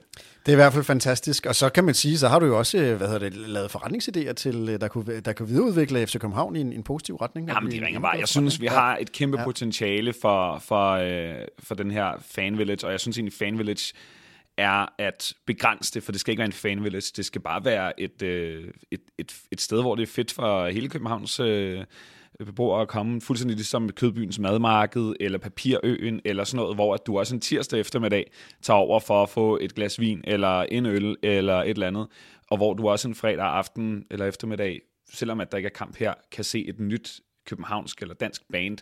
[0.45, 1.45] Det er i hvert fald fantastisk.
[1.45, 3.75] Og så kan man sige, så har du jo også øh, hvad hedder det, lavet
[3.75, 7.47] forretningsidéer til, øh, der kunne, der kunne videreudvikle FC København i en, en positiv retning.
[7.47, 8.17] Jamen, de ringer bare.
[8.17, 9.43] Jeg synes, vi har et kæmpe ja.
[9.43, 13.93] potentiale for, for, øh, for den her Fan Village, og jeg synes egentlig, Fan Village
[14.57, 17.11] er at begrænse det, for det skal ikke være en fan village.
[17.15, 20.69] Det skal bare være et, øh, et, et, et sted, hvor det er fedt for
[20.69, 21.83] hele Københavns øh,
[22.45, 27.19] beboere at komme, fuldstændig ligesom Kødbyens madmarked, eller Papirøen, eller sådan noget, hvor at du
[27.19, 28.31] også en tirsdag eftermiddag
[28.61, 32.07] tager over for at få et glas vin, eller en øl, eller et eller andet,
[32.47, 34.81] og hvor du også en fredag aften eller eftermiddag,
[35.13, 38.77] selvom at der ikke er kamp her, kan se et nyt københavnsk eller dansk band,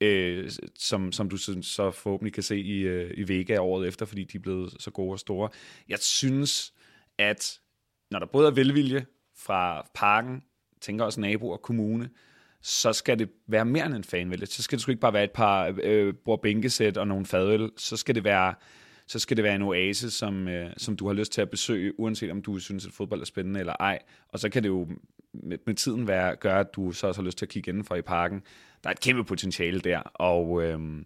[0.00, 4.24] øh, som, som du så, forhåbentlig kan se i, øh, i Vega året efter, fordi
[4.24, 5.48] de er blevet så gode og store.
[5.88, 6.72] Jeg synes,
[7.18, 7.60] at
[8.10, 9.06] når der både er velvilje
[9.36, 10.42] fra parken,
[10.80, 12.10] tænker også naboer og kommune,
[12.66, 14.46] så skal det være mere end en fanvælge.
[14.46, 17.70] Så skal det sgu ikke bare være et par øh, bordbænkesæt og nogle fadøl.
[17.76, 18.54] Så skal det være
[19.06, 22.00] så skal det være en oase, som, øh, som du har lyst til at besøge,
[22.00, 23.98] uanset om du synes, at fodbold er spændende eller ej.
[24.28, 24.88] Og så kan det jo
[25.32, 27.94] med, med tiden være, gøre, at du så også har lyst til at kigge indenfor
[27.94, 28.42] i parken.
[28.82, 31.04] Der er et kæmpe potentiale der, og øh,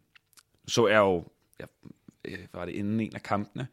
[0.68, 1.24] så er jo,
[1.60, 1.64] ja,
[2.24, 3.66] øh, var det inden en af kampene,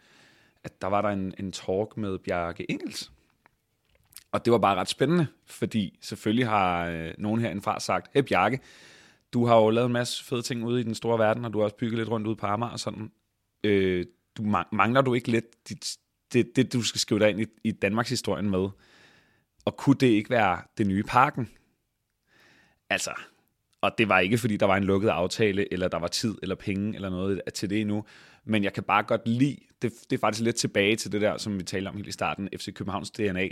[0.64, 3.12] at der var der en, en talk med Bjarke Engels.
[4.36, 8.60] Og det var bare ret spændende, fordi selvfølgelig har øh, nogen herindfra sagt, hey Bjarke,
[9.34, 11.58] du har jo lavet en masse fede ting ude i den store verden, og du
[11.58, 13.12] har også bygget lidt rundt ude på Amager og sådan.
[13.64, 14.06] Øh,
[14.38, 15.98] du mangler du ikke lidt dit,
[16.34, 18.70] det, det, du skal skrive dig ind i, i Danmarks historien med?
[19.66, 21.50] Og kunne det ikke være det nye parken?
[22.90, 23.12] Altså,
[23.82, 26.56] og det var ikke, fordi der var en lukket aftale, eller der var tid eller
[26.56, 28.06] penge eller noget til det endnu.
[28.46, 31.38] Men jeg kan bare godt lide, det, det er faktisk lidt tilbage til det der,
[31.38, 33.48] som vi talte om helt i starten, FC Københavns DNA.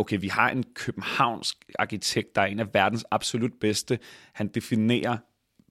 [0.00, 3.98] Okay, vi har en københavnsk arkitekt, der er en af verdens absolut bedste.
[4.32, 5.16] Han definerer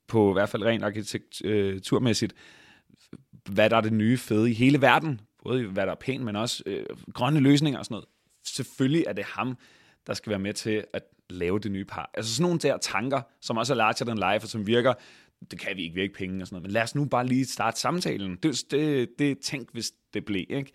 [0.08, 2.34] på i hvert fald rent arkitekturmæssigt,
[3.50, 5.22] hvad der er det nye fede i hele verden.
[5.44, 8.06] Både hvad der er pænt, men også øh, grønne løsninger og sådan noget.
[8.46, 9.58] Selvfølgelig er det ham,
[10.08, 12.12] der skal være med til at lave det nye par.
[12.14, 14.94] Altså sådan nogle der tanker, som også er larger than life, og som virker,
[15.52, 17.46] det kan vi ikke virke penge og sådan noget, men lad os nu bare lige
[17.46, 18.36] starte samtalen.
[18.36, 20.72] Det, det, det tænk, hvis det blev, ikke?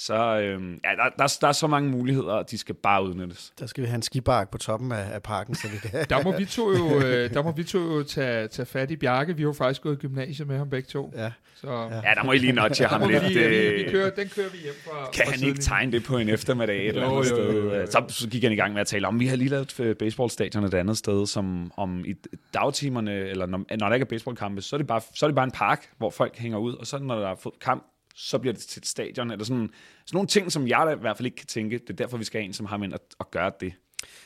[0.00, 3.52] Så øh, ja, der, der, der er så mange muligheder, og de skal bare udnyttes.
[3.58, 6.06] Der skal vi have en skibark på toppen af, af parken, så vi kan...
[6.10, 8.96] der må vi to jo, øh, der må vi to jo tage, tage fat i
[8.96, 9.36] Bjarke.
[9.36, 11.12] Vi har jo faktisk gået i gymnasiet med ham begge to.
[11.16, 11.32] Ja.
[11.54, 11.94] Så, ja.
[11.94, 13.22] ja, der må I lige notche ham lidt.
[13.22, 16.04] Vi, vi øh, kører, den kører vi hjem fra Kan fra han ikke tegne det
[16.04, 17.52] på en eftermiddag et eller andet sted?
[17.52, 17.86] Jo, jo, jo.
[17.86, 19.98] Så, så gik han i gang med at tale om, vi har lige lavet et
[19.98, 22.14] baseballstadion et andet sted, som om i
[22.54, 25.34] dagtimerne, eller når, når der ikke er baseballkampe, så er, det bare, så er det
[25.34, 27.84] bare en park, hvor folk hænger ud, og så når der er kamp,
[28.18, 29.70] så bliver det til et stadion, eller sådan,
[30.06, 31.78] sådan nogle ting, som jeg i hvert fald ikke kan tænke.
[31.78, 33.72] Det er derfor, vi skal have en, som har med at, at gøre det.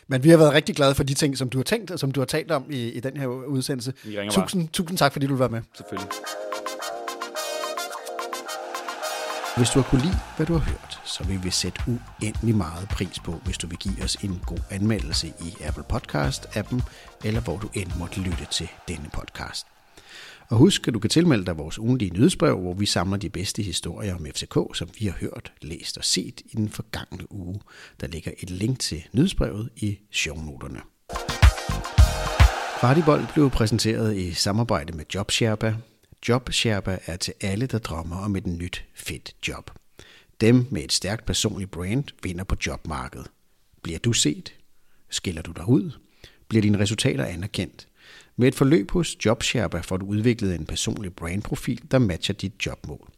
[0.06, 2.12] Men vi har været rigtig glade for de ting, som du har tænkt, og som
[2.12, 3.92] du har talt om i, i den her udsendelse.
[4.30, 5.62] Tusind, tusind tak, fordi du vil være med.
[5.74, 6.08] Selvfølgelig.
[9.56, 12.88] Hvis du har kunne lide, hvad du har hørt, så vil vi sætte uendelig meget
[12.88, 16.80] pris på, hvis du vil give os en god anmeldelse i Apple Podcast-appen,
[17.24, 19.66] eller hvor du end måtte lytte til denne podcast.
[20.52, 23.62] Og husk, at du kan tilmelde dig vores ugenlige nyhedsbrev, hvor vi samler de bedste
[23.62, 27.60] historier om FCK, som vi har hørt, læst og set i den forgangne uge.
[28.00, 30.80] Der ligger et link til nyhedsbrevet i shownoterne.
[32.80, 35.74] Partybold blev præsenteret i samarbejde med JobSherpa.
[36.28, 39.70] JobSherpa er til alle, der drømmer om et nyt, fedt job.
[40.40, 43.26] Dem med et stærkt personligt brand vinder på jobmarkedet.
[43.82, 44.54] Bliver du set?
[45.10, 45.90] Skiller du dig ud?
[46.48, 47.86] Bliver dine resultater anerkendt?
[48.36, 53.08] Med et forløb hos JobSherpa får du udviklet en personlig brandprofil, der matcher dit jobmål.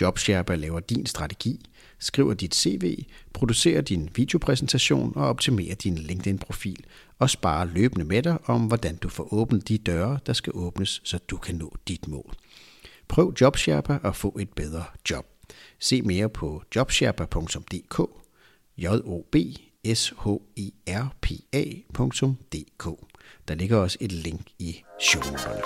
[0.00, 1.66] JobSherpa laver din strategi,
[1.98, 6.84] skriver dit CV, producerer din videopræsentation og optimerer din LinkedIn-profil
[7.18, 11.00] og sparer løbende med dig om, hvordan du får åbnet de døre, der skal åbnes,
[11.04, 12.34] så du kan nå dit mål.
[13.08, 15.26] Prøv JobSherpa og få et bedre job.
[15.78, 18.00] Se mere på jobsherpa.dk
[18.78, 19.36] j o b
[19.94, 23.07] s h e r p a.dk
[23.48, 25.62] der ligger også et link i shownoterne.